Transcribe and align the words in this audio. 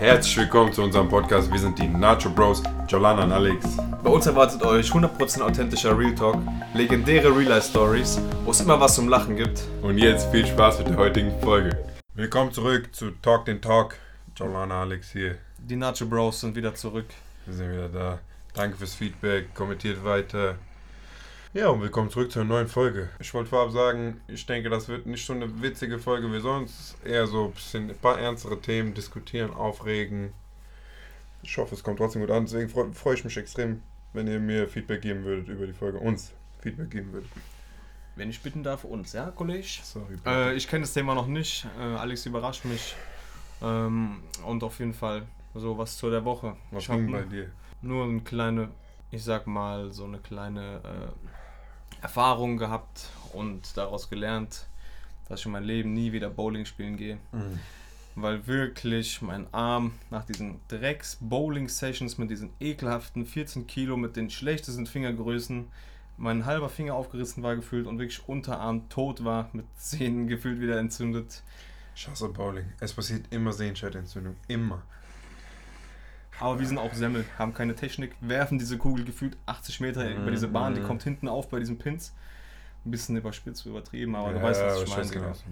Herzlich 0.00 0.34
willkommen 0.38 0.72
zu 0.72 0.82
unserem 0.82 1.10
Podcast. 1.10 1.52
Wir 1.52 1.58
sind 1.58 1.78
die 1.78 1.86
Nacho 1.86 2.30
Bros, 2.30 2.62
Jolana 2.88 3.24
und 3.24 3.32
Alex. 3.32 3.76
Bei 4.02 4.08
uns 4.08 4.24
erwartet 4.24 4.62
euch 4.62 4.90
100% 4.90 5.42
authentischer 5.42 5.96
Real 5.96 6.14
Talk, 6.14 6.38
legendäre 6.72 7.28
Real 7.28 7.50
Life 7.50 7.68
Stories, 7.68 8.18
wo 8.46 8.50
es 8.50 8.62
immer 8.62 8.80
was 8.80 8.94
zum 8.94 9.08
Lachen 9.08 9.36
gibt. 9.36 9.60
Und 9.82 9.98
jetzt 9.98 10.30
viel 10.30 10.46
Spaß 10.46 10.78
mit 10.78 10.88
der 10.88 10.96
heutigen 10.96 11.38
Folge. 11.42 11.76
Willkommen 12.14 12.50
zurück 12.50 12.88
zu 12.94 13.10
Talk 13.20 13.44
den 13.44 13.60
Talk. 13.60 13.96
Jolana, 14.36 14.80
Alex 14.80 15.12
hier. 15.12 15.36
Die 15.58 15.76
Nacho 15.76 16.06
Bros 16.06 16.40
sind 16.40 16.56
wieder 16.56 16.74
zurück. 16.74 17.08
Wir 17.44 17.54
sind 17.54 17.70
wieder 17.70 17.90
da. 17.90 18.18
Danke 18.54 18.78
fürs 18.78 18.94
Feedback. 18.94 19.54
Kommentiert 19.54 20.02
weiter. 20.02 20.54
Ja, 21.52 21.68
und 21.70 21.80
willkommen 21.80 22.10
zurück 22.10 22.30
zu 22.30 22.38
einer 22.38 22.48
neuen 22.48 22.68
Folge. 22.68 23.08
Ich 23.18 23.34
wollte 23.34 23.50
vorab 23.50 23.72
sagen, 23.72 24.20
ich 24.28 24.46
denke, 24.46 24.70
das 24.70 24.86
wird 24.86 25.06
nicht 25.06 25.26
so 25.26 25.32
eine 25.32 25.60
witzige 25.60 25.98
Folge 25.98 26.32
wie 26.32 26.38
sonst. 26.38 26.96
Eher 27.04 27.26
so 27.26 27.46
ein 27.46 27.50
bisschen 27.50 27.90
ein 27.90 27.98
paar 27.98 28.20
ernstere 28.20 28.60
Themen 28.60 28.94
diskutieren, 28.94 29.52
aufregen. 29.52 30.32
Ich 31.42 31.58
hoffe, 31.58 31.74
es 31.74 31.82
kommt 31.82 31.98
trotzdem 31.98 32.22
gut 32.22 32.30
an. 32.30 32.44
Deswegen 32.44 32.68
freue 32.68 32.92
freu 32.92 33.14
ich 33.14 33.24
mich 33.24 33.36
extrem, 33.36 33.82
wenn 34.12 34.28
ihr 34.28 34.38
mir 34.38 34.68
Feedback 34.68 35.02
geben 35.02 35.24
würdet 35.24 35.48
über 35.48 35.66
die 35.66 35.72
Folge. 35.72 35.98
Uns 35.98 36.30
Feedback 36.60 36.88
geben 36.88 37.12
würdet. 37.12 37.30
Wenn 38.14 38.30
ich 38.30 38.40
bitten 38.40 38.62
darf, 38.62 38.84
uns, 38.84 39.12
ja, 39.12 39.32
Kollege? 39.32 39.66
Sorry. 39.82 40.18
Äh, 40.24 40.54
ich 40.54 40.68
kenne 40.68 40.82
das 40.82 40.94
Thema 40.94 41.16
noch 41.16 41.26
nicht. 41.26 41.66
Äh, 41.80 41.82
Alex 41.82 42.26
überrascht 42.26 42.64
mich. 42.64 42.94
Ähm, 43.60 44.22
und 44.46 44.62
auf 44.62 44.78
jeden 44.78 44.94
Fall 44.94 45.22
so 45.54 45.76
was 45.76 45.96
zu 45.96 46.10
der 46.10 46.24
Woche. 46.24 46.56
Was 46.70 46.84
ich 46.84 46.90
ging 46.90 47.10
bei 47.10 47.22
nur, 47.22 47.28
dir? 47.28 47.50
nur 47.82 48.04
eine 48.04 48.20
kleine, 48.20 48.68
ich 49.10 49.24
sag 49.24 49.48
mal, 49.48 49.90
so 49.90 50.04
eine 50.04 50.18
kleine 50.18 50.76
äh, 50.84 51.39
Erfahrung 52.02 52.56
gehabt 52.56 53.08
und 53.32 53.76
daraus 53.76 54.08
gelernt, 54.10 54.66
dass 55.28 55.40
ich 55.40 55.46
in 55.46 55.52
meinem 55.52 55.66
Leben 55.66 55.92
nie 55.92 56.12
wieder 56.12 56.30
Bowling 56.30 56.64
spielen 56.64 56.96
gehe. 56.96 57.18
Weil 58.16 58.46
wirklich 58.46 59.22
mein 59.22 59.46
Arm 59.52 59.92
nach 60.10 60.24
diesen 60.24 60.60
Drecks-Bowling-Sessions 60.68 62.18
mit 62.18 62.30
diesen 62.30 62.50
ekelhaften 62.58 63.24
14 63.24 63.66
Kilo 63.66 63.96
mit 63.96 64.16
den 64.16 64.30
schlechtesten 64.30 64.86
Fingergrößen 64.86 65.68
mein 66.20 66.44
halber 66.44 66.68
Finger 66.68 66.94
aufgerissen 66.94 67.42
war 67.42 67.56
gefühlt 67.56 67.86
und 67.86 67.98
wirklich 67.98 68.28
Unterarm 68.28 68.88
tot 68.90 69.24
war, 69.24 69.48
mit 69.52 69.64
Zähnen 69.76 70.28
gefühlt 70.28 70.60
wieder 70.60 70.78
entzündet. 70.78 71.42
Ich 71.96 72.06
hasse 72.06 72.28
Bowling. 72.28 72.66
Es 72.78 72.92
passiert 72.92 73.24
immer 73.30 73.52
Sehenscheidentzündung. 73.52 74.36
Immer. 74.46 74.82
Aber 76.40 76.58
wir 76.58 76.66
sind 76.66 76.78
auch 76.78 76.94
Semmel, 76.94 77.24
haben 77.38 77.52
keine 77.54 77.74
Technik, 77.74 78.12
werfen 78.20 78.58
diese 78.58 78.78
Kugel 78.78 79.04
gefühlt 79.04 79.36
80 79.46 79.80
Meter 79.80 80.10
über 80.10 80.30
diese 80.30 80.48
Bahn, 80.48 80.74
die 80.74 80.80
Mhm. 80.80 80.86
kommt 80.86 81.02
hinten 81.02 81.28
auf 81.28 81.48
bei 81.48 81.58
diesen 81.58 81.78
Pins. 81.78 82.14
Ein 82.84 82.90
bisschen 82.90 83.16
überspitzt, 83.16 83.66
übertrieben, 83.66 84.14
aber 84.16 84.30
du 84.32 84.38
Ja, 84.38 84.42
weißt, 84.44 84.62
was 84.62 84.82
ich 84.82 84.88
meine. 84.88 85.02
genau, 85.10 85.24
du 85.24 85.28
meinst. 85.28 85.44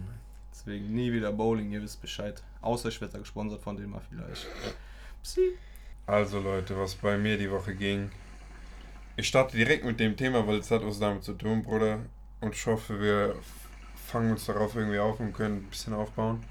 Deswegen 0.51 0.95
nie 0.95 1.13
wieder 1.13 1.31
Bowling, 1.31 1.71
ihr 1.71 1.83
wisst 1.83 2.01
Bescheid. 2.01 2.43
Außer 2.63 2.89
ich 2.89 3.01
werde 3.01 3.13
da 3.13 3.19
gesponsert 3.19 3.63
von 3.63 3.77
dem 3.77 3.91
mal 3.91 4.01
vielleicht. 4.09 4.47
Psi. 5.23 5.53
Also 6.07 6.41
Leute, 6.41 6.77
was 6.79 6.95
bei 6.95 7.19
mir 7.19 7.37
die 7.37 7.51
Woche 7.51 7.75
ging. 7.75 8.11
Ich 9.17 9.29
starte 9.29 9.57
direkt 9.57 9.85
mit 9.85 10.01
dem 10.01 10.17
Thema, 10.17 10.47
weil 10.47 10.57
es 10.59 10.71
hat 10.71 10.85
was 10.87 10.99
damit 10.99 11.23
zu 11.23 11.35
tun, 11.35 11.63
Bruder. 11.63 11.99
Und 12.41 12.55
ich 12.55 12.65
hoffe, 12.67 12.99
wir 13.01 13.37
fangen 14.07 14.31
uns 14.33 14.47
darauf 14.47 14.75
irgendwie 14.75 14.99
auf 14.99 15.21
und 15.21 15.33
können 15.35 15.59
ein 15.59 15.63
bisschen 15.71 15.93
aufbauen. 15.93 16.43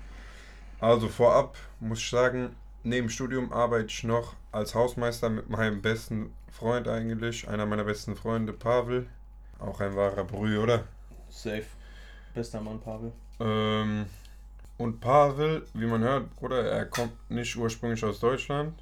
Also 0.79 1.07
vorab 1.07 1.57
muss 1.79 1.99
ich 1.99 2.09
sagen, 2.09 2.55
neben 2.87 3.09
Studium 3.09 3.51
arbeite 3.51 3.87
ich 3.87 4.03
noch 4.03 4.35
als 4.51 4.73
Hausmeister 4.73 5.29
mit 5.29 5.49
meinem 5.49 5.81
besten 5.81 6.33
Freund 6.51 6.87
eigentlich. 6.87 7.47
Einer 7.47 7.65
meiner 7.65 7.83
besten 7.83 8.15
Freunde, 8.15 8.53
Pavel. 8.53 9.07
Auch 9.59 9.79
ein 9.81 9.95
wahrer 9.95 10.23
Brü, 10.23 10.57
oder? 10.57 10.83
Safe. 11.29 11.65
Bester 12.33 12.61
Mann, 12.61 12.79
Pavel. 12.79 13.11
Ähm, 13.39 14.05
und 14.77 14.99
Pavel, 15.01 15.65
wie 15.73 15.85
man 15.85 16.01
hört, 16.01 16.35
Bruder, 16.35 16.63
er 16.63 16.85
kommt 16.85 17.13
nicht 17.29 17.55
ursprünglich 17.55 18.03
aus 18.03 18.19
Deutschland, 18.19 18.73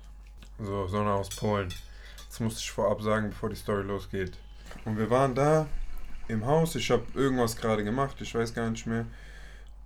so, 0.60 0.88
sondern 0.88 1.16
aus 1.16 1.30
Polen. 1.30 1.74
Das 2.30 2.40
musste 2.40 2.60
ich 2.60 2.72
vorab 2.72 3.02
sagen, 3.02 3.30
bevor 3.30 3.50
die 3.50 3.56
Story 3.56 3.84
losgeht. 3.84 4.38
Und 4.84 4.98
wir 4.98 5.10
waren 5.10 5.34
da 5.34 5.68
im 6.28 6.46
Haus, 6.46 6.76
ich 6.76 6.92
habe 6.92 7.04
irgendwas 7.14 7.56
gerade 7.56 7.84
gemacht, 7.84 8.18
ich 8.20 8.36
weiß 8.36 8.54
gar 8.54 8.70
nicht 8.70 8.86
mehr. 8.86 9.06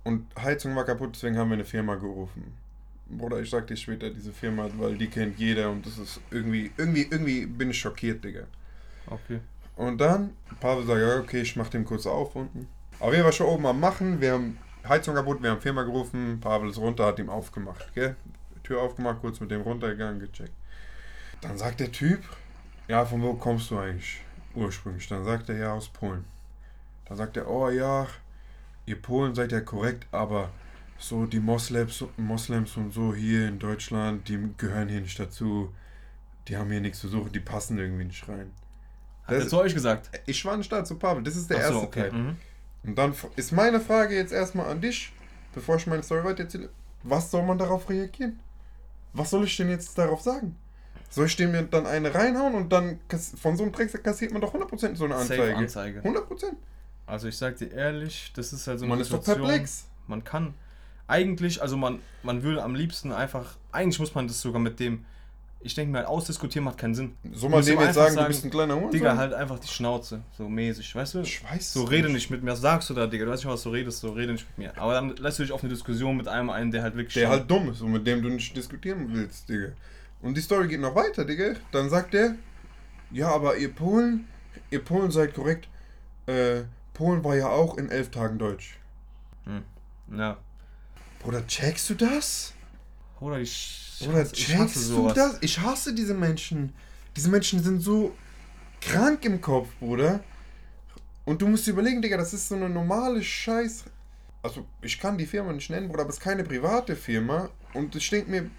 Und 0.02 0.26
Heizung 0.36 0.74
war 0.74 0.84
kaputt, 0.84 1.10
deswegen 1.14 1.38
haben 1.38 1.50
wir 1.50 1.54
eine 1.54 1.64
Firma 1.64 1.94
gerufen. 1.94 2.56
Bruder, 3.10 3.40
ich 3.40 3.50
sag 3.50 3.66
dir 3.66 3.76
später 3.76 4.10
diese 4.10 4.32
Firma, 4.32 4.68
weil 4.78 4.96
die 4.96 5.08
kennt 5.08 5.38
jeder 5.38 5.70
und 5.70 5.84
das 5.84 5.98
ist 5.98 6.20
irgendwie, 6.30 6.70
irgendwie, 6.76 7.02
irgendwie 7.10 7.46
bin 7.46 7.70
ich 7.70 7.78
schockiert, 7.78 8.24
Digga. 8.24 8.44
Okay. 9.06 9.40
Und 9.76 9.98
dann, 9.98 10.34
Pavel 10.60 10.86
sagt, 10.86 11.00
ja, 11.00 11.18
okay, 11.18 11.40
ich 11.40 11.56
mach 11.56 11.68
den 11.68 11.84
kurz 11.84 12.06
auf 12.06 12.36
unten. 12.36 12.68
Aber 12.98 13.12
wir 13.12 13.24
waren 13.24 13.32
schon 13.32 13.46
oben 13.46 13.66
am 13.66 13.80
Machen, 13.80 14.20
wir 14.20 14.32
haben 14.32 14.58
Heizung 14.86 15.14
kaputt, 15.14 15.42
wir 15.42 15.50
haben 15.50 15.60
Firma 15.60 15.82
gerufen, 15.82 16.38
Pavel 16.40 16.70
ist 16.70 16.78
runter, 16.78 17.06
hat 17.06 17.18
ihm 17.18 17.30
aufgemacht, 17.30 17.94
gell? 17.94 18.14
Tür 18.62 18.82
aufgemacht, 18.82 19.20
kurz 19.20 19.40
mit 19.40 19.50
dem 19.50 19.62
runtergegangen, 19.62 20.20
gecheckt. 20.20 20.52
Dann 21.40 21.56
sagt 21.56 21.80
der 21.80 21.90
Typ, 21.90 22.20
ja, 22.88 23.04
von 23.04 23.22
wo 23.22 23.34
kommst 23.34 23.70
du 23.70 23.78
eigentlich 23.78 24.20
ursprünglich? 24.54 25.08
Dann 25.08 25.24
sagt 25.24 25.48
er, 25.48 25.56
ja, 25.56 25.72
aus 25.72 25.88
Polen. 25.88 26.24
Dann 27.06 27.16
sagt 27.16 27.36
er, 27.36 27.48
oh 27.48 27.70
ja, 27.70 28.06
ihr 28.86 29.00
Polen 29.00 29.34
seid 29.34 29.52
ja 29.52 29.60
korrekt, 29.60 30.06
aber 30.12 30.50
so 31.00 31.26
die 31.26 31.40
Moslems, 31.40 32.04
Moslems 32.16 32.76
und 32.76 32.92
so 32.92 33.14
hier 33.14 33.48
in 33.48 33.58
Deutschland, 33.58 34.28
die 34.28 34.38
gehören 34.56 34.88
hier 34.88 35.00
nicht 35.00 35.18
dazu. 35.18 35.72
Die 36.48 36.56
haben 36.56 36.70
hier 36.70 36.80
nichts 36.80 37.00
zu 37.00 37.08
suchen, 37.08 37.32
die 37.32 37.40
passen 37.40 37.78
irgendwie 37.78 38.04
nicht 38.04 38.28
rein. 38.28 38.50
Hat 39.24 39.34
er 39.34 39.40
Das- 39.40 39.48
zu 39.48 39.58
euch 39.58 39.74
gesagt? 39.74 40.10
Ich 40.26 40.44
war 40.44 40.56
nicht 40.56 40.70
da 40.70 40.84
zu 40.84 40.96
Pavel, 40.96 41.22
das 41.22 41.36
ist 41.36 41.48
der 41.50 41.58
Ach 41.58 41.68
so, 41.68 41.72
erste 41.74 41.86
okay. 41.86 42.10
Teil. 42.10 42.12
Mhm. 42.12 42.36
Und 42.84 42.96
dann 42.98 43.14
ist 43.36 43.52
meine 43.52 43.80
Frage 43.80 44.14
jetzt 44.16 44.32
erstmal 44.32 44.66
an 44.70 44.80
dich, 44.80 45.12
bevor 45.54 45.76
ich 45.76 45.86
meine 45.86 46.02
Story 46.02 46.24
weiter 46.24 46.44
erzähle. 46.44 46.70
Was 47.02 47.30
soll 47.30 47.42
man 47.44 47.58
darauf 47.58 47.88
reagieren? 47.88 48.38
Was 49.12 49.30
soll 49.30 49.44
ich 49.44 49.56
denn 49.56 49.68
jetzt 49.70 49.96
darauf 49.98 50.20
sagen? 50.20 50.56
Soll 51.08 51.26
ich 51.26 51.36
dem 51.36 51.52
dann 51.70 51.86
eine 51.86 52.14
reinhauen 52.14 52.54
und 52.54 52.70
dann 52.72 53.00
von 53.40 53.56
so 53.56 53.64
einem 53.64 53.72
Drecksack 53.72 54.04
kassiert 54.04 54.32
man 54.32 54.40
doch 54.40 54.54
100% 54.54 54.96
so 54.96 55.04
eine 55.06 55.14
Safe 55.18 55.54
Anzeige? 55.54 55.56
Anzeige. 55.56 56.00
100%. 56.02 56.52
Also 57.06 57.26
ich 57.28 57.36
sag 57.36 57.56
dir 57.56 57.72
ehrlich, 57.72 58.32
das 58.36 58.52
ist 58.52 58.66
halt 58.68 58.78
so 58.78 58.84
eine 58.84 58.90
Man 58.94 59.00
ist 59.00 59.12
doch 59.12 59.18
Situation. 59.18 59.48
perplex. 59.48 59.86
Man 60.06 60.22
kann 60.22 60.54
eigentlich, 61.10 61.60
also 61.60 61.76
man, 61.76 61.98
man 62.22 62.42
würde 62.42 62.62
am 62.62 62.74
liebsten 62.74 63.12
einfach, 63.12 63.56
eigentlich 63.72 63.98
muss 63.98 64.14
man 64.14 64.26
das 64.28 64.40
sogar 64.40 64.60
mit 64.60 64.80
dem, 64.80 65.04
ich 65.62 65.74
denke 65.74 65.92
mir 65.92 65.98
halt, 65.98 66.06
ausdiskutieren 66.06 66.64
macht 66.64 66.78
keinen 66.78 66.94
Sinn. 66.94 67.16
Man 67.22 67.50
Muss 67.50 67.66
dem 67.66 67.78
jetzt 67.80 67.94
sagen, 67.94 68.14
sagen, 68.14 68.16
du 68.16 68.28
bist 68.28 68.44
ein 68.44 68.50
kleiner 68.50 68.74
Hurensohn? 68.74 68.92
Digga, 68.92 69.16
halt 69.16 69.34
einfach 69.34 69.58
die 69.58 69.68
Schnauze, 69.68 70.22
so 70.38 70.48
mäßig, 70.48 70.94
weißt 70.94 71.14
du? 71.14 71.20
Ich 71.20 71.44
weiß 71.44 71.74
So 71.74 71.84
rede 71.84 72.08
nicht 72.08 72.30
mit 72.30 72.42
mir, 72.42 72.52
was 72.52 72.62
sagst 72.62 72.88
du 72.88 72.94
da, 72.94 73.06
Digga? 73.06 73.26
Du 73.26 73.30
weißt 73.30 73.44
nicht, 73.44 73.52
was 73.52 73.62
du 73.62 73.70
redest, 73.70 74.00
so 74.00 74.12
rede 74.12 74.32
nicht 74.32 74.46
mit 74.48 74.58
mir. 74.58 74.78
Aber 74.80 74.94
dann 74.94 75.16
lässt 75.16 75.38
du 75.38 75.42
dich 75.42 75.52
auf 75.52 75.62
eine 75.62 75.70
Diskussion 75.70 76.16
mit 76.16 76.28
einem 76.28 76.48
ein, 76.48 76.70
der 76.70 76.82
halt 76.82 76.96
wirklich. 76.96 77.14
Der 77.14 77.28
halt 77.28 77.50
dumm 77.50 77.70
ist 77.70 77.82
und 77.82 77.92
mit 77.92 78.06
dem 78.06 78.22
du 78.22 78.30
nicht 78.30 78.56
diskutieren 78.56 79.06
willst, 79.12 79.48
Digga. 79.48 79.72
Und 80.22 80.36
die 80.36 80.40
Story 80.40 80.68
geht 80.68 80.80
noch 80.80 80.94
weiter, 80.94 81.24
Digga. 81.24 81.54
Dann 81.72 81.90
sagt 81.90 82.14
er, 82.14 82.36
ja, 83.10 83.28
aber 83.28 83.56
ihr 83.56 83.74
Polen, 83.74 84.28
ihr 84.70 84.82
Polen 84.82 85.10
seid 85.10 85.34
korrekt. 85.34 85.68
Äh, 86.26 86.62
Polen 86.94 87.24
war 87.24 87.34
ja 87.34 87.48
auch 87.48 87.76
in 87.76 87.90
elf 87.90 88.10
Tagen 88.10 88.38
Deutsch. 88.38 88.78
Ja. 90.16 90.36
Bruder, 91.20 91.46
checkst 91.46 91.90
du 91.90 91.94
das? 91.94 92.52
Oder 93.20 93.38
ich. 93.40 93.96
ich 94.00 94.06
Bruder, 94.06 94.20
hasse- 94.22 94.34
ich 94.34 94.48
hasse 94.56 94.64
checkst 94.74 94.90
du 94.90 95.08
das? 95.08 95.38
Ich 95.42 95.60
hasse 95.60 95.94
diese 95.94 96.14
Menschen. 96.14 96.72
Diese 97.16 97.28
Menschen 97.28 97.62
sind 97.62 97.80
so 97.80 98.14
krank 98.80 99.24
im 99.24 99.40
Kopf, 99.40 99.68
Bruder. 99.78 100.20
Und 101.24 101.42
du 101.42 101.48
musst 101.48 101.66
dir 101.66 101.72
überlegen, 101.72 102.00
Digga, 102.00 102.16
das 102.16 102.32
ist 102.32 102.48
so 102.48 102.54
eine 102.54 102.68
normale 102.70 103.22
Scheiß. 103.22 103.84
Also, 104.42 104.64
ich 104.80 104.98
kann 104.98 105.18
die 105.18 105.26
Firma 105.26 105.52
nicht 105.52 105.68
nennen, 105.70 105.88
Bruder, 105.88 106.02
aber 106.02 106.10
es 106.10 106.16
ist 106.16 106.22
keine 106.22 106.44
private 106.44 106.96
Firma. 106.96 107.50
Und 107.74 107.94
ich 107.94 108.08
denke 108.08 108.30
mir, 108.30 108.50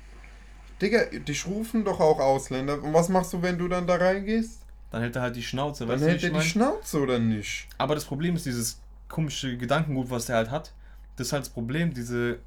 Digga, 0.81 1.05
dich 1.05 1.45
rufen 1.47 1.83
doch 1.83 1.99
auch 1.99 2.19
Ausländer. 2.19 2.81
Und 2.81 2.93
was 2.93 3.09
machst 3.09 3.33
du, 3.33 3.41
wenn 3.41 3.57
du 3.57 3.67
dann 3.67 3.87
da 3.87 3.95
reingehst? 3.95 4.59
Dann 4.91 5.01
hält 5.01 5.15
er 5.15 5.23
halt 5.23 5.35
die 5.35 5.43
Schnauze, 5.43 5.85
Dann 5.85 5.93
weißt 5.95 6.03
du, 6.03 6.05
wie 6.07 6.11
hält 6.11 6.23
er 6.23 6.29
die 6.29 6.35
mein? 6.35 6.45
Schnauze 6.45 6.99
oder 6.99 7.17
nicht? 7.17 7.67
Aber 7.79 7.95
das 7.95 8.05
Problem 8.05 8.35
ist 8.35 8.45
dieses 8.45 8.79
komische 9.09 9.57
Gedankengut, 9.57 10.09
was 10.11 10.27
der 10.27 10.35
halt 10.35 10.51
hat. 10.51 10.71
Das 11.15 11.27
ist 11.27 11.33
halt 11.33 11.43
das 11.45 11.49
Problem, 11.49 11.93
diese. 11.93 12.39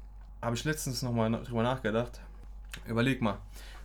Habe 0.45 0.55
ich 0.55 0.63
letztens 0.63 1.01
nochmal 1.01 1.31
drüber 1.31 1.63
nachgedacht. 1.63 2.21
Überleg 2.87 3.19
mal. 3.19 3.39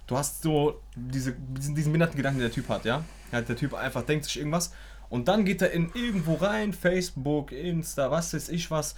Du 0.07 0.19
hast 0.19 0.43
so 0.43 0.79
diese, 0.95 1.33
diesen, 1.33 1.75
diesen 1.75 1.91
behinderten 1.91 2.19
Gedanken, 2.19 2.39
den 2.39 2.49
der 2.49 2.55
Typ 2.55 2.69
hat, 2.69 2.85
ja? 2.85 3.03
ja? 3.33 3.41
Der 3.41 3.57
Typ 3.57 3.73
einfach 3.73 4.03
denkt 4.03 4.27
sich 4.27 4.37
irgendwas 4.37 4.75
und 5.09 5.29
dann 5.29 5.47
geht 5.47 5.63
er 5.63 5.71
in 5.71 5.91
irgendwo 5.95 6.35
rein, 6.35 6.75
Facebook, 6.75 7.51
Insta, 7.51 8.11
was 8.11 8.35
weiß 8.35 8.51
ich 8.51 8.71
was. 8.71 8.95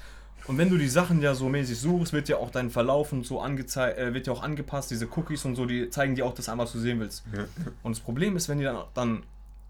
Und 0.49 0.59
wenn 0.59 0.71
du 0.71 0.77
die 0.77 0.89
Sachen 0.89 1.23
ja 1.23 1.37
so 1.37 1.49
mäßig 1.49 1.79
suchst, 1.79 2.13
wird 2.13 2.29
ja 2.29 2.39
auch 2.39 2.51
dein 2.51 2.69
Verlauf 2.69 3.13
und 3.13 3.25
so 3.25 3.41
angezeigt, 3.41 3.97
äh, 3.97 4.13
wird 4.13 4.27
ja 4.27 4.33
auch 4.33 4.43
angepasst, 4.43 4.91
diese 4.91 5.07
Cookies 5.17 5.45
und 5.45 5.55
so, 5.55 5.65
die 5.65 5.89
zeigen 5.89 6.17
dir 6.17 6.27
auch 6.27 6.35
das 6.35 6.49
einmal, 6.49 6.67
was 6.67 6.73
du 6.73 6.81
sehen 6.81 6.99
willst. 6.99 7.23
Und 7.85 7.95
das 7.97 8.03
Problem 8.03 8.35
ist, 8.35 8.49
wenn 8.49 8.59
die 8.59 8.65
dann, 8.65 8.83
dann 8.95 9.23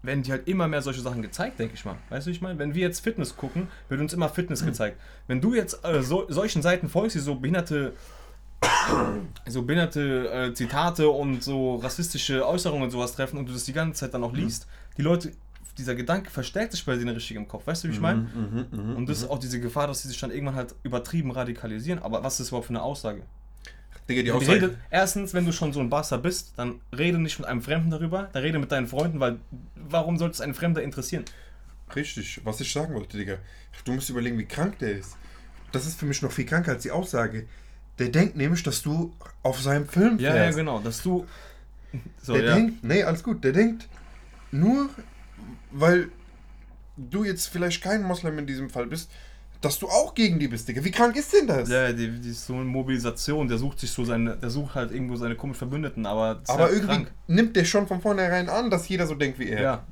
werden 0.03 0.21
die 0.21 0.31
halt 0.31 0.47
immer 0.47 0.67
mehr 0.67 0.81
solche 0.81 1.01
Sachen 1.01 1.21
gezeigt, 1.21 1.59
denke 1.59 1.75
ich 1.75 1.85
mal. 1.85 1.95
Weißt 2.09 2.27
du, 2.27 2.29
wie 2.29 2.35
ich 2.35 2.41
meine? 2.41 2.59
Wenn 2.59 2.75
wir 2.75 2.81
jetzt 2.81 2.99
Fitness 2.99 3.35
gucken, 3.35 3.67
wird 3.89 4.01
uns 4.01 4.13
immer 4.13 4.29
Fitness 4.29 4.63
gezeigt. 4.65 4.99
Wenn 5.27 5.41
du 5.41 5.55
jetzt 5.55 5.83
äh, 5.85 6.03
so, 6.03 6.25
solchen 6.29 6.61
Seiten 6.61 6.89
folgst, 6.89 7.15
die 7.15 7.19
so 7.19 7.35
behinderte, 7.35 7.93
so 9.47 9.63
behinderte 9.63 10.29
äh, 10.29 10.53
Zitate 10.53 11.09
und 11.09 11.41
so 11.41 11.77
rassistische 11.77 12.45
Äußerungen 12.45 12.83
und 12.83 12.91
sowas 12.91 13.15
treffen 13.15 13.37
und 13.37 13.47
du 13.47 13.53
das 13.53 13.63
die 13.63 13.73
ganze 13.73 14.01
Zeit 14.01 14.13
dann 14.13 14.23
auch 14.23 14.33
liest, 14.33 14.67
die 14.97 15.01
Leute, 15.01 15.31
dieser 15.77 15.95
Gedanke 15.95 16.29
verstärkt 16.29 16.73
sich 16.73 16.85
bei 16.85 16.95
denen 16.95 17.15
richtig 17.15 17.37
im 17.37 17.47
Kopf. 17.47 17.65
Weißt 17.65 17.83
du, 17.83 17.87
wie 17.87 17.93
ich 17.93 18.01
meine? 18.01 18.27
Mhm, 18.35 18.65
mhm, 18.71 18.95
Und 18.95 19.09
das 19.09 19.19
ist 19.19 19.29
auch 19.29 19.39
diese 19.39 19.59
Gefahr, 19.59 19.87
dass 19.87 20.01
sie 20.01 20.09
sich 20.09 20.19
dann 20.19 20.31
irgendwann 20.31 20.55
halt 20.55 20.75
übertrieben 20.83 21.31
radikalisieren. 21.31 21.99
Aber 21.99 22.23
was 22.23 22.33
ist 22.33 22.41
das 22.41 22.47
überhaupt 22.49 22.67
für 22.67 22.73
eine 22.73 22.83
Aussage? 22.83 23.23
Digga, 24.09 24.21
die 24.21 24.31
Aussage. 24.31 24.53
rede, 24.53 24.77
erstens, 24.89 25.33
wenn 25.33 25.45
du 25.45 25.51
schon 25.51 25.71
so 25.71 25.79
ein 25.79 25.89
Barca 25.89 26.17
bist, 26.17 26.53
dann 26.57 26.81
rede 26.95 27.19
nicht 27.19 27.39
mit 27.39 27.47
einem 27.47 27.61
Fremden 27.61 27.89
darüber, 27.89 28.29
dann 28.33 28.43
rede 28.43 28.59
mit 28.59 28.71
deinen 28.71 28.87
Freunden, 28.87 29.19
weil 29.19 29.37
warum 29.75 30.17
sollte 30.17 30.33
es 30.33 30.41
einen 30.41 30.53
Fremder 30.53 30.83
interessieren? 30.83 31.23
Richtig, 31.95 32.41
was 32.43 32.59
ich 32.59 32.71
sagen 32.71 32.93
wollte, 32.93 33.17
Digga. 33.17 33.37
Du 33.85 33.93
musst 33.93 34.09
überlegen, 34.09 34.37
wie 34.37 34.45
krank 34.45 34.79
der 34.79 34.97
ist. 34.97 35.15
Das 35.71 35.85
ist 35.85 35.99
für 35.99 36.05
mich 36.05 36.21
noch 36.21 36.31
viel 36.31 36.45
kranker 36.45 36.71
als 36.71 36.83
die 36.83 36.91
Aussage. 36.91 37.47
Der 37.99 38.09
denkt 38.09 38.35
nämlich, 38.35 38.63
dass 38.63 38.81
du 38.81 39.13
auf 39.41 39.61
seinem 39.61 39.87
Film 39.87 40.19
Ja, 40.19 40.35
ja, 40.35 40.51
genau, 40.51 40.79
dass 40.79 41.01
du. 41.01 41.25
So, 42.21 42.33
der 42.33 42.43
ja. 42.43 42.55
denkt, 42.55 42.83
nee, 42.83 43.03
alles 43.03 43.23
gut, 43.23 43.43
der 43.43 43.51
denkt 43.51 43.87
nur, 44.51 44.89
weil 45.71 46.09
du 46.97 47.23
jetzt 47.23 47.47
vielleicht 47.47 47.83
kein 47.83 48.03
Moslem 48.03 48.39
in 48.39 48.47
diesem 48.47 48.69
Fall 48.69 48.87
bist, 48.87 49.11
dass 49.63 49.79
du 49.79 49.87
auch 49.87 50.13
gegen 50.13 50.39
die 50.39 50.49
bist, 50.49 50.67
Digga. 50.67 50.83
Wie 50.83 50.91
krank 50.91 51.15
ist 51.15 51.31
denn 51.31 51.47
das? 51.47 51.69
Ja, 51.69 51.93
die, 51.93 52.19
die 52.19 52.31
ist 52.31 52.45
so 52.45 52.53
eine 52.53 52.65
Mobilisation, 52.65 53.47
der 53.47 53.57
sucht 53.57 53.79
sich 53.79 53.91
so 53.91 54.03
seine, 54.03 54.35
der 54.35 54.49
sucht 54.49 54.75
halt 54.75 54.91
irgendwo 54.91 55.15
seine 55.15 55.35
komischen 55.35 55.59
Verbündeten, 55.59 56.05
aber 56.05 56.41
Aber 56.47 56.63
halt 56.63 56.73
irgendwie 56.73 56.95
krank. 56.95 57.11
nimmt 57.27 57.55
der 57.55 57.63
schon 57.63 57.87
von 57.87 58.01
vornherein 58.01 58.49
an, 58.49 58.69
dass 58.69 58.89
jeder 58.89 59.07
so 59.07 59.15
denkt 59.15 59.39
wie 59.39 59.47
er. 59.47 59.61
Ja. 59.61 59.87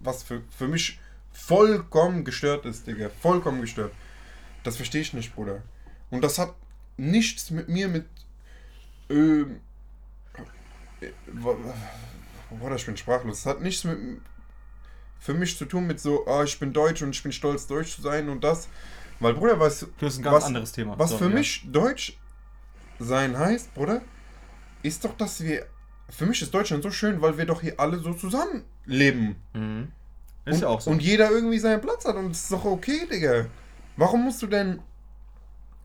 Was 0.00 0.24
für, 0.24 0.42
für 0.50 0.66
mich 0.66 0.98
vollkommen 1.32 2.24
gestört 2.24 2.66
ist, 2.66 2.88
Digga. 2.88 3.10
Vollkommen 3.20 3.60
gestört. 3.60 3.92
Das 4.64 4.76
verstehe 4.76 5.02
ich 5.02 5.12
nicht, 5.12 5.34
Bruder. 5.36 5.62
Und 6.10 6.24
das 6.24 6.38
hat 6.38 6.54
nichts 6.96 7.50
mit 7.52 7.68
mir 7.68 7.86
mit. 7.86 8.06
Ähm. 9.08 9.60
äh, 11.00 11.10
Bruder, 12.50 12.74
ich 12.74 12.86
bin 12.86 12.96
sprachlos. 12.96 13.44
Das 13.44 13.54
hat 13.54 13.62
nichts 13.62 13.84
mit. 13.84 13.98
Für 15.20 15.34
mich 15.34 15.56
zu 15.56 15.66
tun 15.66 15.86
mit 15.86 16.00
so, 16.00 16.26
ah, 16.26 16.42
ich 16.42 16.58
bin 16.58 16.72
deutsch 16.72 17.02
und 17.02 17.10
ich 17.10 17.22
bin 17.22 17.30
stolz, 17.30 17.68
deutsch 17.68 17.94
zu 17.94 18.02
sein 18.02 18.28
und 18.28 18.42
das. 18.42 18.68
Weil, 19.22 19.34
Bruder, 19.34 19.58
was, 19.60 19.86
Das 19.98 20.14
ist 20.14 20.18
ein 20.20 20.22
ganz 20.24 20.36
was, 20.36 20.44
anderes 20.44 20.72
Thema. 20.72 20.98
was 20.98 21.10
So, 21.10 21.18
für 21.18 21.28
ja. 21.28 21.34
mich 21.34 21.64
deutsch 21.70 22.18
sein 22.98 23.38
heißt, 23.38 23.74
Bruder, 23.74 24.02
ist 24.82 25.04
doch, 25.04 25.16
dass 25.16 25.42
wir. 25.42 25.66
Für 26.10 26.26
mich 26.26 26.42
ist 26.42 26.52
Deutschland 26.52 26.82
so 26.82 26.90
schön, 26.90 27.22
weil 27.22 27.38
wir 27.38 27.46
doch 27.46 27.62
hier 27.62 27.78
alle 27.80 27.98
so 27.98 28.12
zusammen 28.12 28.64
leben. 28.84 29.36
Mhm. 29.54 29.92
Ist 30.44 30.56
und, 30.56 30.60
ja 30.62 30.68
auch 30.68 30.80
so. 30.80 30.90
Und 30.90 31.00
jeder 31.00 31.30
irgendwie 31.30 31.58
seinen 31.58 31.80
Platz 31.80 32.04
hat 32.04 32.16
und 32.16 32.30
das 32.30 32.42
ist 32.42 32.52
doch 32.52 32.64
okay, 32.64 33.06
Digga. 33.10 33.46
Warum 33.96 34.24
musst 34.24 34.42
du 34.42 34.46
denn. 34.46 34.80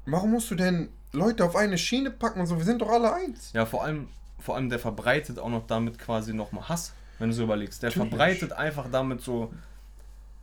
Warum 0.05 0.31
musst 0.31 0.49
du 0.51 0.55
denn 0.55 0.89
Leute 1.11 1.45
auf 1.45 1.55
eine 1.55 1.77
Schiene 1.77 2.11
packen 2.11 2.39
und 2.39 2.47
so? 2.47 2.57
Wir 2.57 2.65
sind 2.65 2.81
doch 2.81 2.89
alle 2.89 3.13
eins. 3.13 3.51
Ja, 3.53 3.65
vor 3.65 3.83
allem, 3.83 4.07
vor 4.39 4.55
allem 4.55 4.69
der 4.69 4.79
verbreitet 4.79 5.37
auch 5.39 5.49
noch 5.49 5.67
damit 5.67 5.99
quasi 5.99 6.33
nochmal 6.33 6.67
Hass, 6.67 6.93
wenn 7.19 7.29
du 7.29 7.35
so 7.35 7.43
überlegst. 7.43 7.83
Der 7.83 7.89
Natürlich. 7.89 8.09
verbreitet 8.09 8.53
einfach 8.53 8.87
damit 8.91 9.21
so 9.21 9.53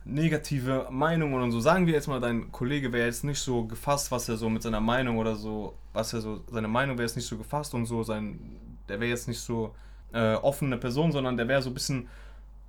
negative 0.05 0.87
Meinungen 0.91 1.41
und 1.41 1.51
so. 1.51 1.59
Sagen 1.59 1.87
wir 1.87 1.93
jetzt 1.93 2.07
mal, 2.07 2.19
dein 2.19 2.51
Kollege 2.51 2.93
wäre 2.93 3.07
jetzt 3.07 3.23
nicht 3.23 3.39
so 3.39 3.65
gefasst, 3.65 4.11
was 4.11 4.29
er 4.29 4.37
so 4.37 4.49
mit 4.49 4.61
seiner 4.61 4.79
Meinung 4.79 5.17
oder 5.17 5.35
so, 5.35 5.73
was 5.93 6.13
er 6.13 6.21
so, 6.21 6.41
seine 6.51 6.67
Meinung 6.67 6.97
wäre 6.97 7.07
jetzt 7.07 7.15
nicht 7.15 7.27
so 7.27 7.37
gefasst 7.37 7.73
und 7.73 7.85
so, 7.85 8.03
sein, 8.03 8.39
der 8.87 8.99
wäre 8.99 9.09
jetzt 9.09 9.27
nicht 9.27 9.39
so 9.39 9.73
äh, 10.13 10.35
offene 10.35 10.77
Person, 10.77 11.11
sondern 11.11 11.35
der 11.37 11.47
wäre 11.47 11.61
so 11.61 11.71
ein 11.71 11.73
bisschen, 11.73 12.07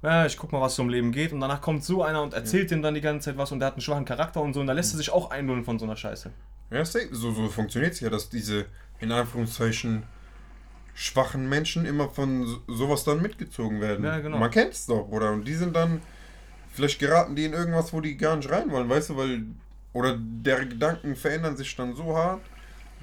ja, 0.03 0.25
ich 0.25 0.37
guck 0.37 0.51
mal, 0.53 0.61
was 0.61 0.77
so 0.77 0.83
im 0.83 0.89
Leben 0.89 1.13
geht 1.13 1.33
und 1.33 1.41
danach 1.41 1.61
kommt 1.61 1.85
so 1.85 2.03
einer 2.03 2.23
und 2.23 2.33
erzählt 2.33 2.71
ihm 2.73 2.81
dann 2.83 2.95
die 2.95 3.01
ganze 3.03 3.27
Zeit 3.31 3.39
was 3.39 3.53
und 3.53 3.61
der 3.61 3.67
hat 3.69 3.75
einen 3.75 3.83
schwachen 3.83 4.05
Charakter 4.07 4.41
und 4.41 4.55
so 4.55 4.61
und 4.61 4.67
da 4.67 4.73
lässt 4.73 4.95
er 4.95 4.99
sich 4.99 5.11
auch 5.11 5.31
einlullen 5.31 5.65
von 5.65 5.79
so 5.79 5.85
einer 5.85 5.97
Scheiße. 5.97 6.31
Ja, 6.71 6.85
so, 6.85 7.01
so 7.13 7.49
funktioniert 7.49 7.93
es 7.93 8.01
ja, 8.01 8.09
dass 8.11 8.29
diese, 8.31 8.65
in 8.99 9.13
Anführungszeichen, 9.13 10.05
schwachen 10.95 11.49
Menschen 11.49 11.85
immer 11.85 12.09
von 12.09 12.47
so- 12.47 12.61
sowas 12.67 13.05
dann 13.05 13.21
mitgezogen 13.21 13.81
werden. 13.81 14.05
Ja, 14.05 14.19
genau. 14.21 14.39
Man 14.39 14.51
kennt 14.51 14.73
es 14.73 14.87
doch, 14.87 15.07
Bruder. 15.07 15.33
Und 15.33 15.47
die 15.47 15.55
sind 15.55 15.77
dann, 15.77 16.01
vielleicht 16.77 16.99
geraten 16.99 17.35
die 17.35 17.47
in 17.47 17.55
irgendwas, 17.55 17.93
wo 17.93 18.01
die 18.01 18.17
gar 18.17 18.37
nicht 18.37 18.51
rein 18.51 18.71
wollen, 18.71 18.89
weißt 18.89 19.11
du, 19.11 19.17
weil, 19.17 19.47
oder 19.93 20.17
deren 20.19 20.69
Gedanken 20.69 21.17
verändern 21.17 21.57
sich 21.57 21.75
dann 21.75 21.97
so 21.97 22.15
hart. 22.17 22.43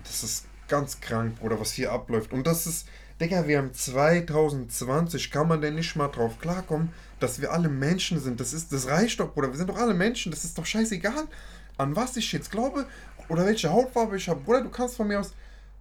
Das 0.04 0.24
ist 0.24 0.46
ganz 0.68 1.02
krank, 1.02 1.40
Bruder, 1.40 1.60
was 1.60 1.74
hier 1.74 1.92
abläuft. 1.92 2.32
Und 2.32 2.46
das 2.46 2.68
ist, 2.68 2.88
Digga, 3.20 3.48
wir 3.48 3.58
haben 3.58 3.74
2020, 3.74 5.32
kann 5.32 5.48
man 5.48 5.60
denn 5.62 5.76
nicht 5.76 5.96
mal 5.96 6.08
drauf 6.08 6.40
klarkommen, 6.40 6.90
dass 7.20 7.42
wir 7.42 7.52
alle 7.52 7.70
Menschen 7.70 8.20
sind? 8.20 8.40
Das 8.40 8.54
ist, 8.54 8.72
das 8.72 8.88
reicht 8.88 9.20
doch, 9.20 9.34
Bruder. 9.34 9.50
Wir 9.50 9.58
sind 9.58 9.70
doch 9.70 9.78
alle 9.78 9.94
Menschen. 9.94 10.32
Das 10.32 10.44
ist 10.44 10.58
doch 10.58 10.66
scheißegal, 10.66 11.28
an 11.78 11.96
was 11.96 12.16
ich 12.16 12.32
jetzt 12.32 12.52
glaube 12.52 12.86
oder 13.30 13.46
welche 13.46 13.72
Hautfarbe 13.72 14.18
ich 14.18 14.30
habe. 14.30 14.42
Bruder, 14.42 14.62
du 14.62 14.70
kannst 14.70 14.96
von 14.96 15.08
mir 15.08 15.20
aus 15.20 15.34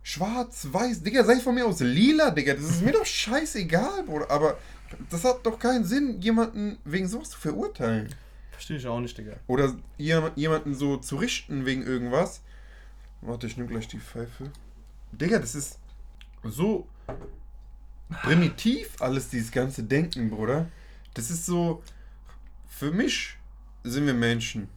schwarz, 0.02 0.66
weiß, 0.70 1.02
Digga, 1.02 1.24
sei 1.24 1.40
von 1.40 1.54
mir 1.54 1.66
aus 1.66 1.80
lila, 1.80 2.30
Digga. 2.30 2.54
Das 2.54 2.64
ist 2.64 2.82
mir 2.82 2.92
doch 2.92 3.06
scheißegal, 3.06 4.04
Bruder. 4.04 4.30
Aber 4.30 4.56
das 5.10 5.24
hat 5.24 5.44
doch 5.44 5.58
keinen 5.58 5.84
Sinn, 5.84 6.20
jemanden 6.20 6.78
wegen 6.84 7.08
sowas 7.08 7.30
zu 7.30 7.38
verurteilen. 7.38 8.14
Verstehe 8.50 8.76
ich 8.76 8.86
auch 8.86 9.00
nicht, 9.00 9.16
Digga. 9.16 9.36
Oder 9.46 9.74
jem- 9.98 10.30
jemanden 10.36 10.74
so 10.74 10.96
zu 10.98 11.16
richten 11.16 11.66
wegen 11.66 11.82
irgendwas. 11.82 12.42
Warte, 13.20 13.46
ich 13.46 13.56
nehme 13.56 13.68
gleich 13.68 13.88
die 13.88 13.98
Pfeife. 13.98 14.50
Digga, 15.12 15.38
das 15.38 15.54
ist 15.54 15.78
so 16.44 16.86
primitiv, 18.22 19.00
alles 19.00 19.28
dieses 19.28 19.50
ganze 19.50 19.82
Denken, 19.84 20.30
Bruder. 20.30 20.68
Das 21.14 21.30
ist 21.30 21.46
so. 21.46 21.82
Für 22.68 22.90
mich 22.90 23.36
sind 23.84 24.06
wir 24.06 24.14
Menschen. 24.14 24.68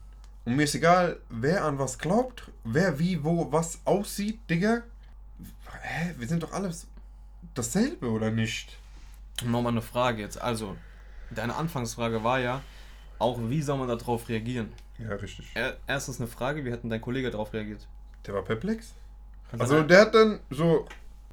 Und 0.45 0.55
mir 0.55 0.63
ist 0.63 0.75
egal, 0.75 1.19
wer 1.29 1.63
an 1.65 1.79
was 1.79 1.97
glaubt, 1.97 2.51
wer 2.63 2.99
wie, 2.99 3.23
wo, 3.23 3.51
was 3.51 3.79
aussieht, 3.85 4.39
Digga. 4.49 4.83
Hä? 5.81 6.13
Wir 6.17 6.27
sind 6.27 6.43
doch 6.43 6.53
alles 6.53 6.87
dasselbe, 7.55 8.09
oder 8.11 8.29
nicht? 8.31 8.77
Nochmal 9.43 9.73
eine 9.73 9.81
Frage 9.81 10.21
jetzt. 10.21 10.41
Also, 10.41 10.77
deine 11.29 11.55
Anfangsfrage 11.55 12.23
war 12.23 12.39
ja, 12.39 12.61
auch 13.19 13.37
wie 13.41 13.61
soll 13.61 13.77
man 13.77 13.87
darauf 13.87 14.29
reagieren? 14.29 14.71
Ja, 14.97 15.09
richtig. 15.15 15.51
Er, 15.55 15.77
erstens 15.87 16.19
eine 16.19 16.27
Frage, 16.27 16.63
wie 16.63 16.71
hat 16.71 16.83
denn 16.83 16.89
dein 16.89 17.01
Kollege 17.01 17.29
darauf 17.29 17.51
reagiert? 17.53 17.85
Der 18.25 18.33
war 18.33 18.43
perplex. 18.43 18.93
Also 19.57 19.83
der 19.83 20.01
hat 20.01 20.15
dann 20.15 20.39
so 20.49 20.87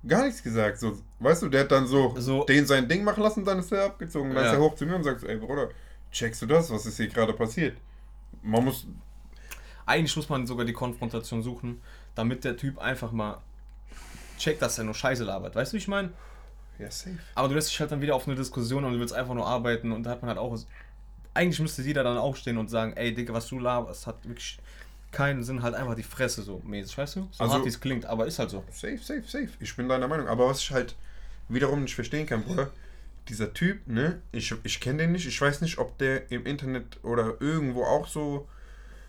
gar 0.06 0.24
nichts 0.24 0.42
gesagt. 0.42 0.78
So, 0.80 0.98
weißt 1.20 1.42
du, 1.42 1.48
der 1.48 1.60
hat 1.62 1.70
dann 1.72 1.86
so, 1.86 2.14
So- 2.18 2.44
den 2.44 2.66
sein 2.66 2.88
Ding 2.88 3.04
machen 3.04 3.22
lassen, 3.22 3.44
dann 3.44 3.58
ist 3.58 3.72
er 3.72 3.86
abgezogen. 3.86 4.34
Dann 4.34 4.44
Ja. 4.44 4.50
ist 4.50 4.56
er 4.56 4.60
hoch 4.62 4.74
zu 4.74 4.84
mir 4.84 4.96
und 4.96 5.04
sagt, 5.04 5.20
so, 5.20 5.26
ey 5.26 5.36
Bruder, 5.36 5.70
checkst 6.10 6.42
du 6.42 6.46
das? 6.46 6.70
Was 6.70 6.86
ist 6.86 6.96
hier 6.96 7.08
gerade 7.08 7.32
passiert? 7.32 7.76
Man 8.42 8.64
muss. 8.64 8.86
Eigentlich 9.86 10.14
muss 10.16 10.28
man 10.28 10.46
sogar 10.46 10.64
die 10.64 10.72
Konfrontation 10.72 11.42
suchen, 11.42 11.80
damit 12.14 12.44
der 12.44 12.56
Typ 12.56 12.78
einfach 12.78 13.12
mal 13.12 13.38
checkt, 14.38 14.60
dass 14.62 14.78
er 14.78 14.84
nur 14.84 14.94
Scheiße 14.94 15.24
labert. 15.24 15.54
Weißt 15.56 15.72
du, 15.72 15.74
wie 15.74 15.78
ich 15.78 15.88
meine? 15.88 16.10
Ja, 16.78 16.90
safe. 16.90 17.18
Aber 17.34 17.48
du 17.48 17.54
lässt 17.54 17.70
dich 17.70 17.78
halt 17.80 17.92
dann 17.92 18.00
wieder 18.00 18.14
auf 18.14 18.26
eine 18.26 18.36
Diskussion 18.36 18.84
und 18.84 18.92
du 18.94 18.98
willst 19.00 19.14
einfach 19.14 19.34
nur 19.34 19.46
arbeiten 19.46 19.92
und 19.92 20.02
da 20.04 20.10
hat 20.10 20.22
man 20.22 20.28
halt 20.30 20.38
auch. 20.38 20.58
Eigentlich 21.34 21.60
müsste 21.60 21.82
jeder 21.82 22.02
dann 22.04 22.18
aufstehen 22.18 22.58
und 22.58 22.68
sagen, 22.68 22.92
ey 22.94 23.14
Digga, 23.14 23.32
was 23.32 23.46
du 23.48 23.58
laberst, 23.58 24.06
hat 24.06 24.16
wirklich 24.26 24.58
keinen 25.12 25.42
Sinn, 25.42 25.62
halt 25.62 25.74
einfach 25.74 25.94
die 25.94 26.02
Fresse 26.02 26.42
so 26.42 26.60
mäßig, 26.64 26.96
weißt 26.98 27.16
du? 27.16 27.28
So 27.30 27.42
Also- 27.44 27.54
hart 27.54 27.64
wie 27.64 27.68
es 27.68 27.80
klingt, 27.80 28.04
aber 28.06 28.26
ist 28.26 28.38
halt 28.38 28.50
so. 28.50 28.64
Safe, 28.70 28.98
safe, 28.98 29.22
safe. 29.26 29.48
Ich 29.60 29.74
bin 29.76 29.88
deiner 29.88 30.08
Meinung. 30.08 30.26
Aber 30.28 30.48
was 30.48 30.60
ich 30.60 30.70
halt 30.70 30.94
wiederum 31.48 31.82
nicht 31.82 31.94
verstehen 31.94 32.26
kann, 32.26 32.42
Bruder, 32.42 32.70
dieser 33.28 33.52
Typ, 33.54 33.86
ne, 33.86 34.20
ich, 34.32 34.54
ich 34.64 34.80
kenne 34.80 34.98
den 34.98 35.12
nicht. 35.12 35.26
Ich 35.26 35.40
weiß 35.40 35.60
nicht, 35.60 35.78
ob 35.78 35.96
der 35.98 36.30
im 36.30 36.44
Internet 36.46 36.98
oder 37.04 37.34
irgendwo 37.40 37.84
auch 37.84 38.08
so, 38.08 38.48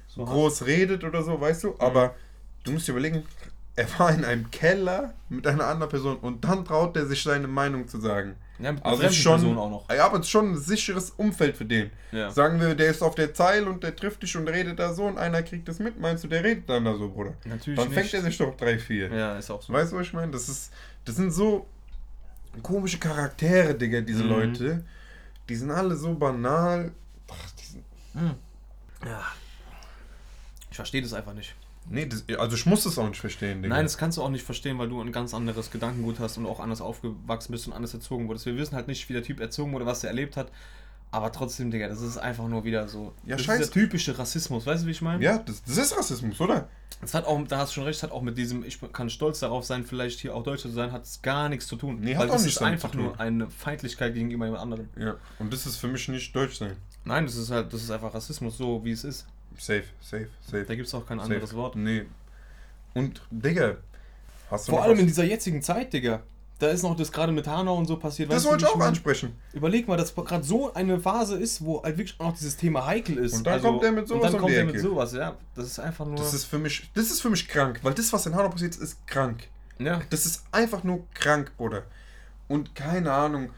So 0.07 0.23
groß 0.25 0.65
redet 0.65 1.03
oder 1.03 1.23
so, 1.23 1.39
weißt 1.41 1.63
du? 1.63 1.75
Aber 1.79 2.15
du 2.63 2.71
musst 2.71 2.88
dir 2.88 2.91
überlegen, 2.91 3.25
er 3.75 3.99
war 3.99 4.11
in 4.13 4.23
einem 4.23 4.51
Keller 4.51 5.13
mit 5.29 5.47
einer 5.47 5.65
anderen 5.67 5.89
Person 5.89 6.17
und 6.17 6.43
dann 6.43 6.63
traut 6.63 6.95
er 6.95 7.05
sich 7.07 7.23
seine 7.23 7.47
Meinung 7.47 7.87
zu 7.87 7.99
sagen. 7.99 8.35
Ja, 8.59 8.71
mit 8.71 8.85
Also 8.85 8.97
fremden 8.99 9.13
schon, 9.15 9.41
Person 9.41 9.57
auch 9.57 9.69
noch. 9.69 9.89
ja, 9.93 10.05
aber 10.05 10.19
es 10.19 10.25
ist 10.25 10.29
schon 10.29 10.51
ein 10.51 10.57
sicheres 10.57 11.09
Umfeld 11.09 11.57
für 11.57 11.65
den. 11.65 11.89
Ja. 12.11 12.29
Sagen 12.29 12.59
wir, 12.61 12.75
der 12.75 12.91
ist 12.91 13.01
auf 13.01 13.15
der 13.15 13.33
Zeil 13.33 13.67
und 13.67 13.81
der 13.83 13.95
trifft 13.95 14.21
dich 14.21 14.37
und 14.37 14.47
redet 14.47 14.77
da 14.77 14.93
so 14.93 15.05
und 15.05 15.17
einer 15.17 15.41
kriegt 15.41 15.67
das 15.67 15.79
mit, 15.79 15.99
meinst 15.99 16.23
du, 16.23 16.27
der 16.27 16.43
redet 16.43 16.69
dann 16.69 16.85
da 16.85 16.95
so, 16.95 17.09
Bruder? 17.09 17.33
Natürlich 17.45 17.79
Dann 17.79 17.89
fängt 17.91 18.05
nicht. 18.05 18.13
er 18.13 18.21
sich 18.21 18.37
doch 18.37 18.55
drei, 18.55 18.77
vier. 18.77 19.11
Ja, 19.11 19.37
ist 19.39 19.49
auch 19.49 19.61
so. 19.61 19.73
Weißt 19.73 19.91
du, 19.91 19.97
was 19.97 20.05
ich 20.05 20.13
meine? 20.13 20.31
Das 20.31 20.47
ist, 20.49 20.71
das 21.05 21.15
sind 21.15 21.31
so 21.31 21.65
komische 22.61 22.99
Charaktere, 22.99 23.73
Digga, 23.73 24.01
diese 24.01 24.23
Mhm. 24.23 24.29
Leute. 24.29 24.85
Die 25.49 25.55
sind 25.55 25.71
alle 25.71 25.95
so 25.95 26.13
banal. 26.13 26.91
Ach, 27.29 27.51
die 27.59 27.65
sind, 27.65 27.83
Ja. 29.03 29.23
Ich 30.69 30.75
verstehe 30.75 31.01
das 31.01 31.13
einfach 31.13 31.33
nicht. 31.33 31.55
Nee, 31.89 32.05
das, 32.05 32.23
also 32.37 32.55
ich 32.55 32.65
muss 32.65 32.83
das 32.83 32.97
auch 32.97 33.07
nicht 33.07 33.19
verstehen, 33.19 33.61
Digga. 33.61 33.75
Nein, 33.75 33.85
das 33.85 33.97
kannst 33.97 34.17
du 34.17 34.23
auch 34.23 34.29
nicht 34.29 34.43
verstehen, 34.43 34.77
weil 34.79 34.89
du 34.89 35.01
ein 35.01 35.11
ganz 35.11 35.33
anderes 35.33 35.71
Gedankengut 35.71 36.19
hast 36.19 36.37
und 36.37 36.45
auch 36.45 36.59
anders 36.59 36.81
aufgewachsen 36.81 37.51
bist 37.51 37.67
und 37.67 37.73
anders 37.73 37.93
erzogen 37.93 38.27
wurdest. 38.27 38.45
Wir 38.45 38.57
wissen 38.57 38.75
halt 38.75 38.87
nicht, 38.87 39.07
wie 39.09 39.13
der 39.13 39.23
Typ 39.23 39.39
erzogen 39.39 39.71
wurde, 39.73 39.85
was 39.85 40.03
er 40.03 40.09
erlebt 40.09 40.37
hat. 40.37 40.51
Aber 41.11 41.31
trotzdem, 41.31 41.69
Digga, 41.69 41.87
das 41.89 42.01
ist 42.01 42.17
einfach 42.17 42.47
nur 42.47 42.63
wieder 42.63 42.87
so. 42.87 43.13
Ja, 43.23 43.35
das 43.35 43.45
scheiß- 43.45 43.59
ist 43.59 43.75
der 43.75 43.83
typische 43.83 44.17
Rassismus, 44.17 44.65
weißt 44.65 44.83
du, 44.83 44.87
wie 44.87 44.91
ich 44.91 45.01
meine? 45.03 45.23
ja, 45.23 45.37
das, 45.37 45.63
das 45.63 45.77
ist 45.77 45.95
Rassismus, 45.95 46.41
oder? 46.41 46.67
Das 47.01 47.13
hat 47.13 47.25
auch, 47.25 47.39
da 47.47 47.59
hast 47.59 47.71
du 47.71 47.75
schon 47.75 47.83
recht, 47.83 48.01
hat 48.01 48.11
auch 48.11 48.23
mit 48.23 48.35
diesem, 48.37 48.63
ich 48.63 48.79
kann 48.93 49.09
stolz 49.11 49.39
darauf 49.39 49.63
sein, 49.63 49.83
vielleicht 49.83 50.21
hier 50.21 50.33
auch 50.35 50.41
Deutscher 50.41 50.69
zu 50.69 50.75
sein, 50.75 50.91
hat 50.91 51.03
es 51.03 51.21
gar 51.21 51.49
nichts 51.49 51.67
zu 51.67 51.75
tun. 51.75 51.99
Nee, 51.99 52.15
hat 52.15 52.21
weil 52.21 52.29
auch 52.29 52.33
das 52.33 52.45
nichts 52.45 52.61
ist 52.61 52.65
einfach 52.65 52.93
nur 52.95 53.19
eine 53.19 53.47
Feindlichkeit 53.49 54.15
gegenüber 54.15 54.45
jemand 54.45 54.63
anderem. 54.63 54.89
Ja. 54.97 55.15
Und 55.37 55.53
das 55.53 55.67
ist 55.67 55.75
für 55.77 55.87
mich 55.87 56.07
nicht 56.07 56.35
deutsch 56.35 56.57
sein. 56.57 56.77
Nein, 57.05 57.25
das 57.25 57.35
ist 57.35 57.51
halt, 57.51 57.71
das 57.73 57.83
ist 57.83 57.91
einfach 57.91 58.13
Rassismus, 58.13 58.57
so 58.57 58.83
wie 58.83 58.91
es 58.91 59.03
ist. 59.03 59.27
Safe, 59.57 59.83
safe, 60.01 60.27
safe. 60.45 60.65
Da 60.65 60.75
gibt 60.75 60.88
es 60.88 60.93
auch 60.93 61.05
kein 61.05 61.19
safe. 61.19 61.33
anderes 61.33 61.53
Wort. 61.53 61.75
Nee. 61.75 62.05
Und, 62.93 63.22
Digga, 63.31 63.77
hast 64.50 64.67
du 64.67 64.72
Vor 64.74 64.83
allem 64.83 64.93
was? 64.93 65.00
in 65.00 65.07
dieser 65.07 65.24
jetzigen 65.24 65.62
Zeit, 65.62 65.93
Digga. 65.93 66.22
Da 66.60 66.69
ist 66.69 66.83
noch 66.83 66.95
das 66.95 67.12
gerade 67.12 67.31
mit 67.31 67.48
Hanau 67.48 67.75
und 67.77 67.88
so 67.88 67.98
passiert. 67.98 68.31
Das 68.31 68.45
wollte 68.45 68.63
ich 68.63 68.69
auch 68.69 68.77
meine? 68.77 68.89
ansprechen. 68.89 69.36
Überleg 69.53 69.88
mal, 69.88 69.98
dass 69.98 70.15
gerade 70.15 70.43
so 70.43 70.74
eine 70.74 71.00
Phase 71.00 71.38
ist, 71.38 71.65
wo 71.65 71.83
halt 71.83 71.98
wirklich 71.98 72.17
auch 72.19 72.27
noch 72.27 72.38
dieses 72.38 72.55
Thema 72.55 72.86
heikel 72.86 73.17
ist. 73.17 73.33
Also, 73.33 73.38
Und 73.38 73.48
dann 73.48 73.62
kommt 73.62 73.83
der 73.83 73.91
mit 73.91 74.07
sowas 74.07 74.25
Und 74.25 74.33
dann 74.33 74.41
kommt 74.41 74.53
der 74.53 74.65
mit 74.65 74.79
sowas, 74.79 75.13
ja. 75.13 75.36
Das 75.55 75.65
ist 75.65 75.79
einfach 75.79 76.05
nur. 76.05 76.15
Das 76.15 76.33
ist 76.33 76.45
für 76.45 76.60
mich, 76.60 76.89
das 76.93 77.05
ist 77.05 77.22
für 77.22 77.29
mich 77.29 77.48
krank, 77.48 77.79
weil 77.81 77.93
das, 77.93 78.13
was 78.13 78.25
in 78.27 78.36
Hanau 78.36 78.50
passiert, 78.50 78.75
ist 78.77 79.05
krank. 79.07 79.48
Ja. 79.79 80.01
Das 80.10 80.25
ist 80.25 80.43
einfach 80.51 80.83
nur 80.83 81.05
krank, 81.13 81.51
Bruder. 81.57 81.83
Und 82.48 82.75
keine 82.75 83.12
Ahnung, 83.12 83.50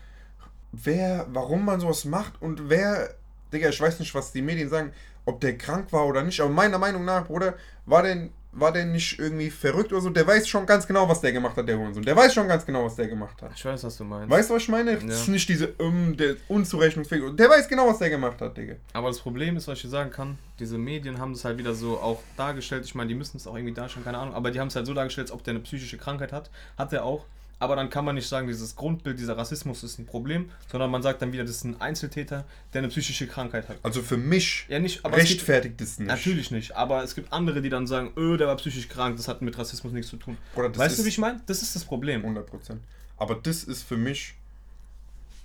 wer, 0.72 1.28
warum 1.30 1.66
man 1.66 1.80
sowas 1.80 2.06
macht 2.06 2.42
und 2.42 2.70
wer, 2.70 3.14
Digga, 3.54 3.70
ich 3.70 3.80
weiß 3.80 4.00
nicht, 4.00 4.16
was 4.16 4.32
die 4.32 4.42
Medien 4.42 4.70
sagen, 4.70 4.94
ob 5.26 5.42
der 5.42 5.58
krank 5.58 5.92
war 5.92 6.06
oder 6.08 6.24
nicht, 6.24 6.40
aber 6.40 6.50
meiner 6.50 6.78
Meinung 6.78 7.06
nach, 7.06 7.26
Bruder, 7.26 7.56
war 7.86 8.04
der, 8.04 8.30
war 8.52 8.72
der 8.72 8.86
nicht 8.86 9.20
irgendwie 9.20 9.50
verrückt 9.50 9.92
oder 9.92 10.02
so, 10.02 10.10
der 10.10 10.26
weiß 10.26 10.48
schon 10.48 10.66
ganz 10.66 10.88
genau, 10.88 11.10
was 11.10 11.22
der 11.22 11.34
gemacht 11.34 11.58
hat, 11.58 11.68
der 11.68 11.78
Hurensohn. 11.78 12.04
Der 12.04 12.16
weiß 12.16 12.34
schon 12.34 12.48
ganz 12.48 12.66
genau, 12.66 12.86
was 12.86 12.96
der 12.96 13.08
gemacht 13.08 13.42
hat. 13.42 13.52
Ich 13.56 13.66
weiß, 13.66 13.84
was 13.84 13.98
du 13.98 14.04
meinst. 14.04 14.30
Weißt 14.30 14.50
du, 14.50 14.54
was 14.54 14.64
ich 14.64 14.70
meine? 14.70 14.96
Das 14.96 15.22
ist 15.22 15.28
nicht 15.28 15.50
diese, 15.50 15.74
um, 15.80 16.16
der 16.16 16.36
unzurechnungsfähig. 16.48 17.36
Der 17.36 17.50
weiß 17.50 17.68
genau, 17.68 17.88
was 17.88 18.00
der 18.00 18.10
gemacht 18.10 18.40
hat, 18.42 18.56
Digga. 18.56 18.76
Aber 18.94 19.10
das 19.10 19.20
Problem 19.20 19.58
ist, 19.58 19.68
was 19.68 19.78
ich 19.78 19.84
dir 19.84 19.90
sagen 19.90 20.12
kann, 20.12 20.38
diese 20.60 20.78
Medien 20.78 21.20
haben 21.20 21.34
das 21.34 21.44
halt 21.44 21.58
wieder 21.58 21.74
so 21.74 22.00
auch 22.00 22.22
dargestellt. 22.38 22.86
Ich 22.86 22.96
meine, 22.96 23.10
die 23.10 23.16
müssen 23.16 23.38
es 23.38 23.46
auch 23.46 23.56
irgendwie 23.56 23.74
darstellen, 23.74 24.06
keine 24.06 24.20
Ahnung. 24.20 24.34
Aber 24.34 24.52
die 24.52 24.60
haben 24.60 24.70
es 24.70 24.76
halt 24.76 24.86
so 24.86 24.94
dargestellt, 24.94 25.28
als 25.28 25.34
ob 25.34 25.44
der 25.44 25.54
eine 25.54 25.60
psychische 25.62 25.98
Krankheit 25.98 26.32
hat. 26.32 26.50
Hat 26.78 26.94
er 26.94 27.04
auch. 27.04 27.26
Aber 27.58 27.76
dann 27.78 27.90
kann 27.90 28.04
man 28.04 28.16
nicht 28.16 28.28
sagen, 28.28 28.48
dieses 28.48 28.76
Grundbild, 28.76 29.18
dieser 29.18 29.38
Rassismus 29.38 29.82
ist 29.84 29.98
ein 29.98 30.06
Problem, 30.06 30.50
sondern 30.70 30.92
man 30.92 31.02
sagt 31.02 31.22
dann 31.22 31.32
wieder, 31.32 31.44
das 31.44 31.56
ist 31.58 31.64
ein 31.64 31.80
Einzeltäter, 31.80 32.44
der 32.74 32.80
eine 32.80 32.90
psychische 32.90 33.28
Krankheit 33.28 33.70
hat. 33.70 33.78
Also 33.82 34.02
für 34.02 34.18
mich 34.18 34.66
Ja, 34.68 34.80
nicht, 34.80 35.06
aber 35.06 35.18
es 35.18 35.24
gibt, 35.30 35.40
rechtfertigt 35.40 35.80
es 35.80 35.98
nicht. 35.98 36.08
natürlich 36.08 36.52
nicht. 36.52 36.76
Aber 36.76 37.02
es 37.04 37.16
gibt 37.16 37.32
andere, 37.32 37.62
die 37.62 37.70
dann 37.70 37.88
sagen, 37.88 38.12
öh, 38.18 38.36
der 38.36 38.48
war 38.48 38.58
psychisch 38.58 38.90
krank, 38.90 39.16
das 39.16 39.30
hat 39.30 39.42
mit 39.42 39.58
Rassismus 39.58 39.94
nichts 39.94 40.10
zu 40.10 40.18
tun. 40.18 40.38
Weißt 40.56 41.00
du, 41.00 41.06
wie 41.06 41.10
ich 41.10 41.18
meine? 41.18 41.42
Das 41.46 41.62
ist 41.62 41.76
das 41.76 41.86
Problem. 41.86 42.22
100 42.22 42.46
Prozent. 42.46 42.82
Aber 43.18 43.36
das 43.36 43.64
ist 43.64 43.84
für 43.84 43.98
mich, 43.98 44.36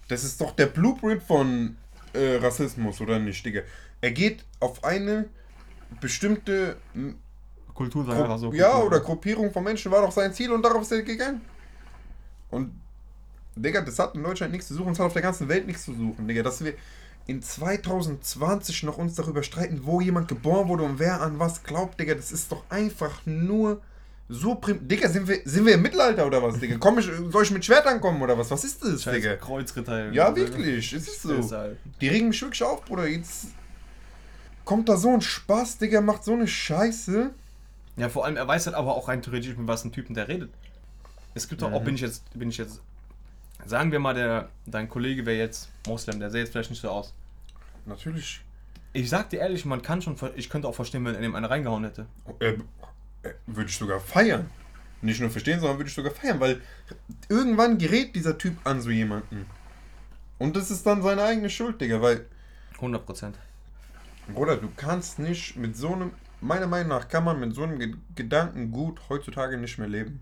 das 0.09 0.25
ist 0.25 0.41
doch 0.41 0.51
der 0.57 0.67
Blueprint 0.67 1.23
von 1.23 1.77
äh, 2.13 2.37
Rassismus, 2.37 3.01
oder 3.01 3.21
nicht, 3.21 3.47
Digga? 3.47 3.61
Er 4.01 4.11
geht 4.11 4.45
auf 4.59 4.83
eine 4.83 5.27
bestimmte 6.01 6.77
Kultur 7.75 8.05
Gru 8.05 8.11
sagen 8.11 8.23
einfach 8.25 8.39
so. 8.39 8.53
ja, 8.53 8.71
Kultur. 8.71 8.87
oder 8.87 9.01
Gruppierung 9.01 9.53
von 9.53 9.65
Menschen 9.65 9.91
war 9.93 10.03
doch 10.03 10.13
sein 10.13 10.35
Ziel 10.35 10.51
und 10.53 10.63
darauf 10.63 10.83
ist 10.83 10.93
er 10.93 11.03
gegangen. 11.03 11.41
Und, 12.51 12.73
Digga, 13.57 13.81
das 13.81 13.99
hat 13.99 14.15
in 14.15 14.23
Deutschland 14.23 14.53
nichts 14.53 14.69
zu 14.69 14.75
suchen, 14.75 14.93
es 14.93 14.99
hat 14.99 15.07
auf 15.07 15.13
der 15.13 15.23
ganzen 15.23 15.49
Welt 15.49 15.67
nichts 15.67 15.85
zu 15.85 15.95
suchen, 15.95 16.27
Digga. 16.27 16.43
Dass 16.43 16.65
wir 16.65 16.75
in 17.27 17.43
2020 17.43 18.83
noch 18.83 18.99
uns 18.99 19.15
darüber 19.15 19.43
streiten, 19.43 19.81
wo 19.85 20.01
jemand 20.01 20.29
geboren 20.29 20.69
wurde 20.69 20.83
und 20.83 20.99
wer 20.99 21.21
an 21.21 21.39
was 21.39 21.63
glaubt, 21.63 22.01
Digga, 22.01 22.15
das 22.15 22.33
ist 22.33 22.51
doch 22.51 22.65
einfach 22.71 23.21
nur 23.25 23.81
so 24.29 24.55
prim. 24.55 24.87
Digga, 24.87 25.09
sind 25.09 25.29
wir, 25.29 25.41
sind 25.45 25.67
wir 25.67 25.75
im 25.75 25.83
Mittelalter 25.83 26.27
oder 26.27 26.43
was, 26.43 26.59
Digga? 26.59 26.77
Komm 26.79 26.99
ich, 26.99 27.11
soll 27.31 27.43
ich 27.43 27.51
mit 27.51 27.65
Schwertern 27.65 28.01
kommen 28.01 28.23
oder 28.23 28.39
was? 28.39 28.51
Was 28.51 28.65
ist 28.65 28.83
das, 28.83 29.03
Scheiß 29.03 29.15
Digga? 29.15 29.37
Kreuzritter. 29.37 30.13
Ja, 30.13 30.35
wirklich, 30.35 30.93
es 30.93 31.09
ist 31.09 31.23
so. 31.23 31.51
Halt. 31.57 31.79
Die 32.01 32.09
regen 32.09 32.29
mich 32.29 32.41
wirklich 32.41 32.63
auf, 32.63 32.85
Bruder. 32.85 33.07
Jetzt 33.07 33.49
kommt 34.65 34.89
da 34.89 34.97
so 34.97 35.13
ein 35.13 35.21
Spaß, 35.21 35.79
Digga, 35.79 36.01
macht 36.01 36.25
so 36.25 36.33
eine 36.33 36.47
Scheiße. 36.47 37.31
Ja, 37.97 38.09
vor 38.09 38.25
allem, 38.25 38.37
er 38.37 38.47
weiß 38.47 38.67
halt 38.67 38.77
aber 38.77 38.95
auch 38.97 39.09
rein 39.09 39.21
theoretisch, 39.21 39.57
mit 39.57 39.67
was 39.67 39.85
ein 39.85 39.93
Typen 39.93 40.15
der 40.15 40.29
redet. 40.29 40.51
Es 41.35 41.49
gibt 41.49 41.63
doch 41.63 41.73
auch, 41.73 41.81
Mhm. 41.81 41.85
bin 41.87 41.95
ich 41.95 42.01
jetzt, 42.01 42.39
bin 42.39 42.49
ich 42.51 42.59
jetzt, 42.59 42.81
sagen 43.65 43.93
wir 43.93 43.99
mal, 44.01 44.15
der, 44.15 44.49
dein 44.67 44.89
Kollege 44.89 45.25
wäre 45.27 45.39
jetzt 45.39 45.69
Moslem, 45.87 46.19
der 46.21 46.31
sähe 46.31 46.41
jetzt 46.43 46.53
vielleicht 46.53 46.71
nicht 46.71 46.81
so 46.83 46.91
aus. 46.91 47.15
Natürlich. 47.87 48.41
Ich 48.93 49.09
sag 49.09 49.31
dir 49.31 49.41
ehrlich, 49.41 49.65
man 49.65 49.83
kann 49.83 50.03
schon, 50.03 50.17
ich 50.37 50.51
könnte 50.51 50.67
auch 50.67 50.75
verstehen, 50.75 51.05
wenn 51.05 51.15
er 51.15 51.23
ihm 51.23 51.35
eine 51.35 51.49
reingehauen 51.49 51.85
hätte. 51.85 52.07
Äh, 52.41 52.55
äh, 53.23 53.35
würde 53.47 53.71
ich 53.71 53.77
sogar 53.77 54.01
feiern. 54.01 54.51
Nicht 55.03 55.21
nur 55.21 55.31
verstehen, 55.31 55.61
sondern 55.61 55.79
würde 55.79 55.89
ich 55.89 55.95
sogar 55.95 56.13
feiern, 56.13 56.41
weil 56.41 56.61
irgendwann 57.29 57.79
gerät 57.79 58.15
dieser 58.15 58.37
Typ 58.37 58.57
an 58.65 58.81
so 58.83 58.91
jemanden. 58.91 59.47
Und 60.39 60.57
das 60.57 60.71
ist 60.71 60.85
dann 60.87 61.03
seine 61.03 61.23
eigene 61.23 61.49
Schuld, 61.49 61.81
Digga, 61.81 62.03
weil, 62.03 62.27
100 62.75 63.07
Prozent. 63.07 63.39
Bruder, 64.35 64.57
du 64.57 64.69
kannst 64.77 65.19
nicht 65.19 65.57
mit 65.57 65.77
so 65.77 65.93
einem, 65.93 66.13
meiner 66.41 66.67
Meinung 66.67 66.89
nach 66.89 67.09
kann 67.09 67.25
man 67.25 67.39
mit 67.41 67.55
so 67.55 67.63
einem 67.63 67.79
Ge 67.79 67.95
Gedanken 68.15 68.73
gut 68.73 69.01
heutzutage 69.09 69.57
nicht 69.59 69.79
mehr 69.79 69.89
leben. 69.89 70.21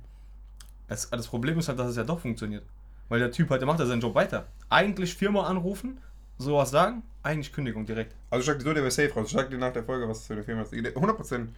Das, 0.88 1.08
das 1.10 1.26
Problem 1.28 1.58
ist 1.58 1.68
halt, 1.68 1.78
dass 1.78 1.90
es 1.90 1.96
ja 1.96 2.04
doch 2.04 2.20
funktioniert. 2.20 2.64
Weil 3.08 3.20
der 3.20 3.30
Typ 3.30 3.50
halt, 3.50 3.60
der 3.60 3.66
macht 3.66 3.78
ja 3.80 3.86
seinen 3.86 4.00
Job 4.00 4.14
weiter. 4.14 4.46
Eigentlich 4.68 5.14
Firma 5.14 5.46
anrufen, 5.46 6.00
sowas 6.38 6.70
sagen, 6.70 7.02
eigentlich 7.22 7.52
Kündigung 7.52 7.86
direkt. 7.86 8.14
Also 8.30 8.40
ich 8.40 8.46
sag 8.46 8.58
dir 8.58 8.64
so, 8.64 8.72
der 8.74 8.82
wäre 8.82 8.90
safe 8.90 9.12
raus. 9.14 9.26
Ich 9.28 9.32
sag 9.32 9.50
dir 9.50 9.58
nach 9.58 9.72
der 9.72 9.84
Folge, 9.84 10.08
was 10.08 10.26
für 10.26 10.34
eine 10.34 10.42
Firma 10.42 10.62
ist. 10.62 10.72
100%. 10.72 11.48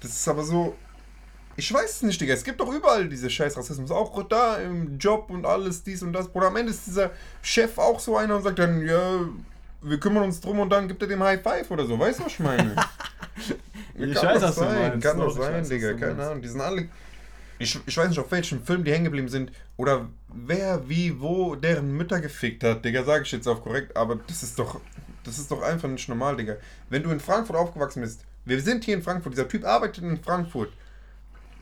Das 0.00 0.10
ist 0.10 0.28
aber 0.28 0.42
so. 0.42 0.74
Ich 1.58 1.72
weiß 1.72 1.90
es 1.90 2.02
nicht, 2.02 2.20
Digga. 2.20 2.34
Es 2.34 2.44
gibt 2.44 2.60
doch 2.60 2.70
überall 2.70 3.08
diese 3.08 3.30
scheiß 3.30 3.56
Rassismus. 3.56 3.90
Auch 3.90 4.22
da 4.24 4.56
im 4.56 4.98
Job 4.98 5.30
und 5.30 5.46
alles, 5.46 5.82
dies 5.82 6.02
und 6.02 6.12
das. 6.12 6.28
Bruder, 6.28 6.48
am 6.48 6.56
Ende 6.56 6.70
ist 6.70 6.86
dieser 6.86 7.10
Chef 7.40 7.78
auch 7.78 7.98
so 7.98 8.16
einer 8.16 8.36
und 8.36 8.42
sagt 8.42 8.58
dann, 8.58 8.86
ja, 8.86 9.20
wir 9.80 9.98
kümmern 10.00 10.24
uns 10.24 10.40
drum 10.40 10.60
und 10.60 10.68
dann 10.70 10.86
gibt 10.86 11.00
er 11.00 11.08
dem 11.08 11.22
High 11.22 11.42
Five 11.42 11.70
oder 11.70 11.86
so. 11.86 11.98
Weißt 11.98 12.20
du, 12.20 12.24
was 12.24 12.32
ich 12.32 12.40
meine? 12.40 12.76
Ich 13.98 14.12
kann 14.14 14.26
weiß, 14.34 14.40
das 14.42 14.50
was 14.50 14.56
sein, 14.56 14.90
meinst. 14.90 15.06
kann 15.06 15.18
Doch, 15.18 15.30
sein, 15.30 15.66
Digga. 15.66 15.94
Keine. 15.94 16.22
Ahnung. 16.22 16.42
Die 16.42 16.48
sind 16.48 16.60
alle. 16.60 16.86
Ich, 17.58 17.78
ich 17.86 17.96
weiß 17.96 18.08
nicht, 18.08 18.18
auf 18.18 18.30
welchem 18.30 18.62
Film 18.62 18.84
die 18.84 18.92
hängen 18.92 19.04
geblieben 19.04 19.28
sind 19.28 19.50
oder 19.76 20.08
wer, 20.28 20.88
wie, 20.88 21.20
wo 21.20 21.54
deren 21.54 21.96
Mütter 21.96 22.20
gefickt 22.20 22.62
hat, 22.64 22.84
Digga, 22.84 23.02
sage 23.04 23.24
ich 23.24 23.32
jetzt 23.32 23.46
auf 23.48 23.62
korrekt, 23.62 23.96
aber 23.96 24.16
das 24.16 24.42
ist 24.42 24.58
doch, 24.58 24.80
das 25.24 25.38
ist 25.38 25.50
doch 25.50 25.62
einfach 25.62 25.88
nicht 25.88 26.08
normal, 26.08 26.36
Digga. 26.36 26.56
Wenn 26.90 27.02
du 27.02 27.10
in 27.10 27.20
Frankfurt 27.20 27.56
aufgewachsen 27.56 28.02
bist, 28.02 28.24
wir 28.44 28.60
sind 28.60 28.84
hier 28.84 28.94
in 28.94 29.02
Frankfurt, 29.02 29.32
dieser 29.32 29.48
Typ 29.48 29.64
arbeitet 29.64 30.04
in 30.04 30.22
Frankfurt. 30.22 30.72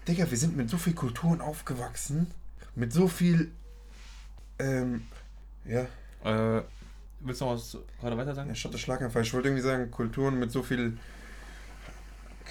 Digga, 0.08 0.28
wir 0.30 0.36
sind 0.36 0.56
mit 0.56 0.68
so 0.68 0.76
viel 0.76 0.94
Kulturen 0.94 1.40
aufgewachsen, 1.40 2.30
mit 2.74 2.92
so 2.92 3.08
viel, 3.08 3.50
ähm, 4.58 5.06
ja, 5.64 5.86
Äh, 6.24 6.62
willst 7.20 7.40
du 7.40 7.44
noch 7.44 7.52
was 7.52 7.76
gerade 8.00 8.16
weiter 8.16 8.34
sagen? 8.34 8.48
ja, 8.48 8.54
ich 8.54 8.64
hatte 8.64 8.78
Schlaganfall. 8.78 9.22
Ich 9.22 9.32
wollte 9.34 9.48
irgendwie 9.48 9.62
sagen, 9.62 9.90
Kulturen 9.90 10.38
mit 10.38 10.50
so 10.50 10.62
viel, 10.62 10.98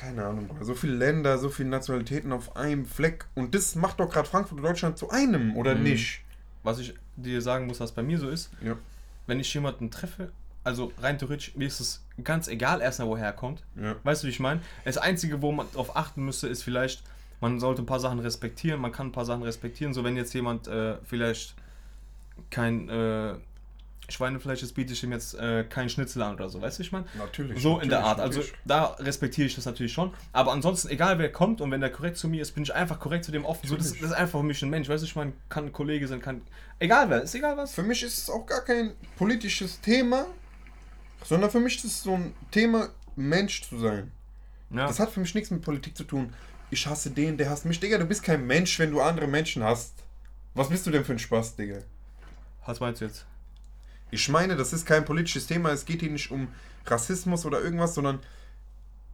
keine 0.03 0.25
Ahnung, 0.25 0.48
Bruder, 0.48 0.65
so 0.65 0.75
viele 0.75 0.93
Länder, 0.95 1.38
so 1.38 1.50
viele 1.50 1.69
Nationalitäten 1.69 2.31
auf 2.31 2.55
einem 2.55 2.86
Fleck. 2.86 3.25
Und 3.36 3.55
das 3.55 3.75
macht 3.75 4.00
doch 4.00 4.10
gerade 4.10 4.27
Frankfurt 4.27 4.57
und 4.57 4.63
Deutschland 4.63 4.98
zu 4.98 5.10
einem, 5.10 5.55
oder 5.55 5.75
Mhm. 5.75 5.83
nicht? 5.83 6.22
Was 6.63 6.79
ich 6.79 6.93
dir 7.15 7.41
sagen 7.41 7.67
muss, 7.67 7.79
was 7.79 7.91
bei 7.91 8.03
mir 8.03 8.17
so 8.19 8.29
ist, 8.29 8.50
Ja. 8.62 8.75
wenn 9.27 9.39
ich 9.39 9.53
jemanden 9.53 9.91
treffe, 9.91 10.31
also 10.63 10.91
rein 11.00 11.17
theoretisch, 11.19 11.55
mir 11.55 11.67
ist 11.67 11.79
es 11.79 12.03
ganz 12.24 12.48
egal 12.48 12.81
erstmal, 12.81 13.07
woher 13.10 13.25
er 13.25 13.33
kommt. 13.33 13.63
Ja. 13.75 13.95
Weißt 14.03 14.24
du, 14.24 14.27
wie 14.27 14.31
ich 14.31 14.39
meine? 14.39 14.62
Das 14.86 14.98
Einzige, 14.98 15.41
wo 15.41 15.51
man 15.51 15.67
darauf 15.72 15.95
achten 15.95 16.24
müsste, 16.24 16.48
ist 16.48 16.63
vielleicht, 16.63 17.03
man 17.41 17.60
sollte 17.60 17.81
ein 17.81 17.86
paar 17.86 18.00
Sachen 18.00 18.19
respektieren, 18.19 18.79
man 18.79 18.91
kann 18.93 19.07
ein 19.07 19.12
paar 19.12 19.25
Sachen 19.25 19.43
respektieren. 19.43 19.93
So, 19.93 20.03
wenn 20.05 20.15
jetzt 20.15 20.33
jemand 20.33 20.67
äh, 20.67 20.95
vielleicht 21.03 21.55
kein 22.50 22.88
äh, 22.89 23.33
Schweinefleisch 24.13 24.63
ist, 24.63 24.74
biete 24.74 24.93
ich 24.93 25.03
ihm 25.03 25.12
jetzt 25.12 25.34
äh, 25.36 25.63
kein 25.63 25.89
Schnitzel 25.89 26.22
an 26.22 26.36
oder 26.36 26.50
so, 26.50 26.62
weißt 26.62 26.79
du, 26.79 26.84
ich 26.84 26.91
meine? 26.91 27.05
Natürlich. 27.17 27.62
So 27.62 27.79
in 27.79 27.89
der 27.89 28.00
natürlich, 28.00 28.05
Art. 28.05 28.20
Also 28.20 28.39
natürlich. 28.39 28.60
da 28.65 28.84
respektiere 29.00 29.48
ich 29.48 29.55
das 29.55 29.65
natürlich 29.65 29.93
schon. 29.93 30.13
Aber 30.32 30.51
ansonsten, 30.51 30.89
egal 30.89 31.20
wer 31.20 31.32
kommt 31.32 31.62
und 31.62 31.72
wenn 31.72 31.82
der 31.82 31.91
korrekt 31.91 32.17
zu 32.17 32.27
mir 32.27 32.41
ist, 32.41 32.51
bin 32.51 32.63
ich 32.63 32.74
einfach 32.74 33.00
korrekt 33.00 33.25
zu 33.25 33.32
dem 33.32 33.46
offen. 33.46 33.67
So, 33.67 33.75
das, 33.75 33.86
das 33.86 33.93
Natürlich. 33.93 34.12
ist 34.12 34.17
einfach 34.17 34.39
für 34.39 34.46
mich 34.46 34.62
ein 34.62 34.70
Mensch. 34.70 34.88
Weißt 34.88 35.03
du, 35.03 35.08
ich 35.08 35.15
meine, 35.15 35.34
kann 35.50 35.65
ein 35.65 35.74
Kollege 35.74 36.08
sein, 36.08 36.22
kann. 36.22 36.41
Egal 36.79 37.10
wer, 37.10 37.22
ist 37.22 37.36
egal 37.36 37.58
was. 37.58 37.74
Für 37.74 37.84
mich 37.84 38.03
ist 38.03 38.17
es 38.17 38.29
auch 38.29 38.46
gar 38.46 38.62
kein 38.62 38.93
politisches 39.17 39.82
Thema, 39.82 40.25
sondern 41.24 41.50
für 41.50 41.60
mich 41.60 41.77
ist 41.77 41.86
es 41.86 42.03
so 42.03 42.13
ein 42.13 42.34
Thema, 42.51 42.89
Mensch 43.15 43.63
zu 43.63 43.79
sein. 43.79 44.12
Ja. 44.70 44.88
Das 44.88 45.00
hat 45.00 45.12
für 45.12 45.20
mich 45.20 45.34
nichts 45.36 45.51
mit 45.51 45.62
Politik 45.62 45.96
zu 45.96 46.03
tun. 46.03 46.34
Ich 46.72 46.88
hasse 46.88 47.12
den, 47.12 47.38
der 47.38 47.50
hasst 47.50 47.65
mich. 47.65 47.79
Digga, 47.79 47.98
du 47.98 48.05
bist 48.05 48.24
kein 48.24 48.46
Mensch, 48.48 48.79
wenn 48.79 48.91
du 48.91 49.01
andere 49.01 49.27
Menschen 49.27 49.63
hast. 49.63 49.93
Was 50.55 50.70
bist 50.70 50.86
du 50.86 50.91
denn 50.91 51.05
für 51.05 51.13
ein 51.13 51.20
Spaß, 51.20 51.55
Digga? 51.55 51.79
Was 52.65 52.79
meinst 52.79 53.01
du 53.01 53.05
jetzt? 53.05 53.25
Ich 54.13 54.29
meine, 54.29 54.55
das 54.55 54.74
ist 54.74 54.86
kein 54.86 55.05
politisches 55.05 55.48
Thema. 55.48 55.72
Es 55.72 55.86
geht 55.86 56.01
hier 56.01 56.12
nicht 56.12 56.32
um 56.32 56.48
Rassismus 56.86 57.46
oder 57.46 57.62
irgendwas, 57.62 57.96
sondern 57.96 58.20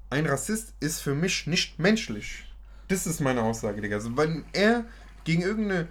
ein 0.10 0.25
Rassist 0.25 0.74
ist 0.79 1.01
für 1.01 1.15
mich 1.15 1.48
nicht 1.48 1.79
menschlich. 1.79 2.46
Das 2.89 3.08
ist 3.08 3.22
meine 3.22 3.44
Aussage, 3.44 3.82
Digga. 3.82 3.98
Also, 3.98 4.18
wenn 4.18 4.44
er 4.51 4.86
gegen 5.24 5.41
irgendeine 5.41 5.88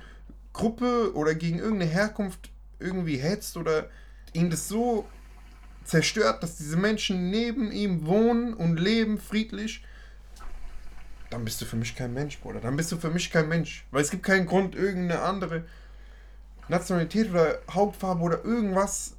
Gruppe 0.52 1.12
oder 1.14 1.34
gegen 1.34 1.58
irgendeine 1.58 1.90
Herkunft 1.90 2.50
irgendwie 2.80 3.16
hetzt 3.16 3.56
oder 3.56 3.88
ihn 4.32 4.50
das 4.50 4.68
so 4.68 5.08
zerstört, 5.84 6.42
dass 6.42 6.56
diese 6.56 6.76
Menschen 6.76 7.30
neben 7.30 7.72
ihm 7.72 8.06
wohnen 8.06 8.52
und 8.52 8.78
leben 8.78 9.18
friedlich, 9.18 9.84
dann 11.30 11.44
bist 11.44 11.60
du 11.60 11.64
für 11.64 11.76
mich 11.76 11.94
kein 11.94 12.12
Mensch, 12.12 12.38
Bruder. 12.40 12.60
Dann 12.60 12.76
bist 12.76 12.90
du 12.92 12.96
für 12.96 13.10
mich 13.10 13.30
kein 13.30 13.48
Mensch. 13.48 13.86
Weil 13.90 14.02
es 14.02 14.10
gibt 14.10 14.22
keinen 14.22 14.46
Grund, 14.46 14.74
irgendeine 14.74 15.22
andere 15.22 15.64
Nationalität 16.68 17.30
oder 17.30 17.58
Hautfarbe 17.72 18.22
oder 18.22 18.44
irgendwas 18.44 19.16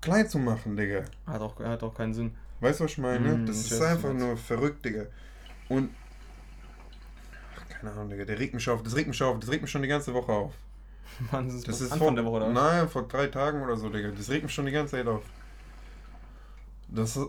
klein 0.00 0.28
zu 0.28 0.38
machen, 0.38 0.76
Digga. 0.76 1.04
Hat 1.26 1.40
auch, 1.40 1.58
hat 1.58 1.82
auch 1.82 1.94
keinen 1.94 2.14
Sinn. 2.14 2.34
Weißt 2.60 2.80
du, 2.80 2.84
was 2.84 2.92
ich 2.92 2.98
meine? 2.98 3.28
Mm, 3.34 3.46
das 3.46 3.66
ich 3.66 3.72
ist 3.72 3.82
einfach 3.82 4.12
nur 4.12 4.36
verrückt, 4.36 4.84
Digga. 4.84 5.06
Und. 5.68 5.90
Ach, 7.56 7.68
keine 7.68 7.92
Ahnung, 7.92 8.10
Digga. 8.10 8.24
Der 8.24 8.38
regt 8.38 8.54
mich 8.54 8.68
auf, 8.68 8.82
das 8.82 8.94
regt 8.94 9.08
mich 9.08 9.22
auf, 9.22 9.38
das 9.40 9.50
regt 9.50 9.62
mich 9.62 9.70
schon 9.70 9.82
die 9.82 9.88
ganze 9.88 10.14
Woche 10.14 10.32
auf. 10.32 10.52
Mann, 11.32 11.46
das 11.46 11.56
ist, 11.56 11.68
Das 11.68 11.80
ist 11.80 11.92
Anfang 11.92 12.08
vor, 12.08 12.14
der 12.16 12.24
Woche, 12.24 12.36
oder? 12.36 12.48
Nein, 12.50 12.88
vor 12.88 13.06
drei 13.08 13.26
Tagen 13.26 13.62
oder 13.62 13.76
so, 13.76 13.88
Digga. 13.88 14.10
Das 14.10 14.30
regt 14.30 14.44
mich 14.44 14.54
schon 14.54 14.66
die 14.66 14.72
ganze 14.72 14.96
Zeit 14.96 15.06
auf. 15.06 15.22
Das 16.88 17.16
ist. 17.16 17.28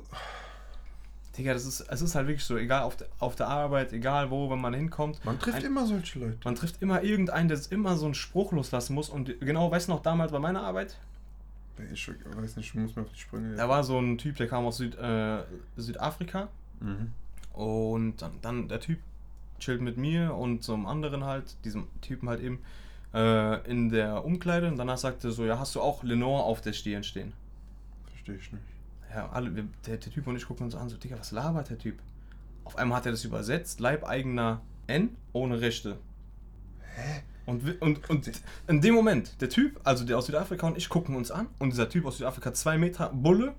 Digga, 1.37 1.53
das 1.53 1.65
ist, 1.65 1.81
es 1.81 2.01
ist 2.01 2.15
halt 2.15 2.27
wirklich 2.27 2.45
so, 2.45 2.57
egal 2.57 2.83
auf 2.83 2.95
der, 2.95 3.07
auf 3.19 3.35
der 3.35 3.47
Arbeit, 3.47 3.91
egal 3.93 4.31
wo, 4.31 4.49
wenn 4.49 4.59
man 4.61 4.73
hinkommt. 4.73 5.23
Man 5.25 5.37
trifft 5.39 5.57
Ein- 5.57 5.65
immer 5.65 5.85
solche 5.85 6.19
Leute. 6.19 6.37
Man 6.45 6.55
trifft 6.55 6.81
immer 6.81 7.03
irgendeinen, 7.03 7.49
der 7.49 7.59
immer 7.71 7.97
so 7.97 8.05
einen 8.05 8.13
Spruch 8.15 8.51
loslassen 8.53 8.93
muss. 8.93 9.09
Und 9.09 9.39
genau, 9.41 9.69
weißt 9.69 9.87
du 9.87 9.93
noch, 9.93 10.01
damals 10.01 10.31
bei 10.31 10.39
meiner 10.39 10.61
Arbeit, 10.63 10.97
Ich 11.93 12.07
weiß 12.07 12.55
nicht, 12.55 12.67
ich 12.69 12.75
muss 12.75 12.95
mir 12.95 13.01
auf 13.01 13.11
die 13.11 13.19
Sprünge. 13.19 13.55
da 13.55 13.67
war 13.67 13.83
so 13.83 13.99
ein 13.99 14.17
Typ, 14.17 14.37
der 14.37 14.47
kam 14.47 14.65
aus 14.65 14.77
Süd, 14.77 14.95
äh, 14.97 15.43
Südafrika. 15.75 16.47
Mhm. 16.79 17.11
Und 17.53 18.21
dann, 18.21 18.31
dann 18.41 18.67
der 18.69 18.79
Typ, 18.79 18.99
chillt 19.59 19.81
mit 19.81 19.97
mir 19.97 20.33
und 20.35 20.63
so 20.63 20.73
einem 20.73 20.85
anderen 20.85 21.23
halt, 21.23 21.55
diesem 21.65 21.87
Typen 22.01 22.27
halt 22.29 22.41
eben, 22.41 22.59
äh, 23.13 23.69
in 23.69 23.89
der 23.89 24.23
Umkleide. 24.25 24.67
Und 24.67 24.77
danach 24.77 24.97
sagte 24.97 25.29
er 25.29 25.31
so, 25.31 25.45
ja, 25.45 25.59
hast 25.59 25.75
du 25.75 25.81
auch 25.81 26.03
Lenore 26.03 26.43
auf 26.43 26.61
der 26.61 26.73
Stirn 26.73 27.03
stehen? 27.03 27.33
Verstehe 28.13 28.35
ich 28.35 28.51
nicht. 28.51 28.63
Ja, 29.15 29.29
alle, 29.29 29.49
der, 29.49 29.63
der 29.85 29.99
Typ 29.99 30.27
und 30.27 30.35
ich 30.35 30.45
gucken 30.45 30.65
uns 30.65 30.75
an, 30.75 30.89
so, 30.89 30.97
Digga, 30.97 31.17
was 31.17 31.31
labert 31.31 31.69
der 31.69 31.77
Typ? 31.77 31.99
Auf 32.65 32.77
einmal 32.77 32.97
hat 32.97 33.05
er 33.05 33.13
das 33.13 33.23
übersetzt, 33.23 33.79
Leibeigener 33.79 34.61
N 34.87 35.15
ohne 35.31 35.61
Rechte. 35.61 35.97
Hä? 36.95 37.21
Und, 37.45 37.81
und, 37.81 38.09
und 38.09 38.31
in 38.67 38.81
dem 38.81 38.93
Moment, 38.93 39.39
der 39.39 39.49
Typ, 39.49 39.79
also 39.83 40.03
der 40.03 40.17
aus 40.17 40.25
Südafrika 40.25 40.67
und 40.67 40.77
ich 40.77 40.89
gucken 40.89 41.15
uns 41.15 41.31
an 41.31 41.47
und 41.59 41.71
dieser 41.71 41.87
Typ 41.87 42.05
aus 42.05 42.17
Südafrika, 42.17 42.53
zwei 42.53 42.77
Meter, 42.77 43.09
Bulle, 43.13 43.53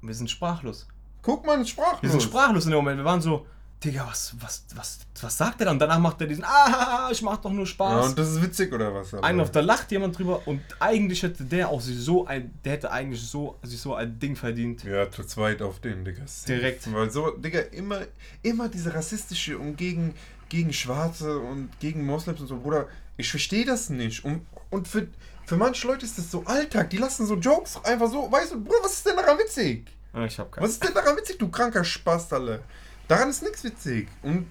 und 0.00 0.08
wir 0.08 0.14
sind 0.14 0.30
sprachlos. 0.30 0.88
Guck 1.22 1.44
mal, 1.44 1.64
sprachlos. 1.66 2.02
Wir 2.02 2.10
sind 2.10 2.22
sprachlos 2.22 2.64
in 2.64 2.70
dem 2.70 2.78
Moment. 2.78 2.98
Wir 2.98 3.04
waren 3.04 3.20
so, 3.20 3.46
Digga, 3.84 4.06
was, 4.08 4.34
was, 4.40 4.64
was, 4.76 4.98
was 5.20 5.36
sagt 5.36 5.60
er 5.60 5.66
dann? 5.66 5.78
Danach 5.78 5.98
macht 5.98 6.20
er 6.20 6.26
diesen, 6.28 6.44
ah, 6.44 7.08
ich 7.10 7.20
mach 7.22 7.38
doch 7.38 7.50
nur 7.50 7.64
Ja, 7.64 7.70
Spaß. 7.70 8.06
und 8.10 8.18
das 8.18 8.30
ist 8.30 8.42
witzig 8.42 8.72
oder 8.72 8.94
was? 8.94 9.12
aber? 9.12 9.24
Einen 9.24 9.40
auf, 9.40 9.50
da 9.50 9.60
lacht 9.60 9.90
jemand 9.90 10.16
drüber 10.16 10.42
und 10.46 10.60
eigentlich 10.78 11.22
hätte 11.22 11.44
der 11.44 11.68
auch 11.68 11.80
sich 11.80 11.98
so 11.98 12.24
ein, 12.26 12.52
der 12.64 12.72
hätte 12.74 12.92
eigentlich 12.92 13.20
so, 13.22 13.58
sich 13.62 13.80
so 13.80 13.94
ein 13.94 14.18
Ding 14.20 14.36
verdient. 14.36 14.84
Ja, 14.84 15.10
zu 15.10 15.24
zweit 15.24 15.62
auf 15.62 15.80
den, 15.80 16.04
Digga. 16.04 16.22
Direkt. 16.46 16.92
Weil 16.92 17.10
so, 17.10 17.30
Digga, 17.32 17.58
immer, 17.72 18.02
immer 18.42 18.68
diese 18.68 18.94
rassistische 18.94 19.58
und 19.58 19.76
gegen, 19.76 20.14
gegen 20.48 20.72
Schwarze 20.72 21.38
und 21.38 21.70
gegen 21.80 22.06
Moslems 22.06 22.40
und 22.40 22.46
so, 22.46 22.58
Bruder, 22.58 22.86
ich 23.16 23.28
verstehe 23.30 23.64
das 23.64 23.90
nicht. 23.90 24.24
Und, 24.24 24.46
und 24.70 24.86
für, 24.86 25.08
für 25.46 25.56
manche 25.56 25.88
Leute 25.88 26.04
ist 26.06 26.18
das 26.18 26.30
so 26.30 26.44
Alltag, 26.44 26.90
die 26.90 26.98
lassen 26.98 27.26
so 27.26 27.34
Jokes 27.34 27.80
einfach 27.84 28.08
so, 28.10 28.30
weißt 28.30 28.52
du, 28.52 28.62
Bruder, 28.62 28.78
was 28.84 28.92
ist 28.92 29.06
denn 29.06 29.16
daran 29.16 29.38
witzig? 29.38 29.86
Ja, 30.14 30.24
Ich 30.24 30.38
hab 30.38 30.52
keinen. 30.52 30.62
Was 30.64 30.70
ist 30.72 30.84
denn 30.84 30.94
daran 30.94 31.16
witzig, 31.16 31.38
du 31.38 31.48
kranker 31.48 31.82
Spast, 31.82 32.32
alle? 32.32 32.60
Daran 33.12 33.30
ist 33.30 33.42
nichts 33.42 33.62
witzig. 33.64 34.08
Und 34.22 34.46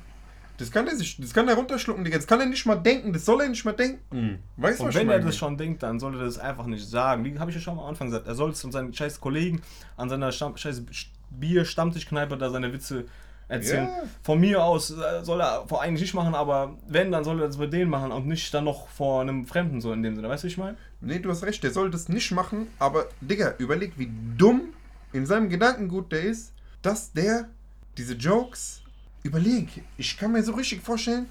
das 0.58 0.70
kann 0.70 0.88
er 0.88 0.96
sich, 0.96 1.18
das 1.18 1.34
kann 1.34 1.48
er 1.48 1.56
runterschlucken, 1.56 2.04
Digga. 2.04 2.18
Das 2.18 2.28
kann 2.28 2.40
er 2.40 2.46
nicht 2.46 2.66
mal 2.68 2.76
denken, 2.76 3.12
das 3.14 3.26
soll 3.26 3.42
er 3.42 3.50
nicht 3.50 3.66
mal 3.66 3.72
denken. 3.72 4.40
Weißt 4.58 4.80
du, 4.80 4.86
was 4.86 4.94
wenn 4.94 5.02
ich 5.02 5.08
er 5.08 5.18
meine? 5.18 5.26
das 5.26 5.36
schon 5.36 5.58
denkt, 5.58 5.82
dann 5.82 6.00
soll 6.00 6.16
er 6.16 6.26
das 6.26 6.38
einfach 6.38 6.68
nicht 6.68 6.88
sagen. 6.88 7.26
Wie 7.26 7.40
habe 7.40 7.50
ich 7.50 7.56
ja 7.56 7.62
schon 7.62 7.80
am 7.80 7.86
Anfang 7.86 8.08
gesagt. 8.08 8.28
Er 8.28 8.36
soll 8.36 8.52
es 8.52 8.64
und 8.64 8.72
seinen 8.72 8.94
scheiß 8.94 9.20
Kollegen 9.20 9.64
an 9.98 10.10
seiner 10.10 10.32
Stamm, 10.32 10.56
scheiß 10.58 10.84
Bier-Stammtischkneipe 11.32 12.38
da 12.38 12.52
seine 12.52 12.72
Witze 12.72 13.06
erzählen. 13.48 13.86
Ja. 13.86 14.04
Von 14.22 14.40
mir 14.40 14.64
aus 14.64 14.92
äh, 14.92 15.24
soll 15.24 15.42
er 15.42 15.66
vor 15.68 15.82
eigentlich 15.82 16.02
nicht 16.02 16.14
machen, 16.14 16.36
aber 16.36 16.78
wenn, 16.88 17.12
dann 17.12 17.24
soll 17.24 17.42
er 17.42 17.48
das 17.48 17.58
bei 17.58 17.66
denen 17.66 17.90
machen 17.90 18.12
und 18.12 18.28
nicht 18.28 18.54
dann 18.54 18.66
noch 18.66 18.88
vor 18.90 19.22
einem 19.22 19.46
Fremden 19.46 19.82
so 19.82 19.92
in 19.94 20.04
dem 20.04 20.16
Sinne. 20.16 20.30
Weißt 20.30 20.44
du, 20.44 20.48
wie 20.48 20.52
ich 20.52 20.58
meine? 20.58 20.78
Nee, 21.02 21.20
du 21.20 21.30
hast 21.32 21.44
recht, 21.44 21.64
der 21.64 21.72
soll 21.72 21.90
das 21.90 22.08
nicht 22.08 22.32
machen, 22.32 22.68
aber 22.80 23.08
Digga, 23.20 23.56
überleg, 23.58 23.94
wie 23.98 24.12
dumm 24.38 24.74
in 25.12 25.26
seinem 25.26 25.50
Gedankengut 25.50 26.12
der 26.12 26.22
ist, 26.22 26.54
dass 26.82 27.12
der 27.12 27.50
diese 27.98 28.14
Jokes, 28.14 28.82
überleg, 29.24 29.68
ich 29.98 30.18
kann 30.18 30.32
mir 30.32 30.44
so 30.44 30.54
richtig 30.54 30.82
vorstellen, 30.82 31.28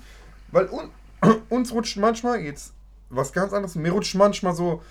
weil 0.52 0.69
un, 0.69 0.90
uns 1.49 1.73
rutscht 1.73 1.97
manchmal 1.97 2.40
jetzt 2.40 2.73
was 3.09 3.33
ganz 3.33 3.52
anderes, 3.52 3.75
mir 3.75 3.90
rutscht 3.93 4.14
manchmal 4.14 4.55
so, 4.55 4.83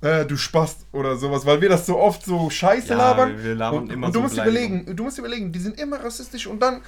äh, 0.00 0.24
du 0.24 0.36
Spast 0.36 0.86
oder 0.92 1.16
sowas, 1.16 1.44
weil 1.46 1.60
wir 1.60 1.68
das 1.68 1.86
so 1.86 1.98
oft 1.98 2.24
so 2.24 2.48
scheiße 2.50 2.88
Ja, 2.90 2.96
labern. 2.96 3.42
wir- 3.42 3.54
labern 3.54 3.82
und, 3.84 3.92
immer 3.92 4.06
und 4.06 4.14
du 4.14 4.18
so 4.18 4.22
musst 4.22 4.34
überlegen, 4.34 4.96
du 4.96 5.02
musst 5.04 5.18
überlegen, 5.18 5.52
die 5.52 5.58
sind 5.58 5.78
immer 5.80 6.02
rassistisch 6.02 6.46
und 6.46 6.60
dann 6.60 6.80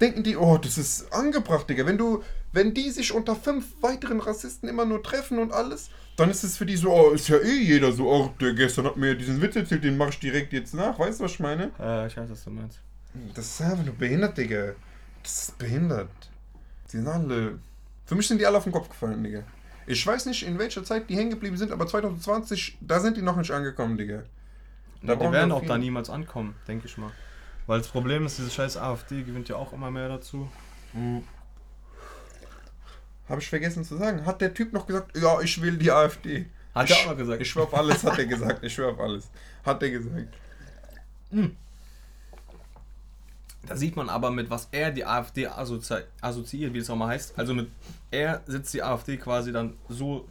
denken 0.00 0.24
die, 0.24 0.36
oh, 0.36 0.58
das 0.58 0.76
ist 0.76 1.12
angebracht, 1.12 1.70
Digga. 1.70 1.86
Wenn 1.86 1.98
du, 1.98 2.22
wenn 2.52 2.74
die 2.74 2.90
sich 2.90 3.12
unter 3.12 3.36
fünf 3.36 3.80
weiteren 3.80 4.18
Rassisten 4.20 4.68
immer 4.68 4.84
nur 4.84 5.02
treffen 5.02 5.38
und 5.38 5.52
alles, 5.52 5.88
dann 6.16 6.30
ist 6.30 6.42
es 6.42 6.56
für 6.56 6.66
die 6.66 6.76
so, 6.76 6.90
oh, 6.92 7.10
ist 7.10 7.28
ja 7.28 7.36
eh 7.38 7.58
jeder 7.60 7.92
so, 7.92 8.08
oh, 8.10 8.30
der 8.40 8.54
gestern 8.54 8.86
hat 8.86 8.96
mir 8.96 9.14
diesen 9.14 9.40
Witz 9.40 9.54
erzählt, 9.56 9.84
den 9.84 9.96
mach 9.96 10.08
ich 10.08 10.18
direkt 10.18 10.52
jetzt 10.52 10.74
nach. 10.74 10.98
Weißt 10.98 11.20
du, 11.20 11.24
was 11.24 11.32
ich 11.32 11.40
meine? 11.40 11.70
Äh, 11.78 12.06
ich 12.08 12.16
weiß, 12.16 12.28
was 12.30 12.42
du 12.44 12.50
meinst. 12.50 12.80
Das 13.34 13.46
ist 13.46 13.60
einfach 13.62 13.84
nur 13.84 13.94
behindert, 13.94 14.36
Digga. 14.36 14.74
Das 15.22 15.48
ist 15.48 15.58
behindert. 15.58 16.10
Die 16.92 16.96
sind 16.96 17.08
alle. 17.08 17.58
Für 18.06 18.14
mich 18.14 18.26
sind 18.26 18.38
die 18.38 18.46
alle 18.46 18.58
auf 18.58 18.64
den 18.64 18.72
Kopf 18.72 18.88
gefallen, 18.88 19.22
Digga. 19.22 19.42
Ich 19.86 20.06
weiß 20.06 20.26
nicht, 20.26 20.46
in 20.46 20.58
welcher 20.58 20.82
Zeit 20.82 21.08
die 21.08 21.16
hängen 21.16 21.30
geblieben 21.30 21.56
sind, 21.56 21.70
aber 21.70 21.86
2020, 21.86 22.78
da 22.80 23.00
sind 23.00 23.16
die 23.16 23.22
noch 23.22 23.36
nicht 23.36 23.50
angekommen, 23.50 23.96
Digga. 23.96 24.24
Da 25.02 25.14
die 25.16 25.32
werden 25.32 25.52
auch 25.52 25.60
viel. 25.60 25.68
da 25.68 25.78
niemals 25.78 26.08
ankommen, 26.08 26.54
denke 26.66 26.86
ich 26.86 26.96
mal. 26.96 27.10
Weil 27.66 27.78
das 27.78 27.88
Problem 27.88 28.24
ist, 28.26 28.38
diese 28.38 28.50
scheiß 28.50 28.76
AfD 28.76 29.22
gewinnt 29.22 29.48
ja 29.48 29.56
auch 29.56 29.72
immer 29.72 29.90
mehr 29.90 30.08
dazu. 30.08 30.50
Habe 33.28 33.40
ich 33.40 33.48
vergessen 33.48 33.84
zu 33.84 33.96
sagen. 33.96 34.26
Hat 34.26 34.40
der 34.40 34.52
Typ 34.52 34.72
noch 34.72 34.86
gesagt, 34.86 35.16
ja, 35.16 35.40
ich 35.40 35.60
will 35.60 35.76
die 35.76 35.90
AfD. 35.90 36.46
Hat 36.74 36.90
ich, 36.90 36.96
er 36.96 37.02
auch 37.02 37.10
noch 37.10 37.16
gesagt. 37.18 37.40
Ich 37.40 37.50
schwör 37.50 37.64
auf 37.64 37.74
alles, 37.74 38.04
hat 38.04 38.18
er 38.18 38.26
gesagt. 38.34 38.64
Ich 38.64 38.74
schwör 38.74 38.92
auf 38.92 39.00
alles. 39.00 39.30
Hat 39.64 39.82
er 39.82 39.90
gesagt. 39.90 40.34
Da 43.66 43.76
sieht 43.76 43.96
man 43.96 44.08
aber, 44.08 44.30
mit 44.30 44.50
was 44.50 44.68
er 44.72 44.90
die 44.90 45.04
AfD 45.04 45.46
assozi 45.46 45.94
assoziiert, 46.20 46.74
wie 46.74 46.78
das 46.78 46.90
auch 46.90 46.96
mal 46.96 47.08
heißt. 47.08 47.38
Also 47.38 47.54
mit 47.54 47.68
er 48.10 48.42
setzt 48.46 48.74
die 48.74 48.82
AfD 48.82 49.16
quasi 49.16 49.52
dann 49.52 49.74
so. 49.88 50.26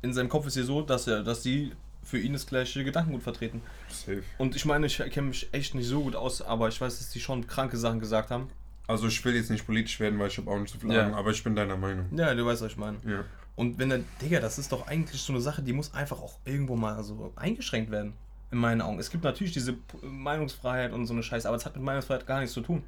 In 0.00 0.12
seinem 0.12 0.28
Kopf 0.28 0.46
ist 0.46 0.54
sie 0.54 0.62
so, 0.62 0.82
dass 0.82 1.06
er, 1.06 1.24
dass 1.24 1.42
sie 1.42 1.72
für 2.04 2.18
ihn 2.18 2.32
das 2.32 2.46
gleiche 2.46 2.84
Gedankengut 2.84 3.22
vertreten. 3.22 3.60
Safe. 3.88 4.22
Und 4.38 4.56
ich 4.56 4.64
meine, 4.64 4.86
ich 4.86 4.96
kenne 4.96 5.28
mich 5.28 5.48
echt 5.52 5.74
nicht 5.74 5.88
so 5.88 6.02
gut 6.02 6.16
aus, 6.16 6.40
aber 6.40 6.68
ich 6.68 6.80
weiß, 6.80 6.98
dass 6.98 7.10
die 7.10 7.20
schon 7.20 7.46
kranke 7.46 7.76
Sachen 7.76 8.00
gesagt 8.00 8.30
haben. 8.30 8.48
Also 8.86 9.08
ich 9.08 9.22
will 9.24 9.34
jetzt 9.34 9.50
nicht 9.50 9.66
politisch 9.66 10.00
werden, 10.00 10.18
weil 10.18 10.28
ich 10.28 10.38
habe 10.38 10.50
auch 10.50 10.58
nicht 10.58 10.72
so 10.72 10.78
viel 10.78 10.90
Ja. 10.90 11.02
Ahnung, 11.02 11.16
aber 11.16 11.30
ich 11.30 11.44
bin 11.44 11.54
deiner 11.54 11.76
Meinung. 11.76 12.06
Ja, 12.16 12.34
du 12.34 12.46
weißt, 12.46 12.62
was 12.62 12.72
ich 12.72 12.78
meine. 12.78 12.96
Ja. 13.06 13.24
Und 13.54 13.78
wenn 13.78 13.90
er, 13.90 14.00
Digga, 14.22 14.40
das 14.40 14.58
ist 14.58 14.72
doch 14.72 14.86
eigentlich 14.86 15.20
so 15.20 15.32
eine 15.32 15.42
Sache, 15.42 15.62
die 15.62 15.72
muss 15.72 15.92
einfach 15.92 16.20
auch 16.20 16.38
irgendwo 16.44 16.76
mal 16.76 17.02
so 17.02 17.32
eingeschränkt 17.36 17.90
werden. 17.90 18.14
In 18.50 18.58
meinen 18.58 18.80
Augen. 18.80 18.98
Es 18.98 19.10
gibt 19.10 19.24
natürlich 19.24 19.52
diese 19.52 19.76
Meinungsfreiheit 20.02 20.92
und 20.92 21.06
so 21.06 21.12
eine 21.12 21.22
Scheiße, 21.22 21.46
aber 21.46 21.56
es 21.56 21.66
hat 21.66 21.76
mit 21.76 21.84
Meinungsfreiheit 21.84 22.26
gar 22.26 22.40
nichts 22.40 22.54
zu 22.54 22.62
tun. 22.62 22.82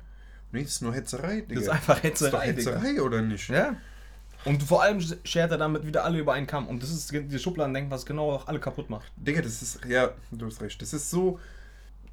Nee, 0.52 0.62
das 0.62 0.72
ist 0.72 0.82
nur 0.82 0.94
Hetzerei, 0.94 1.42
Digga. 1.42 1.54
Das 1.54 1.62
ist 1.64 1.68
einfach 1.68 2.00
Das 2.00 2.20
ist 2.20 2.32
doch 2.32 2.42
Hetzerei, 2.42 2.52
Digga. 2.52 2.70
Hetzerei, 2.72 3.02
oder 3.02 3.22
nicht? 3.22 3.48
Ja. 3.48 3.76
Und 4.44 4.62
vor 4.62 4.82
allem 4.82 5.00
schert 5.24 5.50
er 5.50 5.58
damit 5.58 5.86
wieder 5.86 6.04
alle 6.04 6.18
über 6.18 6.32
einen 6.32 6.46
Kamm. 6.46 6.66
Und 6.66 6.82
das 6.82 6.90
ist 6.90 7.12
die 7.12 7.38
Schubladen-Denken, 7.38 7.90
was 7.90 8.06
genau 8.06 8.32
auch 8.32 8.48
alle 8.48 8.58
kaputt 8.58 8.88
macht. 8.88 9.12
Digga, 9.16 9.42
das 9.42 9.60
ist, 9.60 9.84
ja, 9.84 10.12
du 10.30 10.46
hast 10.46 10.62
recht. 10.62 10.80
Das 10.80 10.94
ist 10.94 11.10
so, 11.10 11.38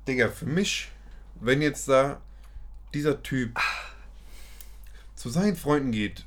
Digga, 0.08 0.28
für 0.30 0.46
mich, 0.46 0.92
wenn 1.40 1.62
jetzt 1.62 1.88
da 1.88 2.22
dieser 2.94 3.24
Typ 3.24 3.58
zu 5.16 5.30
seinen 5.30 5.56
Freunden 5.56 5.92
geht 5.92 6.26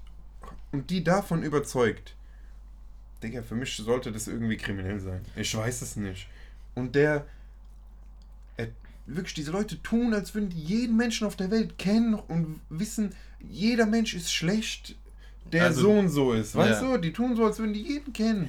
und 0.72 0.90
die 0.90 1.04
davon 1.04 1.42
überzeugt, 1.42 2.14
Digga, 3.22 3.42
für 3.42 3.54
mich 3.54 3.76
sollte 3.76 4.11
das 4.11 4.26
irgendwie 4.26 4.56
kriminell 4.56 5.00
sein. 5.00 5.24
Ich 5.37 5.54
weiß 5.54 5.83
es 5.83 5.96
nicht. 5.96 6.26
Und 6.80 6.94
der, 6.94 7.26
er, 8.56 8.68
wirklich, 9.06 9.34
diese 9.34 9.50
Leute 9.52 9.80
tun, 9.82 10.14
als 10.14 10.34
würden 10.34 10.50
die 10.50 10.60
jeden 10.60 10.96
Menschen 10.96 11.26
auf 11.26 11.36
der 11.36 11.50
Welt 11.50 11.78
kennen 11.78 12.14
und 12.14 12.60
wissen, 12.68 13.14
jeder 13.48 13.86
Mensch 13.86 14.14
ist 14.14 14.32
schlecht, 14.32 14.96
der 15.52 15.64
Also- 15.64 15.82
so 15.82 15.90
und 15.92 16.08
so 16.08 16.32
ist. 16.32 16.54
Weißt 16.56 16.82
Ja. 16.82 16.92
du, 16.92 16.98
die 16.98 17.12
tun 17.12 17.36
so, 17.36 17.44
als 17.44 17.58
würden 17.58 17.72
die 17.74 17.82
jeden 17.82 18.12
kennen. 18.12 18.48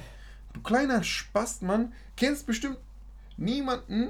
Du 0.52 0.60
kleiner 0.60 1.02
Spastmann, 1.02 1.92
kennst 2.16 2.46
bestimmt 2.46 2.76
niemanden, 3.36 4.08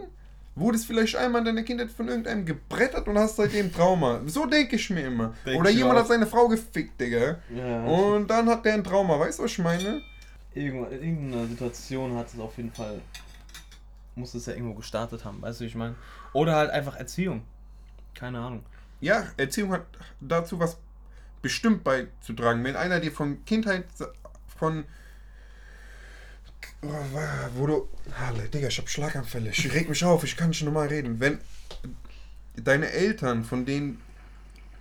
wurdest 0.54 0.86
vielleicht 0.86 1.16
einmal 1.16 1.40
in 1.40 1.46
deiner 1.46 1.62
Kindheit 1.62 1.90
von 1.90 2.08
irgendeinem 2.08 2.44
gebrettert 2.44 3.06
und 3.08 3.16
hast 3.16 3.36
seitdem 3.36 3.72
Trauma. 3.72 4.20
So 4.26 4.44
denke 4.46 4.76
ich 4.76 4.90
mir 4.90 5.06
immer. 5.06 5.34
Denk 5.46 5.60
Oder 5.60 5.70
jemand 5.70 5.94
auch. 5.96 6.00
hat 6.00 6.08
seine 6.08 6.26
Frau 6.26 6.48
gefickt, 6.48 7.00
Digga. 7.00 7.38
Ja. 7.56 7.84
Und 7.84 8.28
dann 8.28 8.48
hat 8.48 8.64
der 8.64 8.74
ein 8.74 8.84
Trauma, 8.84 9.18
weißt 9.18 9.38
du, 9.38 9.44
was 9.44 9.52
ich 9.52 9.58
meine? 9.58 10.02
in 10.54 10.64
irgendeiner 10.74 11.46
Situation 11.46 12.14
hat 12.14 12.26
es 12.26 12.38
auf 12.38 12.54
jeden 12.58 12.72
Fall, 12.72 13.00
muss 14.14 14.34
es 14.34 14.46
ja 14.46 14.52
irgendwo 14.54 14.74
gestartet 14.74 15.24
haben, 15.24 15.40
weißt 15.42 15.60
du, 15.60 15.64
wie 15.64 15.68
ich 15.68 15.74
meine? 15.74 15.94
Oder 16.32 16.56
halt 16.56 16.70
einfach 16.70 16.96
Erziehung. 16.96 17.44
Keine 18.14 18.40
Ahnung. 18.40 18.64
Ja, 19.00 19.26
Erziehung 19.36 19.72
hat 19.72 19.86
dazu 20.20 20.58
was 20.60 20.78
bestimmt 21.40 21.82
beizutragen. 21.84 22.62
Wenn 22.64 22.76
einer 22.76 23.00
dir 23.00 23.12
von 23.12 23.44
Kindheit, 23.44 23.84
von. 24.56 24.84
Oh, 26.82 26.88
wo 27.56 27.66
du. 27.66 27.88
Halle, 28.18 28.48
Digga, 28.48 28.68
ich 28.68 28.78
hab 28.78 28.88
Schlaganfälle. 28.88 29.50
Ich 29.50 29.72
reg 29.72 29.88
mich 29.88 30.04
auf, 30.04 30.24
ich 30.24 30.36
kann 30.36 30.50
nicht 30.50 30.62
normal 30.62 30.88
reden. 30.88 31.20
Wenn 31.20 31.40
deine 32.56 32.90
Eltern, 32.90 33.44
von 33.44 33.64
denen 33.64 34.00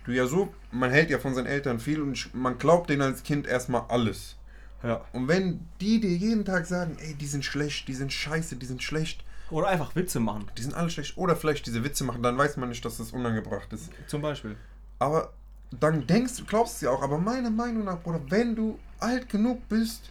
du 0.04 0.12
ja 0.12 0.26
so. 0.26 0.54
Man 0.70 0.90
hält 0.90 1.10
ja 1.10 1.18
von 1.18 1.34
seinen 1.34 1.46
Eltern 1.46 1.80
viel 1.80 2.00
und 2.00 2.34
man 2.34 2.58
glaubt 2.58 2.90
denen 2.90 3.02
als 3.02 3.22
Kind 3.22 3.46
erstmal 3.46 3.86
alles. 3.88 4.36
Ja. 4.82 5.00
Und 5.12 5.28
wenn 5.28 5.60
die 5.80 6.00
dir 6.00 6.16
jeden 6.16 6.44
Tag 6.44 6.66
sagen, 6.66 6.96
ey, 7.00 7.14
die 7.14 7.26
sind 7.26 7.44
schlecht, 7.44 7.88
die 7.88 7.94
sind 7.94 8.12
scheiße, 8.12 8.56
die 8.56 8.66
sind 8.66 8.82
schlecht, 8.82 9.24
Oder 9.50 9.68
einfach 9.68 9.94
Witze 9.94 10.18
machen. 10.20 10.50
die 10.56 10.62
sind 10.62 10.74
alle 10.74 10.90
schlecht, 10.90 11.16
oder 11.16 11.36
vielleicht 11.36 11.66
diese 11.66 11.84
Witze 11.84 12.04
machen, 12.04 12.22
dann 12.22 12.36
weiß 12.36 12.56
man 12.56 12.68
nicht, 12.68 12.84
dass 12.84 12.96
das 12.98 13.12
unangebracht 13.12 13.72
ist. 13.72 13.90
Zum 14.06 14.22
Beispiel. 14.22 14.56
Aber 14.98 15.32
dann 15.70 16.06
denkst 16.06 16.36
du, 16.36 16.44
glaubst 16.44 16.80
du 16.80 16.86
ja 16.86 16.92
auch, 16.92 17.02
aber 17.02 17.18
meiner 17.18 17.50
Meinung 17.50 17.84
nach, 17.84 18.00
Bruder, 18.00 18.20
wenn 18.28 18.54
du 18.56 18.78
alt 18.98 19.28
genug 19.28 19.68
bist, 19.68 20.10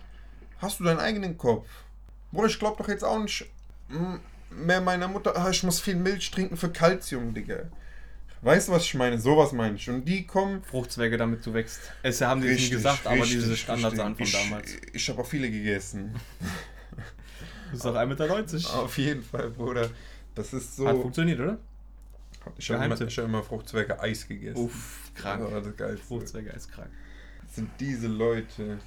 hast 0.59 0.79
du 0.79 0.83
deinen 0.83 0.99
eigenen 0.99 1.37
Kopf. 1.37 1.67
Bruder, 2.31 2.47
ich 2.47 2.59
glaub 2.59 2.77
doch 2.77 2.87
jetzt 2.87 3.03
auch 3.03 3.19
nicht 3.19 3.45
mehr 4.49 4.81
meiner 4.81 5.07
Mutter, 5.07 5.35
ah, 5.35 5.49
ich 5.49 5.63
muss 5.63 5.79
viel 5.79 5.95
Milch 5.95 6.31
trinken 6.31 6.57
für 6.57 6.69
Kalzium, 6.69 7.33
Digga. 7.33 7.63
Weißt 8.43 8.67
du, 8.67 8.71
was 8.71 8.83
ich 8.85 8.95
meine? 8.95 9.19
Sowas 9.19 9.51
meine 9.51 9.75
ich. 9.75 9.89
Und 9.89 10.05
die 10.05 10.25
kommen. 10.25 10.63
Fruchtzwerge, 10.63 11.17
damit 11.17 11.45
du 11.45 11.53
wächst. 11.53 11.79
Es 12.01 12.21
haben 12.21 12.41
die 12.41 12.47
jetzt 12.47 12.59
nicht 12.59 12.71
gesagt, 12.71 13.05
aber 13.05 13.23
diese 13.23 13.55
Standardsachen 13.55 14.15
von 14.15 14.25
ich, 14.25 14.31
damals. 14.31 14.77
Ich 14.93 15.09
habe 15.09 15.21
auch 15.21 15.27
viele 15.27 15.49
gegessen. 15.49 16.15
Du 17.65 17.75
bist 17.75 17.85
doch 17.85 17.95
1,90 17.95 18.05
Meter. 18.07 18.73
Auf 18.83 18.97
jeden 18.97 19.23
Fall, 19.23 19.49
Bruder. 19.49 19.89
Das 20.35 20.51
ist 20.51 20.75
so. 20.75 20.85
Hat 20.89 20.97
funktioniert, 20.97 21.39
oder? 21.39 21.57
Ich 22.57 22.69
habe 22.69 22.83
immer, 22.83 22.99
ich 22.99 23.17
hab 23.17 23.25
immer 23.25 23.43
Fruchtzwerge 23.43 23.97
Eis 23.97 24.27
gegessen. 24.27 24.65
Uff, 24.65 25.09
krank. 25.15 25.41
Das 25.41 25.51
war 25.53 25.61
das 25.61 25.77
Geilste. 25.77 26.05
Fruchtzwerge 26.05 26.49
ist 26.49 26.69
krank. 26.69 26.89
Das 27.45 27.55
sind 27.55 27.69
diese 27.79 28.07
Leute. 28.07 28.79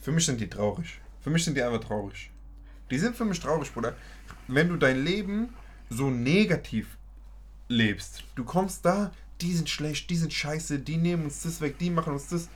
Für 0.00 0.12
mich 0.12 0.24
sind 0.24 0.40
die 0.40 0.48
traurig. 0.48 0.98
Für 1.20 1.28
mich 1.28 1.44
sind 1.44 1.56
die 1.58 1.62
einfach 1.62 1.80
traurig. 1.80 2.30
Die 2.90 2.98
sind 2.98 3.16
für 3.16 3.26
mich 3.26 3.38
traurig, 3.40 3.70
Bruder. 3.74 3.94
Wenn 4.48 4.68
du 4.68 4.76
dein 4.76 5.04
Leben 5.04 5.50
so 5.90 6.08
negativ 6.08 6.95
lebst, 7.68 8.24
du 8.34 8.44
kommst 8.44 8.84
da, 8.84 9.12
die 9.40 9.52
sind 9.52 9.68
schlecht, 9.68 10.08
die 10.10 10.16
sind 10.16 10.32
scheiße, 10.32 10.78
die 10.78 10.96
nehmen 10.96 11.24
uns 11.24 11.42
das 11.42 11.60
weg, 11.60 11.78
die 11.78 11.90
machen 11.90 12.12
uns 12.14 12.28
das. 12.28 12.48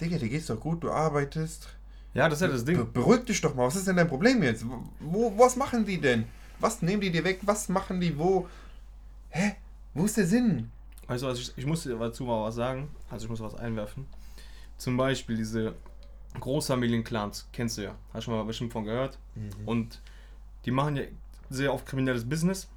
Digga, 0.00 0.18
dir 0.18 0.28
geht's 0.28 0.46
doch 0.46 0.60
gut, 0.60 0.82
du 0.84 0.90
arbeitest. 0.90 1.68
Ja, 2.14 2.28
das 2.28 2.38
ist 2.40 2.42
ja 2.42 2.48
das 2.48 2.64
Be 2.64 2.72
Ding. 2.72 2.92
beruhig 2.92 3.24
dich 3.24 3.40
doch 3.40 3.54
mal, 3.54 3.66
was 3.66 3.76
ist 3.76 3.86
denn 3.86 3.96
dein 3.96 4.08
Problem 4.08 4.42
jetzt? 4.42 4.64
Wo, 5.00 5.36
was 5.36 5.56
machen 5.56 5.84
die 5.84 6.00
denn? 6.00 6.24
Was 6.60 6.82
nehmen 6.82 7.00
die 7.00 7.10
dir 7.10 7.24
weg? 7.24 7.40
Was 7.42 7.68
machen 7.68 8.00
die 8.00 8.16
wo? 8.18 8.48
Hä? 9.30 9.56
Wo 9.94 10.04
ist 10.04 10.16
der 10.16 10.26
Sinn? 10.26 10.70
Weißt 11.06 11.22
du 11.22 11.26
was, 11.28 11.38
ich, 11.38 11.52
ich 11.56 11.66
muss 11.66 11.82
dir 11.82 11.96
dazu 11.96 12.24
mal 12.24 12.44
was 12.44 12.54
sagen. 12.54 12.88
Also 13.10 13.26
ich 13.26 13.30
muss 13.30 13.40
was 13.40 13.54
einwerfen. 13.54 14.06
Zum 14.76 14.96
Beispiel 14.96 15.36
diese 15.36 15.74
Großfamilienclans, 16.38 17.48
kennst 17.52 17.78
du 17.78 17.82
ja. 17.82 17.94
Hast 18.12 18.26
du 18.26 18.30
schon 18.30 18.34
mal 18.34 18.44
bestimmt 18.44 18.72
von 18.72 18.84
gehört. 18.84 19.18
Und 19.66 20.00
die 20.64 20.70
machen 20.70 20.96
ja 20.96 21.04
sehr 21.50 21.72
oft 21.72 21.86
kriminelles 21.86 22.28
Business. 22.28 22.68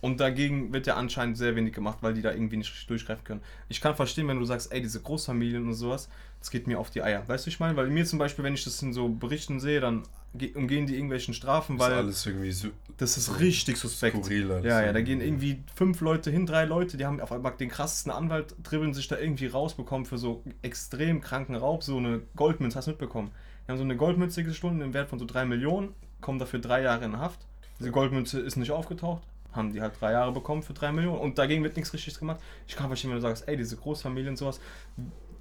Und 0.00 0.20
dagegen 0.20 0.72
wird 0.72 0.86
ja 0.86 0.94
anscheinend 0.94 1.36
sehr 1.36 1.56
wenig 1.56 1.74
gemacht, 1.74 1.98
weil 2.02 2.14
die 2.14 2.22
da 2.22 2.30
irgendwie 2.30 2.56
nicht 2.56 2.70
richtig 2.70 2.86
durchgreifen 2.86 3.24
können. 3.24 3.40
Ich 3.68 3.80
kann 3.80 3.96
verstehen, 3.96 4.28
wenn 4.28 4.38
du 4.38 4.44
sagst, 4.44 4.72
ey, 4.72 4.80
diese 4.80 5.00
Großfamilien 5.00 5.66
und 5.66 5.74
sowas, 5.74 6.08
das 6.38 6.50
geht 6.52 6.68
mir 6.68 6.78
auf 6.78 6.90
die 6.90 7.02
Eier. 7.02 7.26
Weißt 7.26 7.46
du, 7.46 7.50
ich 7.50 7.58
meine? 7.58 7.76
Weil 7.76 7.88
mir 7.88 8.04
zum 8.04 8.20
Beispiel, 8.20 8.44
wenn 8.44 8.54
ich 8.54 8.62
das 8.62 8.80
in 8.80 8.92
so 8.92 9.08
Berichten 9.08 9.58
sehe, 9.58 9.80
dann 9.80 10.04
ge- 10.34 10.54
umgehen 10.54 10.86
die 10.86 10.94
irgendwelchen 10.94 11.34
Strafen, 11.34 11.80
weil 11.80 11.90
irgendwie 12.24 12.52
so 12.52 12.68
das 12.96 13.16
ist 13.16 13.40
richtig 13.40 13.76
suspekt. 13.76 14.16
skurril. 14.16 14.52
alles. 14.52 14.64
Ja, 14.64 14.84
ja, 14.84 14.92
da 14.92 15.00
gehen 15.00 15.20
irgendwie 15.20 15.64
fünf 15.74 16.00
Leute 16.00 16.30
hin, 16.30 16.46
drei 16.46 16.64
Leute, 16.64 16.96
die 16.96 17.04
haben 17.04 17.20
auf 17.20 17.32
einmal 17.32 17.52
den 17.58 17.68
krassesten 17.68 18.12
Anwalt, 18.12 18.54
dribbeln 18.62 18.94
sich 18.94 19.08
da 19.08 19.18
irgendwie 19.18 19.46
rausbekommen 19.46 20.06
für 20.06 20.18
so 20.18 20.44
extrem 20.62 21.20
kranken 21.20 21.56
Raub, 21.56 21.82
so 21.82 21.96
eine 21.96 22.20
Goldmünze, 22.36 22.78
hast 22.78 22.86
du 22.86 22.92
mitbekommen? 22.92 23.32
Die 23.66 23.72
haben 23.72 23.78
so 23.78 23.84
eine 23.84 23.96
Goldmünze 23.96 24.44
gestohlen 24.44 24.80
im 24.80 24.94
Wert 24.94 25.08
von 25.10 25.18
so 25.18 25.24
drei 25.24 25.44
Millionen, 25.44 25.88
kommen 26.20 26.38
dafür 26.38 26.60
drei 26.60 26.82
Jahre 26.82 27.04
in 27.04 27.18
Haft. 27.18 27.40
Diese 27.80 27.90
Goldmünze 27.90 28.40
ist 28.40 28.56
nicht 28.56 28.70
aufgetaucht, 28.70 29.22
haben 29.52 29.72
die 29.72 29.80
halt 29.80 29.94
drei 30.00 30.12
Jahre 30.12 30.32
bekommen 30.32 30.62
für 30.62 30.74
drei 30.74 30.92
Millionen 30.92 31.18
und 31.18 31.38
dagegen 31.38 31.62
wird 31.64 31.76
nichts 31.76 31.92
Richtiges 31.92 32.18
gemacht. 32.18 32.40
Ich 32.66 32.76
kann 32.76 32.88
verstehen, 32.88 33.10
wenn 33.10 33.16
du 33.16 33.22
sagst, 33.22 33.48
ey, 33.48 33.56
diese 33.56 33.76
Großfamilien 33.76 34.30
und 34.30 34.36
sowas, 34.36 34.60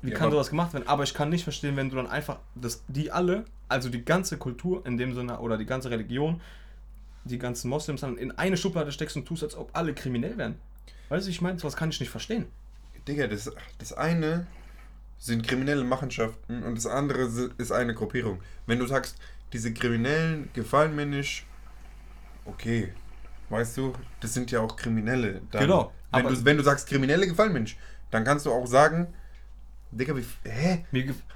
wie 0.02 0.12
Ja, 0.12 0.18
kann 0.18 0.32
sowas 0.32 0.50
gemacht 0.50 0.74
werden? 0.74 0.88
Aber 0.88 1.04
ich 1.04 1.14
kann 1.14 1.30
nicht 1.30 1.44
verstehen, 1.44 1.76
wenn 1.76 1.90
du 1.90 1.96
dann 1.96 2.08
einfach, 2.08 2.40
das, 2.56 2.84
die 2.88 3.12
alle, 3.12 3.46
also 3.68 3.90
die 3.90 4.06
ganze 4.06 4.38
Kultur 4.38 4.86
in 4.86 4.98
dem 4.98 5.14
Sinne 5.14 5.40
oder 5.40 5.58
die 5.58 5.66
ganze 5.66 5.90
Religion, 5.90 6.42
die 7.26 7.38
ganzen 7.38 7.70
Moslems 7.70 8.02
dann 8.02 8.18
in 8.18 8.32
eine 8.32 8.58
Schublade 8.58 8.92
steckst 8.92 9.18
und 9.18 9.26
tust, 9.26 9.44
als 9.44 9.56
ob 9.56 9.76
alle 9.76 9.94
kriminell 9.94 10.38
wären. 10.38 10.56
Weißt 11.10 11.26
du, 11.26 11.32
ich 11.32 11.42
meine, 11.42 11.60
sowas 11.60 11.76
kann 11.76 11.90
ich 11.90 12.00
nicht 12.00 12.10
verstehen. 12.10 12.46
Digga, 13.08 13.28
das, 13.28 13.52
das 13.80 13.94
eine 13.94 14.48
sind 15.18 15.48
kriminelle 15.48 15.84
Machenschaften 15.84 16.64
und 16.64 16.76
das 16.76 16.86
andere 16.86 17.52
ist 17.58 17.72
eine 17.72 17.94
Gruppierung. 17.94 18.42
Wenn 18.66 18.80
du 18.80 18.86
sagst, 18.86 19.18
diese 19.54 19.74
Kriminellen 19.74 20.50
gefallen 20.54 20.96
mir 20.96 21.06
nicht, 21.06 21.46
okay, 22.46 22.94
weißt 23.50 23.78
du, 23.78 23.94
das 24.20 24.34
sind 24.34 24.52
ja 24.52 24.60
auch 24.62 24.76
Kriminelle. 24.76 25.42
Dann, 25.52 25.62
Genau, 25.62 25.92
Wenn 26.12 26.26
du, 26.28 26.46
wenn 26.46 26.58
du 26.58 26.64
sagst, 26.64 26.88
Kriminelle 26.88 27.28
gefallen 27.28 27.54
mir 27.54 27.60
nicht, 27.62 27.78
dann 28.12 28.24
kannst 28.24 28.46
du 28.46 28.52
auch 28.52 28.66
sagen, 28.68 29.08
Digga, 29.92 30.16
wie, 30.18 30.26
hä? 30.44 30.86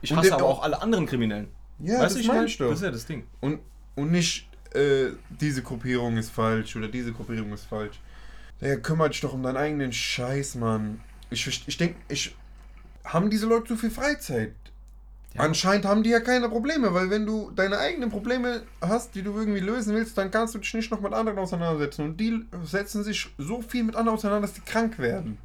Ich 0.02 0.12
Und 0.12 0.18
hasse 0.18 0.30
der- 0.30 0.38
aber 0.38 0.46
auch 0.46 0.62
alle 0.64 0.82
anderen 0.82 1.06
Kriminellen. 1.06 1.48
Ja, 1.80 1.94
weißt 2.00 2.04
das 2.04 2.14
du, 2.14 2.20
ich 2.20 2.46
ich 2.46 2.58
doch. 2.58 2.70
Das 2.70 2.80
ist 2.80 2.84
ja 2.86 2.92
das 2.92 3.06
Ding. 3.06 3.26
Und, 3.40 3.60
und 3.96 4.12
nicht, 4.12 4.50
äh, 4.74 5.12
diese 5.30 5.64
Gruppierung 5.64 6.18
ist 6.18 6.32
falsch 6.32 6.76
oder 6.76 6.88
diese 6.88 7.12
Gruppierung 7.14 7.54
ist 7.54 7.66
falsch. 7.66 8.00
Digga, 8.62 8.76
kümmere 8.78 9.10
dich 9.10 9.22
doch 9.22 9.34
um 9.34 9.42
deinen 9.44 9.58
eigenen 9.58 9.92
Scheiß, 9.94 10.56
Mann. 10.56 11.02
Ich, 11.30 11.48
ich 11.68 11.78
denke, 11.78 11.96
ich. 12.10 12.36
Haben 13.04 13.32
diese 13.32 13.48
Leute 13.48 13.66
zu 13.70 13.78
viel 13.78 13.90
Freizeit? 13.90 14.54
Ja. 15.34 15.42
Anscheinend 15.42 15.86
haben 15.86 16.04
die 16.04 16.10
ja 16.10 16.20
keine 16.20 16.50
Probleme, 16.50 16.94
weil 16.94 17.10
wenn 17.10 17.26
du 17.26 17.52
deine 17.52 17.78
eigenen 17.78 18.10
Probleme 18.10 18.64
hast, 18.82 19.16
die 19.16 19.22
du 19.22 19.34
irgendwie 19.34 19.62
lösen 19.62 19.96
willst, 19.96 20.18
dann 20.18 20.30
kannst 20.30 20.56
du 20.56 20.60
dich 20.60 20.74
nicht 20.74 20.92
noch 20.92 21.00
mit 21.00 21.14
anderen 21.14 21.40
auseinandersetzen. 21.40 22.04
Und 22.04 22.18
die 22.18 22.46
setzen 22.64 23.04
sich 23.04 23.30
so 23.38 23.62
viel 23.62 23.84
mit 23.84 23.96
anderen 23.96 24.18
auseinander, 24.18 24.48
dass 24.48 24.56
die 24.56 24.62
krank 24.62 25.00
werden. 25.00 25.38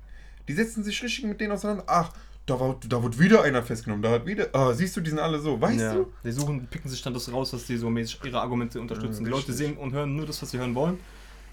Die 0.49 0.55
setzen 0.55 0.83
sich 0.83 1.01
richtig 1.03 1.25
mit 1.25 1.41
denen 1.41 1.53
auseinander. 1.53 1.85
Ach, 1.87 2.13
da, 2.47 2.59
war, 2.59 2.77
da 2.89 3.01
wird 3.01 3.19
wieder 3.21 3.43
einer 3.43 3.63
festgenommen. 3.63 4.03
Da 4.03 4.11
hat 4.11 4.27
wieder. 4.27 4.49
Ah, 4.53 4.73
siehst 4.73 4.97
du, 4.97 5.01
die 5.01 5.11
sind 5.11 5.21
alle 5.21 5.39
so. 5.39 5.61
Weißt 5.61 5.81
ja. 5.81 5.95
du? 5.95 6.13
Die 6.25 6.33
suchen, 6.33 6.67
picken 6.67 6.91
sich 6.91 7.03
dann 7.03 7.15
das 7.15 7.31
raus, 7.33 7.53
dass 7.53 7.67
die 7.67 7.77
so 7.77 7.89
mäßig 7.89 8.21
ihre 8.25 8.41
Argumente 8.41 8.81
unterstützen. 8.81 9.23
Ja, 9.23 9.31
die 9.31 9.31
Leute 9.31 9.53
sehen 9.53 9.77
und 9.77 9.93
hören 9.93 10.17
nur 10.17 10.27
das, 10.27 10.43
was 10.43 10.51
sie 10.51 10.59
hören 10.59 10.75
wollen. 10.75 10.99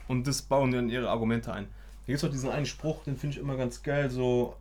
Und 0.07 0.27
das 0.27 0.41
bauen 0.41 0.71
dann 0.71 0.89
ihre 0.89 1.09
Argumente 1.09 1.53
ein. 1.53 1.65
Da 1.65 2.07
gibt 2.07 2.17
es 2.17 2.23
auch 2.23 2.31
diesen 2.31 2.49
einen 2.49 2.65
Spruch, 2.65 3.03
den 3.03 3.15
finde 3.15 3.35
ich 3.35 3.41
immer 3.41 3.55
ganz 3.55 3.81
geil. 3.83 4.09
So, 4.09 4.55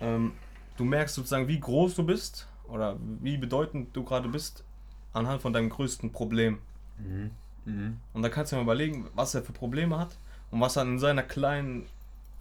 ähm, 0.00 0.32
du 0.78 0.84
merkst 0.84 1.14
sozusagen, 1.14 1.48
wie 1.48 1.60
groß 1.60 1.94
du 1.94 2.02
bist 2.02 2.46
oder 2.70 2.96
wie 3.20 3.36
bedeutend 3.36 3.94
du 3.94 4.04
gerade 4.04 4.28
bist 4.28 4.64
anhand 5.12 5.42
von 5.42 5.52
deinem 5.52 5.70
größten 5.70 6.12
Problem. 6.12 6.58
Mhm. 6.98 7.30
Mhm. 7.64 7.96
Und 8.12 8.22
da 8.22 8.28
kannst 8.28 8.52
du 8.52 8.56
dir 8.56 8.60
mal 8.60 8.74
überlegen, 8.74 9.08
was 9.14 9.34
er 9.34 9.42
für 9.42 9.52
Probleme 9.52 9.98
hat 9.98 10.16
und 10.50 10.60
was 10.60 10.76
er 10.76 10.82
in 10.82 10.98
seiner 10.98 11.22
kleinen, 11.22 11.86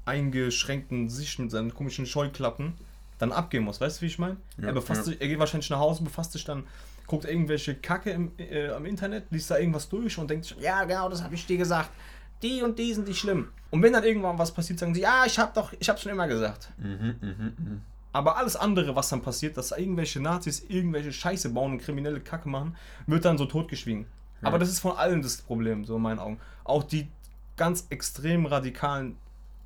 eingeschränkten 0.05 1.09
Sicht 1.09 1.39
mit 1.39 1.51
seinen 1.51 1.73
komischen 1.73 2.05
Scheuklappen 2.05 2.73
dann 3.19 3.31
abgehen 3.31 3.63
muss. 3.63 3.79
Weißt 3.79 3.97
du, 3.97 4.01
wie 4.03 4.07
ich 4.07 4.17
meine? 4.17 4.37
Ja, 4.57 4.67
er, 4.67 4.73
befasst 4.73 5.01
ja. 5.01 5.05
sich, 5.11 5.21
er 5.21 5.27
geht 5.27 5.39
wahrscheinlich 5.39 5.69
nach 5.69 5.79
Hause, 5.79 6.03
befasst 6.03 6.31
sich 6.31 6.45
dann, 6.45 6.63
guckt 7.05 7.25
irgendwelche 7.25 7.75
Kacke 7.75 8.11
im, 8.11 8.31
äh, 8.37 8.69
am 8.69 8.85
Internet, 8.85 9.25
liest 9.29 9.51
da 9.51 9.57
irgendwas 9.57 9.89
durch 9.89 10.17
und 10.17 10.29
denkt 10.29 10.45
sich, 10.45 10.57
ja, 10.59 10.83
genau, 10.85 11.09
das 11.09 11.23
habe 11.23 11.35
ich 11.35 11.45
dir 11.45 11.57
gesagt. 11.57 11.89
Die 12.41 12.61
und 12.61 12.79
die 12.79 12.93
sind 12.93 13.07
die 13.07 13.13
schlimm. 13.13 13.49
Und 13.69 13.83
wenn 13.83 13.93
dann 13.93 14.03
irgendwann 14.03 14.37
was 14.37 14.53
passiert, 14.53 14.79
sagen 14.79 14.95
sie, 14.95 15.01
ja, 15.01 15.23
ich 15.25 15.37
habe 15.37 15.51
doch, 15.53 15.73
ich 15.77 15.89
habe 15.89 15.99
schon 15.99 16.11
immer 16.11 16.27
gesagt. 16.27 16.69
Mhm, 16.77 17.15
mhm, 17.21 17.53
mhm. 17.57 17.81
Aber 18.11 18.37
alles 18.37 18.55
andere, 18.55 18.95
was 18.95 19.09
dann 19.09 19.21
passiert, 19.21 19.57
dass 19.57 19.71
irgendwelche 19.71 20.19
Nazis 20.19 20.65
irgendwelche 20.67 21.13
Scheiße 21.13 21.49
bauen 21.49 21.73
und 21.73 21.81
kriminelle 21.81 22.19
Kacke 22.19 22.49
machen, 22.49 22.75
wird 23.05 23.25
dann 23.25 23.37
so 23.37 23.45
totgeschwiegen. 23.45 24.05
Aber 24.41 24.57
das 24.57 24.69
ist 24.69 24.79
von 24.79 24.95
allen 24.95 25.21
das 25.21 25.37
Problem, 25.41 25.85
so 25.85 25.97
in 25.97 26.01
meinen 26.01 26.19
Augen. 26.19 26.39
Auch 26.63 26.83
die 26.83 27.07
ganz 27.57 27.87
extrem 27.89 28.45
radikalen 28.45 29.17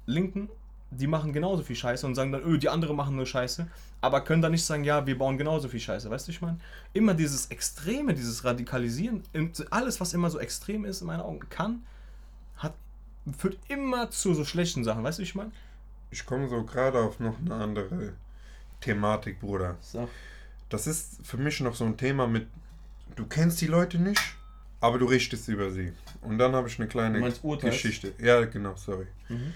Linken, 0.06 0.50
die 0.90 1.08
machen 1.08 1.32
genauso 1.32 1.64
viel 1.64 1.76
Scheiße 1.76 2.06
und 2.06 2.16
sagen 2.16 2.32
dann, 2.32 2.44
öh, 2.44 2.58
die 2.58 2.70
anderen 2.70 2.96
machen 2.96 3.16
nur 3.16 3.26
Scheiße, 3.26 3.68
aber 4.02 4.22
können 4.22 4.42
dann 4.42 4.52
nicht 4.52 4.66
sagen, 4.66 4.84
ja, 4.84 5.06
wir 5.06 5.18
bauen 5.18 5.38
genauso 5.38 5.70
viel 5.70 5.80
Scheiße. 5.80 6.10
Weißt 6.10 6.28
du, 6.28 6.32
ich 6.32 6.42
meine? 6.42 6.60
Immer 6.94 7.14
dieses 7.14 7.48
Extreme, 7.48 8.14
dieses 8.14 8.44
Radikalisieren, 8.44 9.24
alles, 9.70 10.02
was 10.02 10.14
immer 10.14 10.30
so 10.30 10.40
extrem 10.40 10.86
ist, 10.86 11.02
in 11.02 11.08
meinen 11.08 11.22
Augen, 11.22 11.40
kann, 11.50 11.84
hat, 12.58 12.74
führt 13.38 13.58
immer 13.70 14.10
zu 14.10 14.34
so 14.34 14.44
schlechten 14.44 14.84
Sachen. 14.84 15.04
Weißt 15.04 15.20
du, 15.20 15.24
ich 15.24 15.36
meine? 15.36 15.52
Ich 16.12 16.26
komme 16.26 16.50
so 16.50 16.64
gerade 16.64 17.00
auf 17.00 17.20
noch 17.20 17.40
eine 17.40 17.56
andere 17.56 18.14
Thematik, 18.84 19.39
Bruder. 19.39 19.78
So. 19.82 20.10
Das 20.69 20.88
ist 20.88 21.17
für 21.24 21.38
mich 21.38 21.60
noch 21.62 21.76
so 21.76 21.86
ein 21.86 21.98
Thema 21.98 22.28
mit, 22.28 22.48
du 23.15 23.26
kennst 23.26 23.62
die 23.62 23.67
Leute 23.67 23.98
nicht, 24.00 24.22
aber 24.82 24.98
du 25.00 25.06
richtest 25.06 25.48
über 25.48 25.72
sie. 25.72 25.93
Und 26.22 26.38
dann 26.38 26.54
habe 26.54 26.67
ich 26.67 26.80
eine 26.80 26.88
kleine? 26.88 27.19
Geschichte. 27.69 28.13
Ja, 28.19 28.43
genau, 28.46 28.76
sorry. 28.76 29.08
Mhm. 29.30 29.54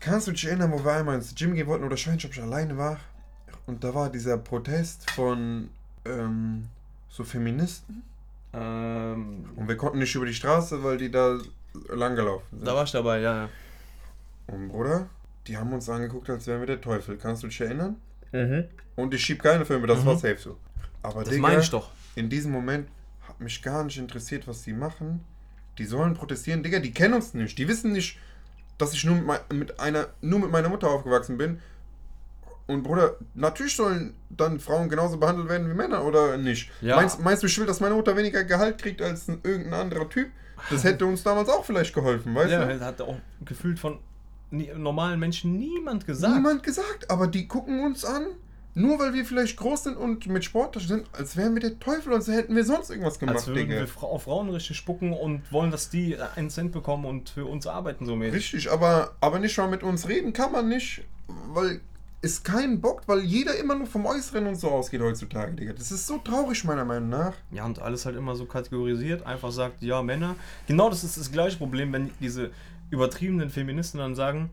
Kannst 0.00 0.26
du 0.26 0.32
dich 0.32 0.44
erinnern, 0.46 0.72
wo 0.72 0.84
wir 0.84 0.92
einmal 0.92 1.14
ins 1.16 1.34
Gym 1.34 1.54
gehen 1.54 1.66
wollten 1.66 1.84
oder 1.84 1.94
ich 1.94 2.06
weiß 2.06 2.14
nicht, 2.14 2.24
ob 2.24 2.32
ich 2.32 2.42
alleine 2.42 2.76
war? 2.76 2.98
Und 3.66 3.84
da 3.84 3.94
war 3.94 4.10
dieser 4.10 4.36
Protest 4.38 5.10
von 5.12 5.68
ähm, 6.04 6.68
so 7.08 7.24
Feministen. 7.24 8.02
Ähm, 8.52 9.48
Und 9.56 9.68
wir 9.68 9.76
konnten 9.76 9.98
nicht 9.98 10.14
über 10.14 10.26
die 10.26 10.34
Straße, 10.34 10.82
weil 10.82 10.98
die 10.98 11.10
da 11.10 11.38
lang 11.88 12.16
gelaufen 12.16 12.44
sind. 12.50 12.66
da 12.66 12.74
war 12.74 12.84
ich 12.84 12.90
dabei, 12.92 13.20
ja. 13.20 13.48
Und 14.48 14.68
Bruder, 14.68 15.08
die 15.46 15.56
haben 15.56 15.72
uns 15.72 15.88
angeguckt, 15.88 16.28
als 16.30 16.46
wären 16.46 16.60
wir 16.60 16.66
der 16.66 16.80
Teufel. 16.80 17.16
Kannst 17.16 17.42
du 17.44 17.46
dich 17.46 17.60
erinnern? 17.60 17.96
Mhm. 18.32 18.64
Und 18.96 19.14
ich 19.14 19.22
schieb 19.24 19.42
keine 19.42 19.64
Filme, 19.64 19.86
das 19.86 20.00
Mhm. 20.02 20.06
war 20.06 20.16
safe 20.16 20.38
so. 20.38 20.56
Aber 21.02 21.24
Das 21.24 21.36
meine 21.36 21.60
ich 21.60 21.70
doch. 21.70 21.90
in 22.14 22.28
diesem 22.28 22.52
Moment 22.52 22.88
hat 23.26 23.40
mich 23.40 23.62
gar 23.62 23.84
nicht 23.84 23.98
interessiert, 23.98 24.46
was 24.48 24.62
die 24.62 24.72
machen. 24.72 25.24
Die 25.78 25.84
sollen 25.86 26.14
protestieren. 26.14 26.62
Digga, 26.62 26.78
die 26.80 26.92
kennen 26.92 27.14
uns 27.14 27.32
nicht. 27.34 27.56
Die 27.58 27.66
wissen 27.66 27.92
nicht, 27.92 28.18
dass 28.78 28.92
ich 28.92 29.04
nur 29.04 29.16
mit, 29.16 29.52
mit 29.52 29.80
einer, 29.80 30.08
nur 30.20 30.38
mit 30.40 30.50
meiner 30.50 30.68
Mutter 30.68 30.88
aufgewachsen 30.90 31.38
bin. 31.38 31.60
Und 32.66 32.84
Bruder, 32.84 33.16
natürlich 33.34 33.74
sollen 33.74 34.14
dann 34.30 34.60
Frauen 34.60 34.88
genauso 34.88 35.16
behandelt 35.18 35.48
werden 35.48 35.68
wie 35.68 35.74
Männer, 35.74 36.04
oder 36.04 36.36
nicht? 36.36 36.70
Ja. 36.80 36.96
Meinst, 36.96 37.20
meinst 37.20 37.42
du, 37.42 37.46
ich 37.48 37.58
will, 37.58 37.66
dass 37.66 37.80
meine 37.80 37.94
Mutter 37.94 38.16
weniger 38.16 38.44
Gehalt 38.44 38.78
kriegt 38.78 39.02
als 39.02 39.28
ein, 39.28 39.40
irgendein 39.42 39.74
anderer 39.80 40.08
Typ? 40.08 40.28
Das 40.70 40.84
hätte 40.84 41.04
uns 41.06 41.22
damals 41.24 41.48
auch 41.48 41.64
vielleicht 41.64 41.92
geholfen, 41.92 42.34
weißt 42.34 42.52
Ja, 42.52 42.64
du? 42.64 42.80
hat 42.84 43.00
auch 43.00 43.16
gefühlt 43.44 43.80
von 43.80 43.98
normalen 44.52 45.18
Menschen 45.18 45.58
niemand 45.58 46.06
gesagt. 46.06 46.34
Niemand 46.34 46.62
gesagt, 46.62 47.10
aber 47.10 47.26
die 47.26 47.48
gucken 47.48 47.80
uns 47.80 48.04
an, 48.04 48.26
nur 48.74 48.98
weil 48.98 49.12
wir 49.12 49.24
vielleicht 49.24 49.56
groß 49.56 49.84
sind 49.84 49.96
und 49.96 50.26
mit 50.26 50.44
Sport 50.44 50.80
sind, 50.80 51.06
als 51.12 51.36
wären 51.36 51.54
wir 51.54 51.60
der 51.60 51.78
Teufel, 51.78 52.12
als 52.14 52.28
hätten 52.28 52.54
wir 52.56 52.64
sonst 52.64 52.90
irgendwas 52.90 53.18
gemacht, 53.18 53.36
Als 53.36 53.46
würden 53.48 53.68
Digga. 53.68 53.80
wir 53.80 53.88
Fra 53.88 54.06
auf 54.06 54.22
Frauen 54.24 54.48
richtig 54.50 54.76
spucken 54.76 55.12
und 55.12 55.50
wollen, 55.52 55.70
dass 55.70 55.90
die 55.90 56.16
einen 56.36 56.50
Cent 56.50 56.72
bekommen 56.72 57.04
und 57.04 57.30
für 57.30 57.46
uns 57.46 57.66
arbeiten 57.66 58.06
so 58.06 58.16
mäßig. 58.16 58.34
Richtig, 58.34 58.70
aber, 58.70 59.12
aber 59.20 59.38
nicht 59.38 59.56
mal 59.58 59.68
mit 59.68 59.82
uns 59.82 60.08
reden 60.08 60.32
kann 60.32 60.52
man 60.52 60.68
nicht, 60.68 61.02
weil 61.52 61.80
es 62.24 62.44
keinen 62.44 62.80
bockt, 62.80 63.08
weil 63.08 63.20
jeder 63.20 63.56
immer 63.56 63.74
nur 63.74 63.86
vom 63.88 64.06
Äußeren 64.06 64.46
und 64.46 64.54
so 64.54 64.68
ausgeht 64.68 65.02
heutzutage, 65.02 65.52
Digga. 65.54 65.72
Das 65.72 65.90
ist 65.90 66.06
so 66.06 66.18
traurig, 66.18 66.62
meiner 66.64 66.84
Meinung 66.84 67.08
nach. 67.08 67.34
Ja, 67.50 67.64
und 67.66 67.80
alles 67.80 68.06
halt 68.06 68.16
immer 68.16 68.36
so 68.36 68.46
kategorisiert, 68.46 69.26
einfach 69.26 69.50
sagt, 69.50 69.82
ja, 69.82 70.02
Männer. 70.02 70.36
Genau 70.68 70.88
das 70.88 71.02
ist 71.02 71.18
das 71.18 71.32
gleiche 71.32 71.58
Problem, 71.58 71.92
wenn 71.92 72.10
diese 72.20 72.52
übertriebenen 72.92 73.50
Feministen 73.50 73.98
dann 73.98 74.14
sagen, 74.14 74.52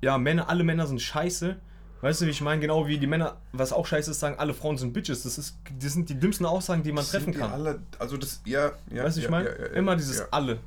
ja, 0.00 0.16
Männer, 0.16 0.48
alle 0.48 0.64
Männer 0.64 0.86
sind 0.86 1.02
scheiße. 1.02 1.56
Weißt 2.00 2.20
du, 2.20 2.26
wie 2.26 2.30
ich 2.30 2.40
meine? 2.40 2.60
Genau 2.60 2.86
wie 2.88 2.98
die 2.98 3.06
Männer, 3.06 3.36
was 3.52 3.72
auch 3.72 3.86
scheiße 3.86 4.10
ist, 4.10 4.20
sagen, 4.20 4.36
alle 4.38 4.54
Frauen 4.54 4.78
sind 4.78 4.92
Bitches. 4.92 5.22
Das, 5.22 5.38
ist, 5.38 5.58
das 5.78 5.92
sind 5.92 6.08
die 6.08 6.18
dümmsten 6.18 6.46
Aussagen, 6.46 6.82
die 6.82 6.90
man 6.90 7.04
Sind 7.04 7.24
treffen 7.24 7.34
kann. 7.34 7.52
Alle, 7.52 7.80
also 7.98 8.16
das, 8.16 8.40
ja, 8.44 8.72
ja. 8.90 9.04
weißt 9.04 9.16
du, 9.16 9.20
ja, 9.20 9.26
ich 9.26 9.30
meine? 9.30 9.48
ja, 9.48 9.66
ja, 9.66 9.66
Immer 9.74 9.96
dieses 9.96 10.32
alle. 10.32 10.58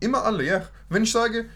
Immer 0.00 0.24
alle, 0.24 0.44
ja. 0.44 0.66
Wenn 0.88 1.04
ich 1.04 1.12
sage, 1.12 1.46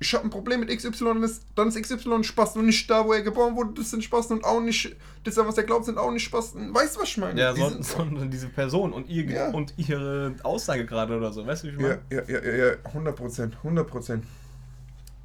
ich 0.00 0.14
habe 0.14 0.24
ein 0.24 0.30
Problem 0.30 0.60
mit 0.60 0.68
XY, 0.68 1.26
dann 1.56 1.68
ist 1.68 1.82
XY 1.82 2.22
Spaß 2.22 2.56
und 2.56 2.66
nicht 2.66 2.88
da, 2.88 3.04
wo 3.04 3.12
er 3.12 3.22
geboren 3.22 3.56
wurde, 3.56 3.74
das 3.74 3.90
sind 3.90 4.04
Spasten 4.04 4.36
und 4.38 4.44
auch 4.44 4.60
nicht, 4.60 4.94
das, 5.24 5.36
was 5.36 5.56
er 5.58 5.64
glaubt, 5.64 5.86
sind 5.86 5.98
auch 5.98 6.12
nicht 6.12 6.22
Spasten. 6.24 6.72
Weißt 6.72 6.96
du, 6.96 7.00
was 7.00 7.08
ich 7.08 7.16
meine? 7.18 7.40
Ja, 7.40 7.52
Die 7.52 7.60
sondern, 7.60 7.82
sondern 7.82 8.30
diese 8.30 8.48
Person 8.48 8.92
und, 8.92 9.08
ihr, 9.08 9.24
Ja. 9.24 9.48
und 9.50 9.74
ihre 9.76 10.34
Aussage 10.44 10.86
gerade 10.86 11.16
oder 11.16 11.32
so. 11.32 11.44
Weißt 11.46 11.64
du, 11.64 11.68
wie 11.68 11.72
ich 11.72 11.78
meine? 11.78 12.00
ja, 12.10 12.22
ja, 12.28 12.42
ja, 12.44 12.66
ja, 12.68 12.74
100 12.84 13.16
Prozent, 13.16 13.56
100 13.56 13.88
Prozent. 13.88 14.24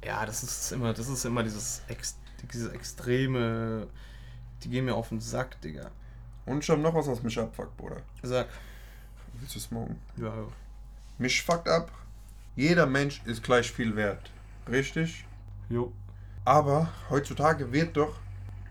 Ja, 0.04 0.26
das 0.26 0.42
ist 0.42 0.72
immer, 0.72 0.92
das 0.92 1.08
ist 1.08 1.24
immer 1.24 1.42
dieses, 1.42 1.82
Ex, 1.88 2.16
dieses 2.52 2.72
extreme. 2.72 3.86
Die 4.62 4.68
gehen 4.68 4.84
mir 4.86 4.94
auf 4.94 5.08
den 5.10 5.20
Sack, 5.20 5.60
Digga. 5.62 5.90
Und 6.46 6.62
ich 6.64 6.68
habe 6.68 6.80
noch 6.80 6.94
was, 6.94 7.06
was 7.06 7.22
mich 7.22 7.38
abfuckt, 7.38 7.76
Bruder. 7.76 8.02
Sag. 8.22 8.48
Willst 9.34 9.54
du 9.54 9.60
smoken? 9.60 9.96
Ja, 10.16 10.26
ja. 10.26 10.46
Mich 11.18 11.42
fuckt 11.42 11.68
ab, 11.68 11.90
jeder 12.56 12.86
Mensch 12.86 13.22
ist 13.24 13.42
gleich 13.42 13.70
viel 13.70 13.94
wert. 13.96 14.30
Richtig? 14.70 15.24
Jo. 15.68 15.92
Aber 16.44 16.88
heutzutage 17.10 17.72
wird 17.72 17.96
doch 17.96 18.16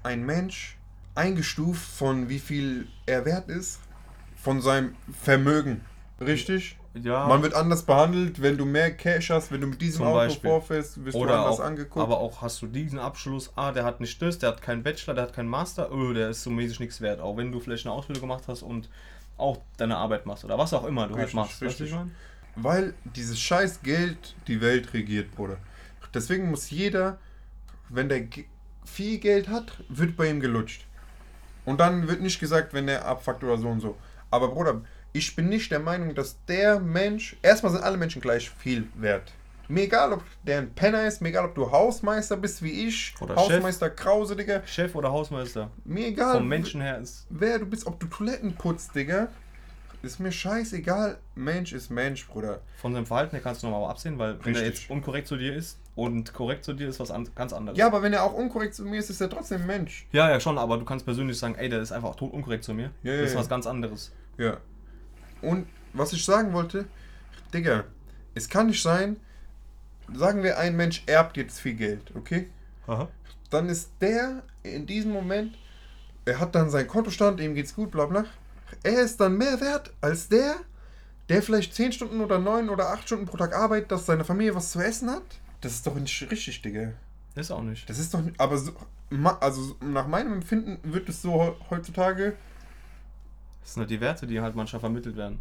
ein 0.03 0.25
Mensch 0.25 0.77
eingestuft 1.15 1.81
von 1.81 2.29
wie 2.29 2.39
viel 2.39 2.87
er 3.05 3.25
wert 3.25 3.49
ist, 3.49 3.79
von 4.35 4.61
seinem 4.61 4.95
Vermögen. 5.21 5.81
Richtig? 6.19 6.77
Ja. 6.95 7.27
Man 7.27 7.41
wird 7.41 7.55
anders 7.55 7.83
behandelt, 7.83 8.41
wenn 8.41 8.57
du 8.57 8.65
mehr 8.65 8.91
Cash 8.95 9.31
hast, 9.31 9.51
wenn 9.51 9.61
du 9.61 9.67
mit 9.67 9.81
diesem 9.81 9.99
Zum 9.99 10.07
Auto 10.07 10.15
Beispiel. 10.15 10.49
vorfährst, 10.49 11.03
wirst 11.03 11.15
du 11.15 11.21
Oder 11.21 11.39
anders 11.39 11.59
auch, 11.59 11.63
angeguckt. 11.65 12.03
aber 12.03 12.19
auch 12.19 12.41
hast 12.43 12.61
du 12.61 12.67
diesen 12.67 12.99
Abschluss, 12.99 13.51
ah, 13.55 13.71
der 13.71 13.83
hat 13.83 13.99
nicht 13.99 14.21
das, 14.21 14.37
der 14.37 14.49
hat 14.49 14.61
keinen 14.61 14.83
Bachelor, 14.83 15.15
der 15.15 15.23
hat 15.23 15.33
keinen 15.33 15.49
Master, 15.49 15.91
oh, 15.91 16.13
der 16.13 16.29
ist 16.29 16.43
so 16.43 16.51
mäßig 16.51 16.79
nichts 16.79 17.01
wert. 17.01 17.19
Auch 17.19 17.35
wenn 17.37 17.51
du 17.51 17.59
vielleicht 17.59 17.85
eine 17.87 17.95
Ausbildung 17.95 18.21
gemacht 18.21 18.43
hast 18.47 18.61
und 18.61 18.89
auch 19.37 19.57
deine 19.77 19.97
Arbeit 19.97 20.27
machst 20.27 20.45
oder 20.45 20.57
was 20.59 20.71
auch 20.73 20.85
immer 20.85 21.07
du 21.07 21.15
Richtig, 21.15 21.25
halt 21.25 21.33
machst. 21.33 21.53
Weißt 21.53 21.79
du, 21.79 21.83
richtig. 21.83 21.87
ich 21.89 21.95
meine? 21.95 22.11
Weil 22.55 22.93
dieses 23.15 23.39
scheiß 23.39 23.81
Geld 23.81 24.35
die 24.47 24.61
Welt 24.61 24.93
regiert, 24.93 25.31
Bruder. 25.31 25.57
Deswegen 26.13 26.49
muss 26.49 26.69
jeder, 26.69 27.17
wenn 27.89 28.09
der 28.09 28.27
viel 28.85 29.17
Geld 29.19 29.47
hat, 29.49 29.83
wird 29.89 30.15
bei 30.15 30.29
ihm 30.29 30.39
gelutscht. 30.39 30.85
Und 31.65 31.79
dann 31.79 32.07
wird 32.07 32.21
nicht 32.21 32.39
gesagt, 32.39 32.73
wenn 32.73 32.87
der 32.87 33.05
abfuckt 33.05 33.43
oder 33.43 33.57
so 33.57 33.69
und 33.69 33.79
so. 33.79 33.97
Aber 34.29 34.49
Bruder, 34.49 34.81
ich 35.13 35.35
bin 35.35 35.49
nicht 35.49 35.71
der 35.71 35.79
Meinung, 35.79 36.13
dass 36.15 36.43
der 36.45 36.79
Mensch, 36.79 37.37
erstmal 37.41 37.71
sind 37.71 37.83
alle 37.83 37.97
Menschen 37.97 38.21
gleich 38.21 38.49
viel 38.49 38.87
wert. 38.95 39.31
Mir 39.69 39.83
egal, 39.83 40.11
ob 40.11 40.23
der 40.43 40.57
ein 40.59 40.73
Penner 40.73 41.07
ist, 41.07 41.21
mir 41.21 41.29
egal, 41.29 41.45
ob 41.45 41.55
du 41.55 41.71
Hausmeister 41.71 42.35
bist 42.35 42.61
wie 42.61 42.87
ich, 42.87 43.15
Oder 43.21 43.35
Hausmeister 43.35 43.89
Krause, 43.89 44.35
Digga. 44.35 44.61
Chef 44.65 44.93
oder 44.93 45.09
Hausmeister. 45.11 45.71
Mir 45.85 46.07
egal, 46.07 46.37
Vom 46.37 46.49
Menschen 46.49 46.81
her 46.81 46.99
ist. 46.99 47.25
wer 47.29 47.59
du 47.59 47.65
bist, 47.65 47.87
ob 47.87 47.99
du 47.99 48.07
Toiletten 48.07 48.55
putzt, 48.55 48.93
Digga. 48.93 49.29
Ist 50.01 50.19
mir 50.19 50.33
scheißegal. 50.33 51.17
Mensch 51.35 51.71
ist 51.71 51.89
Mensch, 51.89 52.27
Bruder. 52.27 52.59
Von 52.81 52.93
seinem 52.93 53.05
Verhalten 53.05 53.37
her 53.37 53.41
kannst 53.41 53.63
du 53.63 53.67
nochmal 53.67 53.89
absehen, 53.89 54.19
weil 54.19 54.37
wenn 54.43 54.53
er 54.53 54.61
Richtig. 54.61 54.81
jetzt 54.81 54.89
unkorrekt 54.89 55.27
zu 55.27 55.37
dir 55.37 55.55
ist 55.55 55.77
und 55.95 56.33
korrekt 56.33 56.65
zu 56.65 56.73
dir 56.73 56.87
ist 56.87 56.99
was 56.99 57.11
an, 57.11 57.27
ganz 57.35 57.53
anderes. 57.53 57.77
Ja, 57.77 57.87
aber 57.87 58.01
wenn 58.01 58.13
er 58.13 58.23
auch 58.23 58.33
unkorrekt 58.33 58.73
zu 58.75 58.83
mir 58.83 58.99
ist, 58.99 59.09
ist 59.09 59.21
er 59.21 59.29
trotzdem 59.29 59.61
ein 59.61 59.67
Mensch. 59.67 60.07
ja, 60.11 60.29
ja, 60.29 60.39
schon, 60.39 60.57
aber 60.57 60.77
du 60.77 60.85
kannst 60.85 61.05
persönlich 61.05 61.37
sagen, 61.37 61.55
ey, 61.55 61.69
der 61.69 61.81
ist 61.81 61.91
einfach 61.91 62.15
tot 62.15 62.33
unkorrekt 62.33 62.63
zu 62.63 62.73
mir. 62.73 62.91
Ja, 63.03 63.13
ja, 63.13 63.21
das 63.21 63.29
ist 63.29 63.33
ja. 63.33 63.39
was 63.39 63.49
ganz 63.49 63.67
anderes. 63.67 64.11
Ja. 64.37 64.57
Und 65.41 65.67
was 65.93 66.13
ich 66.13 66.25
sagen 66.25 66.53
wollte, 66.53 66.85
Digga, 67.53 67.83
es 68.33 68.49
kann 68.49 68.67
nicht 68.67 68.81
sein, 68.81 69.17
sagen 70.13 70.43
wir, 70.43 70.57
ein 70.57 70.75
Mensch 70.75 71.03
erbt 71.05 71.37
jetzt 71.37 71.59
viel 71.59 71.75
Geld, 71.75 72.11
okay? 72.15 72.49
Aha. 72.87 73.07
Dann 73.49 73.69
ist 73.69 73.91
der 74.01 74.41
in 74.63 74.87
diesem 74.87 75.11
Moment, 75.11 75.55
er 76.25 76.39
hat 76.39 76.55
dann 76.55 76.69
seinen 76.69 76.87
Kontostand, 76.87 77.39
ihm 77.39 77.53
geht's 77.53 77.75
gut, 77.75 77.91
bla 77.91 78.05
bla. 78.05 78.25
Er 78.81 79.01
ist 79.01 79.19
dann 79.19 79.37
mehr 79.37 79.61
wert 79.61 79.93
als 80.01 80.29
der, 80.29 80.55
der 81.29 81.43
vielleicht 81.43 81.75
10 81.75 81.91
Stunden 81.91 82.21
oder 82.21 82.39
9 82.39 82.69
oder 82.69 82.89
8 82.89 83.05
Stunden 83.05 83.25
pro 83.25 83.37
Tag 83.37 83.55
arbeitet, 83.55 83.91
dass 83.91 84.05
seine 84.05 84.23
Familie 84.23 84.55
was 84.55 84.71
zu 84.71 84.79
essen 84.79 85.11
hat. 85.11 85.23
Das 85.63 85.73
ist 85.73 85.87
doch 85.87 85.95
nicht 85.95 86.29
richtig, 86.29 86.61
Digga. 86.61 86.91
Ist 87.35 87.51
auch 87.51 87.61
nicht. 87.61 87.89
Das 87.89 87.97
ist 87.97 88.13
doch 88.13 88.21
nicht, 88.21 88.39
aber 88.39 88.57
so, 88.57 88.73
also 89.39 89.75
nach 89.81 90.07
meinem 90.07 90.33
Empfinden 90.33 90.77
wird 90.83 91.09
es 91.09 91.21
so 91.21 91.41
he- 91.43 91.55
heutzutage 91.69 92.35
Das 93.61 93.73
sind 93.73 93.81
halt 93.81 93.89
die 93.89 94.01
Werte, 94.01 94.27
die 94.27 94.39
halt 94.41 94.55
manchmal 94.55 94.79
vermittelt 94.81 95.15
werden. 95.15 95.39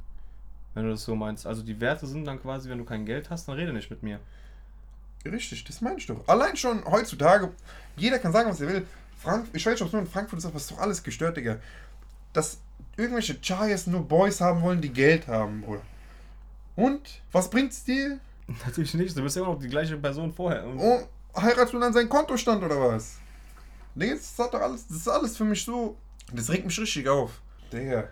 Wenn 0.74 0.85
du 0.85 0.90
das 0.90 1.04
so 1.04 1.14
meinst. 1.14 1.46
Also 1.46 1.62
die 1.62 1.80
Werte 1.80 2.06
sind 2.06 2.24
dann 2.24 2.40
quasi, 2.40 2.70
wenn 2.70 2.78
du 2.78 2.85
kein 2.85 3.04
Geld 3.04 3.28
hast, 3.30 3.46
dann 3.48 3.56
rede 3.56 3.72
nicht 3.74 3.90
mit 3.90 4.02
mir. 4.02 4.20
Richtig, 5.26 5.64
das 5.64 5.80
meine 5.80 5.98
ich 5.98 6.06
doch. 6.06 6.26
Allein 6.28 6.56
schon 6.56 6.85
heutzutage, 6.85 7.50
jeder 7.96 8.18
kann 8.18 8.32
sagen, 8.32 8.48
was 8.48 8.61
er 8.61 8.68
will. 8.68 8.87
Frank, 9.18 9.48
ich 9.52 9.66
weiß 9.66 9.72
nicht, 9.74 9.82
ob 9.82 9.88
es 9.88 9.92
nur 9.92 10.02
in 10.02 10.08
Frankfurt 10.08 10.38
ist, 10.38 10.46
aber 10.46 10.56
es 10.56 10.62
ist 10.62 10.70
doch 10.72 10.78
alles 10.78 11.02
gestört, 11.02 11.37
Digga. 11.37 11.58
Dass 12.32 12.58
irgendwelche 12.96 13.40
Chayas 13.40 13.87
nur 13.87 14.02
Boys 14.08 14.40
haben 14.40 14.62
wollen, 14.62 14.80
die 14.80 14.92
Geld 14.92 15.26
haben, 15.28 15.61
Bruder. 15.62 15.82
Und? 16.74 17.20
Was 17.32 17.50
bringt's 17.50 17.85
dir? 17.85 18.18
Natürlich 18.66 18.94
nicht, 18.94 19.16
du 19.16 19.22
bist 19.22 19.37
immer 19.37 19.46
noch 19.46 19.59
die 19.59 19.68
gleiche 19.68 19.96
Person 19.96 20.33
vorher. 20.33 20.64
Und 20.66 20.78
Oh, 20.78 21.00
heiratest 21.40 21.72
du 21.74 21.78
dann 21.78 21.92
seinen 21.92 22.09
Kontostand 22.09 22.62
oder 22.62 22.81
was? 22.81 23.18
Digga, 23.94 24.14
das 24.14 24.38
hat 24.38 24.55
doch 24.55 24.61
alles, 24.61 24.87
das 24.87 24.96
ist 24.98 25.09
alles 25.09 25.37
für 25.37 25.44
mich 25.44 25.64
so. 25.64 25.96
Das 26.33 26.50
regt 26.50 26.64
mich 26.64 26.78
richtig 26.78 27.09
auf. 27.09 27.40
Digga. 27.72 28.05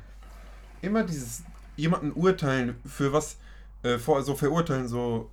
Immer 0.83 1.05
dieses 1.05 1.43
jemanden 1.77 2.13
urteilen 2.13 2.77
für 2.87 3.13
was, 3.13 3.37
äh, 3.83 3.99
vor, 3.99 4.23
so 4.23 4.35
verurteilen, 4.35 4.89
so. 4.89 5.31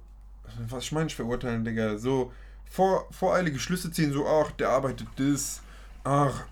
Was 0.69 0.85
ich 0.85 0.91
meine 0.93 1.07
ich 1.07 1.15
verurteilen, 1.15 1.65
Digga? 1.65 1.97
So 1.97 2.31
vor, 2.69 3.07
voreilige 3.11 3.59
Schlüsse 3.59 3.91
ziehen, 3.91 4.13
so, 4.13 4.27
ach, 4.27 4.51
der 4.51 4.69
arbeitet 4.69 5.07
das, 5.17 5.61
ach, 6.03 6.45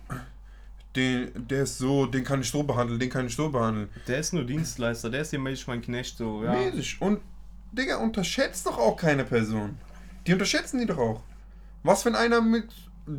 den, 0.95 1.31
der 1.47 1.63
ist 1.63 1.77
so, 1.77 2.05
den 2.05 2.23
kann 2.23 2.41
ich 2.41 2.49
so 2.49 2.63
behandeln, 2.63 2.99
den 2.99 3.09
kann 3.09 3.27
ich 3.27 3.35
so 3.35 3.49
behandeln. 3.49 3.89
der 4.07 4.19
ist 4.19 4.33
nur 4.33 4.43
Dienstleister, 4.43 5.09
der 5.09 5.21
ist 5.21 5.31
hier 5.31 5.39
mäßig 5.39 5.67
mein 5.67 5.81
Knecht, 5.81 6.17
so, 6.17 6.43
ja. 6.43 6.53
Mäßig. 6.53 7.01
Und, 7.01 7.21
Digga, 7.75 7.97
unterschätzt 7.97 8.65
doch 8.65 8.77
auch 8.77 8.95
keine 8.95 9.23
Person. 9.23 9.77
Die 10.25 10.33
unterschätzen 10.33 10.79
die 10.79 10.85
doch 10.85 10.97
auch. 10.97 11.21
Was, 11.83 12.05
wenn 12.05 12.15
einer 12.15 12.41
mit 12.41 12.69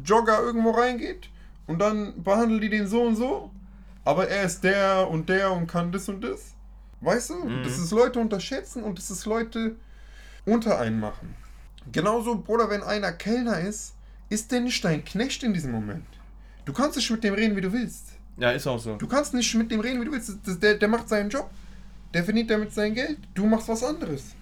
Jogger 0.05 0.41
irgendwo 0.41 0.71
reingeht 0.73 1.31
und 1.67 1.79
dann 1.79 2.23
behandeln 2.23 2.61
die 2.61 2.71
den 2.71 2.89
so 2.89 3.03
und 3.03 3.17
so, 3.17 3.51
aber 4.05 4.29
er 4.29 4.45
ist 4.45 4.63
der 4.65 5.09
und 5.11 5.29
der 5.29 5.53
und 5.53 5.67
kann 5.67 5.93
das 5.93 6.09
und 6.09 6.23
das? 6.23 6.55
Weißt 7.01 7.31
du? 7.31 7.35
Mhm. 7.45 7.63
Das 7.63 7.79
ist 7.79 7.91
Leute 7.91 8.19
unterschätzen 8.19 8.83
und 8.83 8.99
das 8.99 9.11
ist 9.11 9.27
Leute 9.27 9.77
unter 10.45 10.79
einen 10.81 10.99
machen. 10.99 11.35
Genauso, 11.93 12.37
Bruder, 12.37 12.69
wenn 12.71 12.83
einer 12.83 13.13
Kellner 13.13 13.61
ist, 13.61 13.95
ist 14.29 14.51
der 14.51 14.61
nicht 14.61 14.85
dein 14.85 15.05
Knecht 15.05 15.43
in 15.43 15.55
diesem 15.55 15.73
Moment. 15.73 16.07
Du 16.65 16.73
kannst 16.73 16.97
nicht 16.97 17.11
mit 17.11 17.23
dem 17.23 17.35
reden, 17.35 17.55
wie 17.57 17.61
du 17.61 17.73
willst. 17.73 18.13
Ja, 18.39 18.51
ist 18.51 18.67
auch 18.67 18.79
so. 18.79 18.97
Du 18.97 19.07
kannst 19.07 19.35
nicht 19.35 19.55
mit 19.55 19.71
dem 19.71 19.81
reden, 19.81 20.01
wie 20.01 20.07
du 20.07 20.13
willst. 20.13 20.33
Das, 20.45 20.59
der, 20.59 20.75
der 20.75 20.89
macht 20.89 21.09
seinen 21.09 21.31
Job. 21.31 21.49
Der 22.13 22.25
verdient 22.25 22.51
damit 22.51 22.73
sein 22.73 22.95
Geld. 22.95 23.19
Du 23.35 23.47
machst 23.47 23.69
was 23.69 23.83
anderes. 23.85 24.35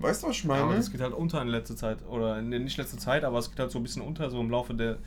Weißt 0.00 0.22
du, 0.22 0.28
was 0.28 0.36
ich 0.36 0.44
Ja, 0.44 0.50
aber 0.54 0.64
meine? 0.64 0.76
das 0.76 0.90
geht 0.90 1.00
halt 1.00 1.12
unter 1.12 1.40
in 1.42 1.48
letzter 1.48 1.76
Zeit. 1.76 1.98
Oder 2.08 2.40
ne, 2.42 2.58
nicht 2.58 2.76
letzte 2.78 2.96
Zeit, 2.96 3.22
aber 3.24 3.38
es 3.38 3.50
geht 3.50 3.58
halt 3.60 3.70
so 3.70 3.78
ein 3.78 3.82
bisschen 3.82 4.02
unter, 4.02 4.30
so 4.30 4.40
im 4.40 4.50
Laufe 4.50 4.74
der. 4.74 4.98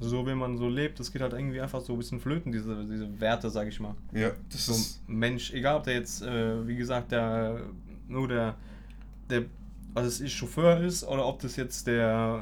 So 0.00 0.24
wie 0.28 0.34
man 0.34 0.56
so 0.58 0.68
lebt, 0.68 1.00
das 1.00 1.10
geht 1.10 1.22
halt 1.22 1.32
irgendwie 1.32 1.60
einfach 1.60 1.80
so 1.80 1.92
ein 1.94 1.98
bisschen 1.98 2.20
flöten, 2.20 2.52
diese, 2.52 2.84
diese 2.84 3.20
Werte, 3.20 3.50
sag 3.50 3.66
ich 3.66 3.80
mal. 3.80 3.96
ja, 4.12 4.30
das 4.52 4.66
So 4.66 4.72
ist. 4.72 5.00
Mensch, 5.08 5.52
egal 5.52 5.76
ob 5.78 5.82
der 5.84 5.94
jetzt, 5.94 6.22
äh, 6.22 6.66
wie 6.68 6.76
gesagt, 6.76 7.10
der 7.10 7.62
nur 8.06 8.28
der, 8.28 8.54
der, 9.28 9.46
es 9.96 10.20
ist, 10.20 10.32
Chauffeur 10.32 10.78
ist 10.80 11.02
oder 11.02 11.26
ob 11.26 11.40
das 11.40 11.56
jetzt 11.56 11.88
der, 11.88 12.40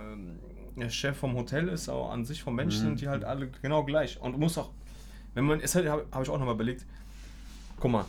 der 0.77 0.91
Chef 0.91 1.17
vom 1.17 1.35
Hotel 1.35 1.69
ist, 1.69 1.89
aber 1.89 2.13
an 2.13 2.27
sich 2.27 2.43
vom 2.43 2.55
Mensch 2.57 2.75
Mhm. 2.77 2.81
sind 2.81 3.01
die 3.01 3.09
halt 3.09 3.25
alle 3.25 3.49
genau 3.63 3.85
gleich. 3.85 4.21
Und 4.21 4.39
muss 4.39 4.59
auch, 4.59 4.69
wenn 5.33 5.47
man, 5.47 5.61
es 5.61 5.75
halt, 5.75 5.89
habe 5.89 6.05
hab 6.13 6.23
ich 6.23 6.29
auch 6.29 6.39
nochmal 6.39 6.57
überlegt, 6.57 6.85
guck 7.81 7.91
mal, 7.91 8.05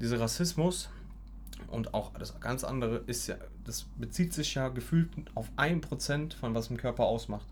dieser 0.00 0.20
Rassismus 0.20 0.88
und 1.68 1.94
auch 1.94 2.12
das 2.18 2.38
ganz 2.40 2.64
andere 2.64 3.02
ist 3.06 3.26
ja, 3.26 3.36
das 3.64 3.86
bezieht 3.96 4.32
sich 4.32 4.54
ja 4.54 4.68
gefühlt 4.68 5.10
auf 5.34 5.50
1% 5.56 6.34
von 6.34 6.54
was 6.54 6.70
ein 6.70 6.76
Körper 6.76 7.04
ausmacht. 7.04 7.46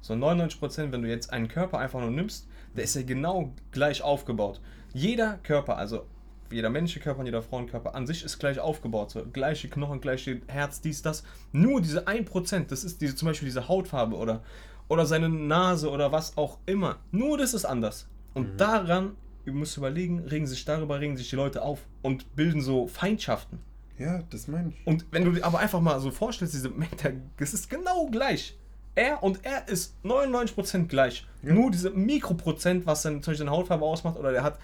So 0.00 0.14
99%, 0.14 0.92
wenn 0.92 1.02
du 1.02 1.08
jetzt 1.08 1.32
einen 1.32 1.48
Körper 1.48 1.78
einfach 1.78 2.00
nur 2.00 2.10
nimmst, 2.10 2.46
der 2.76 2.84
ist 2.84 2.94
ja 2.94 3.02
genau 3.02 3.52
gleich 3.72 4.02
aufgebaut. 4.02 4.60
Jeder 4.92 5.38
Körper, 5.42 5.76
also 5.76 6.06
jeder 6.50 6.70
männliche 6.70 7.00
Körper 7.00 7.20
und 7.20 7.26
jeder 7.26 7.42
Frauenkörper 7.42 7.94
an 7.94 8.06
sich 8.06 8.22
ist 8.24 8.38
gleich 8.38 8.60
aufgebaut. 8.60 9.10
So 9.10 9.24
gleiche 9.24 9.68
Knochen, 9.68 10.00
gleiche 10.00 10.40
Herz, 10.46 10.80
dies, 10.80 11.02
das. 11.02 11.24
Nur 11.52 11.80
diese 11.80 12.06
1%, 12.06 12.68
das 12.68 12.84
ist 12.84 13.00
diese, 13.00 13.16
zum 13.16 13.26
Beispiel 13.26 13.46
diese 13.46 13.68
Hautfarbe 13.68 14.16
oder, 14.16 14.42
oder 14.88 15.06
seine 15.06 15.28
Nase 15.28 15.90
oder 15.90 16.12
was 16.12 16.36
auch 16.36 16.58
immer. 16.66 16.98
Nur 17.10 17.38
das 17.38 17.54
ist 17.54 17.64
anders. 17.64 18.08
Und 18.34 18.60
daran, 18.60 19.16
ihr 19.46 19.52
müsst 19.52 19.76
überlegen, 19.76 20.20
regen 20.20 20.46
sich 20.46 20.64
darüber, 20.64 21.00
regen 21.00 21.16
sich 21.16 21.30
die 21.30 21.36
Leute 21.36 21.62
auf 21.62 21.86
und 22.02 22.34
bilden 22.36 22.60
so 22.60 22.86
Feindschaften. 22.88 23.60
Ja, 23.98 24.22
das 24.30 24.48
meine 24.48 24.70
ich. 24.70 24.86
Und 24.86 25.06
wenn 25.10 25.24
du 25.24 25.32
dir 25.32 25.44
aber 25.44 25.58
einfach 25.58 25.80
mal 25.80 25.98
so 26.00 26.10
vorstellst, 26.10 26.52
diese 26.52 26.68
Menge, 26.68 27.22
es 27.38 27.54
ist 27.54 27.70
genau 27.70 28.06
gleich. 28.10 28.58
Er 28.94 29.22
und 29.22 29.44
er 29.44 29.68
ist 29.68 29.94
99% 30.04 30.86
gleich. 30.86 31.26
Ja. 31.42 31.52
Nur 31.52 31.70
diese 31.70 31.90
Mikroprozent, 31.90 32.86
was 32.86 33.02
dann 33.02 33.22
zum 33.22 33.32
Beispiel 33.32 33.46
seine 33.46 33.50
Hautfarbe 33.50 33.84
ausmacht, 33.84 34.18
oder 34.18 34.32
der 34.32 34.42
hat, 34.42 34.58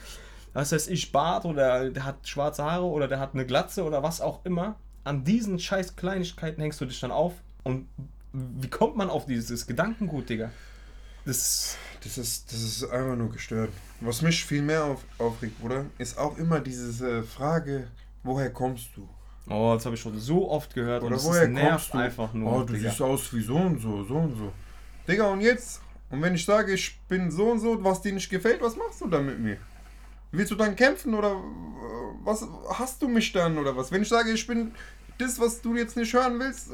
was 0.52 0.72
weiß 0.72 0.88
ich, 0.88 1.12
Bart, 1.12 1.44
oder 1.44 1.90
der 1.90 2.04
hat 2.04 2.26
schwarze 2.26 2.64
Haare, 2.64 2.84
oder 2.84 3.08
der 3.08 3.20
hat 3.20 3.34
eine 3.34 3.46
Glatze, 3.46 3.84
oder 3.84 4.02
was 4.02 4.20
auch 4.20 4.44
immer. 4.44 4.76
an 5.04 5.24
diesen 5.24 5.58
scheiß 5.58 5.96
Kleinigkeiten 5.96 6.60
hängst 6.60 6.80
du 6.80 6.86
dich 6.86 7.00
dann 7.00 7.10
auf. 7.10 7.34
Und 7.64 7.88
wie 8.32 8.68
kommt 8.68 8.96
man 8.96 9.10
auf 9.10 9.26
dieses 9.26 9.66
Gedankengut, 9.66 10.28
Digga? 10.28 10.50
Das, 11.24 11.76
Das 12.02 12.18
ist, 12.18 12.52
das 12.52 12.60
ist 12.62 12.84
einfach 12.84 13.16
nur 13.16 13.30
gestört. 13.30 13.70
Was 14.00 14.22
mich 14.22 14.44
viel 14.44 14.62
mehr 14.62 14.84
auf, 14.84 15.04
aufregt, 15.18 15.60
Bruder, 15.60 15.86
ist 15.98 16.18
auch 16.18 16.36
immer 16.36 16.60
diese 16.60 17.22
Frage, 17.22 17.88
woher 18.22 18.50
kommst 18.50 18.90
du? 18.96 19.08
oh, 19.48 19.74
das 19.74 19.84
habe 19.84 19.94
ich 19.96 20.00
schon 20.00 20.18
so 20.18 20.50
oft 20.50 20.74
gehört. 20.74 21.02
Oder 21.02 21.16
und 21.16 21.24
woher 21.24 21.48
nervt 21.48 21.90
kommst 21.90 21.94
du? 21.94 21.98
einfach 21.98 22.32
nur. 22.32 22.52
oh, 22.52 22.62
du 22.62 22.72
Digga. 22.74 22.90
siehst 22.90 23.02
aus 23.02 23.32
wie 23.34 23.42
so 23.42 23.56
und 23.56 23.80
so, 23.80 24.04
so 24.04 24.16
und 24.16 24.36
so. 24.36 24.52
Digga, 25.06 25.26
und 25.26 25.40
jetzt? 25.40 25.80
Und 26.10 26.22
wenn 26.22 26.34
ich 26.34 26.44
sage, 26.44 26.72
ich 26.74 27.00
bin 27.08 27.30
so 27.30 27.50
und 27.50 27.60
so, 27.60 27.82
was 27.82 28.02
dir 28.02 28.12
nicht 28.12 28.28
gefällt, 28.28 28.60
was 28.60 28.76
machst 28.76 29.00
du 29.00 29.08
dann 29.08 29.26
mit 29.26 29.38
mir? 29.38 29.56
Willst 30.30 30.50
du 30.50 30.54
dann 30.54 30.76
kämpfen 30.76 31.14
oder 31.14 31.36
was 32.24 32.46
hast 32.70 33.02
du 33.02 33.08
mich 33.08 33.32
dann 33.32 33.58
oder 33.58 33.76
was? 33.76 33.90
Wenn 33.90 34.02
ich 34.02 34.08
sage, 34.08 34.30
ich 34.30 34.46
bin 34.46 34.72
das, 35.18 35.38
was 35.40 35.60
du 35.60 35.74
jetzt 35.76 35.96
nicht 35.96 36.12
hören 36.12 36.38
willst, 36.38 36.70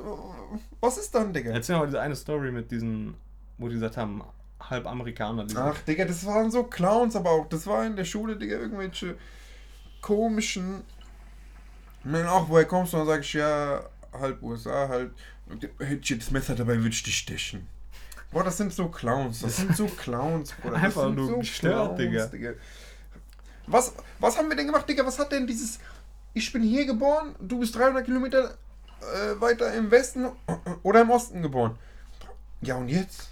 was 0.81 0.99
ist 0.99 1.15
dann, 1.15 1.33
Digga? 1.33 1.51
Erzähl 1.51 1.77
mal 1.77 1.87
diese 1.87 2.01
eine 2.01 2.17
Story 2.17 2.53
mit 2.53 2.71
diesen, 2.71 3.15
wo 3.57 3.69
die 3.69 3.75
gesagt 3.75 3.97
haben, 3.97 4.23
halb 4.61 4.87
Amerikaner. 4.87 5.47
Ach, 5.57 5.79
Digga, 5.81 6.05
das 6.05 6.25
waren 6.27 6.51
so 6.51 6.65
Clowns, 6.65 7.17
aber 7.17 7.31
auch, 7.31 7.49
das 7.49 7.67
war 7.67 7.85
in 7.87 7.97
der 7.97 8.05
Schule, 8.05 8.37
Digga, 8.37 8.57
irgendwelche 8.57 9.17
komischen. 10.01 10.83
Und 12.05 12.13
dann 12.13 12.27
auch, 12.27 12.49
woher 12.49 12.65
kommst 12.65 12.93
du? 12.93 12.99
Und 12.99 13.07
dann 13.07 13.17
sag 13.17 13.21
ich, 13.25 13.33
ja, 13.35 13.83
halb 14.13 14.43
USA, 14.43 14.89
halb. 14.89 15.15
Der, 15.47 15.71
Hätte 15.87 16.15
ich 16.15 16.19
das 16.19 16.31
Messer 16.31 16.55
dabei, 16.55 16.77
würde 16.77 16.91
ich 16.91 17.03
dich 17.03 17.17
stechen. 17.17 17.67
Boah, 18.31 18.45
das 18.45 18.59
sind 18.59 18.73
so 18.73 18.89
Clowns, 18.89 19.41
das 19.41 19.57
sind 19.57 19.75
so 19.75 19.87
Clowns, 19.97 20.53
Bruder. 20.53 20.75
Das 20.75 20.83
Einfach 20.85 21.11
nur 21.11 21.39
gestört, 21.39 21.99
Digga. 21.99 22.29
Was, 23.67 23.95
was 24.19 24.37
haben 24.37 24.49
wir 24.49 24.57
denn 24.57 24.67
gemacht, 24.67 24.89
Digga? 24.89 25.05
Was 25.05 25.19
hat 25.19 25.33
denn 25.33 25.47
dieses. 25.47 25.79
Ich 26.35 26.53
bin 26.53 26.63
hier 26.63 26.85
geboren, 26.85 27.35
du 27.41 27.59
bist 27.59 27.75
300 27.75 28.05
Kilometer 28.05 28.57
äh, 29.01 29.41
weiter 29.41 29.73
im 29.75 29.91
Westen 29.91 30.27
oder 30.83 31.01
im 31.01 31.11
Osten 31.11 31.43
geboren. 31.43 31.79
Ja, 32.61 32.77
und 32.77 32.89
jetzt? 32.89 33.31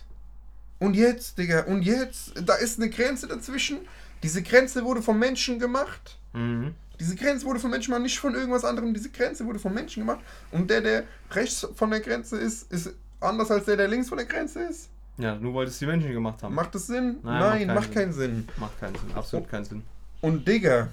Und 0.79 0.95
jetzt, 0.95 1.39
Digga, 1.39 1.65
und 1.65 1.83
jetzt? 1.83 2.33
Da 2.45 2.55
ist 2.55 2.79
eine 2.79 2.91
Grenze 2.91 3.27
dazwischen. 3.27 3.79
Diese 4.23 4.43
Grenze 4.43 4.85
wurde 4.85 5.03
vom 5.03 5.19
Menschen 5.19 5.59
gemacht. 5.59 6.19
Mhm. 6.33 6.75
Diese 6.99 7.15
Grenze 7.15 7.45
wurde 7.45 7.61
vom 7.61 7.71
Menschen 7.71 7.91
gemacht, 7.93 8.03
nicht 8.03 8.19
von 8.19 8.35
irgendwas 8.35 8.65
anderem. 8.65 8.95
Diese 8.95 9.11
Grenze 9.11 9.45
wurde 9.47 9.59
vom 9.59 9.75
Menschen 9.75 10.07
gemacht. 10.07 10.21
Und 10.51 10.71
der, 10.71 10.81
der 10.81 11.05
rechts 11.31 11.67
von 11.75 11.91
der 11.91 12.01
Grenze 12.01 12.39
ist, 12.39 12.71
ist 12.73 12.95
anders 13.21 13.51
als 13.51 13.65
der, 13.67 13.77
der 13.77 13.89
links 13.89 14.09
von 14.09 14.19
der 14.19 14.27
Grenze 14.27 14.63
ist. 14.63 14.91
Ja, 15.19 15.35
nur 15.35 15.55
weil 15.55 15.67
es 15.67 15.79
die 15.79 15.87
Menschen 15.87 16.13
gemacht 16.13 16.43
haben. 16.43 16.55
Macht 16.55 16.75
das 16.75 16.87
Sinn? 16.87 17.19
Nein, 17.23 17.41
Nein, 17.41 17.67
macht 17.69 17.77
macht, 17.77 17.93
keinen 17.93 17.95
keinen 17.95 18.13
Sinn. 18.13 18.49
Macht 18.59 18.81
keinen 18.81 18.95
Sinn, 18.95 19.15
absolut 19.15 19.49
keinen 19.49 19.65
Sinn. 19.65 19.83
Und 20.21 20.47
Digga, 20.47 20.89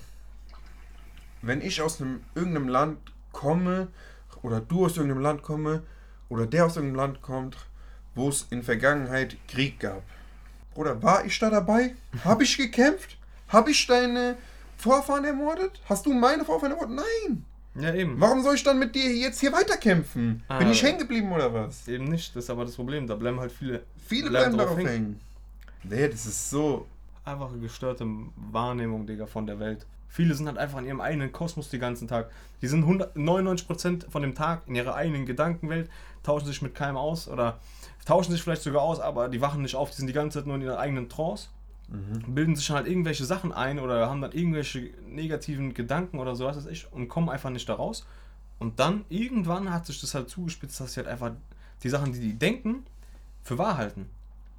wenn 1.42 1.62
ich 1.62 1.82
aus 1.82 2.00
einem, 2.00 2.22
irgendeinem 2.36 2.70
Land 2.70 3.00
komme, 3.32 3.90
oder 4.42 4.62
du 4.62 4.86
aus 4.86 4.96
irgendeinem 4.98 5.22
Land 5.22 5.44
komme, 5.44 5.84
oder 6.30 6.46
der 6.46 6.66
aus 6.66 6.78
irgendeinem 6.78 6.98
Land 6.98 7.22
kommt, 7.22 7.58
wo 8.16 8.30
es 8.30 8.48
in 8.50 8.64
Vergangenheit 8.64 9.36
Krieg 9.48 9.80
gab. 9.80 10.02
Bruder, 10.74 11.02
war 11.04 11.26
ich 11.26 11.38
da 11.40 11.50
dabei? 11.50 11.96
Habe 12.24 12.44
ich 12.44 12.58
gekämpft? 12.58 13.18
Habe 13.50 13.72
ich 13.72 13.86
deine 13.88 14.36
Vorfahren 14.78 15.24
ermordet? 15.26 15.80
Hast 15.88 16.06
du 16.06 16.14
meine 16.14 16.44
Vorfahren 16.46 16.72
ermordet? 16.74 16.96
Nein! 16.98 17.46
Ja, 17.76 17.94
eben. 17.94 18.20
Warum 18.20 18.44
soll 18.44 18.56
ich 18.56 18.64
dann 18.64 18.78
mit 18.80 18.94
dir 18.94 19.12
jetzt 19.16 19.40
hier 19.40 19.52
weiterkämpfen? 19.52 20.44
Ah, 20.48 20.60
Bin 20.60 20.70
ich 20.70 20.84
hängen 20.84 21.00
geblieben 21.00 21.32
oder 21.32 21.52
was? 21.54 21.88
Eben 21.88 22.06
nicht, 22.06 22.36
das 22.36 22.44
ist 22.46 22.50
aber 22.50 22.66
das 22.66 22.76
Problem. 22.76 23.08
Da 23.08 23.16
bleiben 23.16 23.40
halt 23.40 23.52
viele 23.52 23.84
Viele 24.08 24.30
Bleiben 24.30 24.54
bleiben 24.56 24.58
darauf 24.58 24.78
hängen. 24.78 24.88
hängen. 24.90 25.20
Nee, 25.84 26.08
das 26.08 26.26
ist 26.26 26.50
so. 26.50 26.88
einfach 27.26 27.50
eine 27.52 27.60
gestörte 27.62 28.06
Wahrnehmung, 28.52 29.08
Digga, 29.08 29.26
von 29.26 29.48
der 29.48 29.60
Welt. 29.60 29.86
Viele 30.08 30.36
sind 30.36 30.46
halt 30.48 30.60
einfach 30.60 30.78
in 30.80 30.86
ihrem 30.86 31.02
eigenen 31.02 31.32
Kosmos 31.32 31.70
den 31.70 31.80
ganzen 31.80 32.08
Tag. 32.08 32.30
Die 32.62 32.68
sind 32.68 32.82
100 32.84 33.16
99% 33.16 34.10
von 34.12 34.22
dem 34.22 34.36
Tag 34.36 34.62
in 34.68 34.76
ihrer 34.76 34.94
eigenen 34.94 35.26
Gedankenwelt, 35.26 35.90
tauschen 36.22 36.46
sich 36.46 36.62
mit 36.62 36.76
keinem 36.76 36.98
aus 36.98 37.28
oder 37.28 37.60
tauschen 38.06 38.32
sich 38.32 38.44
vielleicht 38.44 38.64
sogar 38.64 38.82
aus, 38.82 39.00
aber 39.00 39.30
die 39.30 39.42
wachen 39.42 39.62
nicht 39.62 39.76
auf, 39.76 39.90
die 39.92 39.98
sind 39.98 40.08
die 40.08 40.14
ganze 40.14 40.40
Zeit 40.40 40.48
nur 40.48 40.56
in 40.56 40.62
ihrer 40.62 40.80
eigenen 40.80 41.10
Trance, 41.10 41.50
bilden 42.28 42.56
sich 42.56 42.68
dann 42.68 42.78
halt 42.78 42.88
irgendwelche 42.88 43.26
Sachen 43.26 43.52
ein 43.52 43.80
oder 43.80 44.10
haben 44.10 44.22
dann 44.22 44.32
irgendwelche 44.32 44.90
negativen 45.08 45.74
Gedanken 45.74 46.20
oder 46.20 46.36
so, 46.36 46.46
was 46.46 46.58
weiß 46.58 46.66
ich, 46.68 46.92
und 46.92 47.08
kommen 47.08 47.30
einfach 47.30 47.50
nicht 47.50 47.68
da 47.70 47.76
raus. 47.76 48.06
Und 48.58 48.80
dann 48.80 49.06
irgendwann 49.10 49.72
hat 49.72 49.86
sich 49.86 50.00
das 50.02 50.16
halt 50.16 50.30
zugespitzt, 50.30 50.80
dass 50.80 50.94
sie 50.94 51.02
halt 51.02 51.08
einfach 51.08 51.32
die 51.84 51.90
Sachen, 51.90 52.14
die 52.14 52.20
die 52.20 52.34
denken, 52.34 52.84
für 53.44 53.58
wahr 53.58 53.78
halten. 53.78 54.10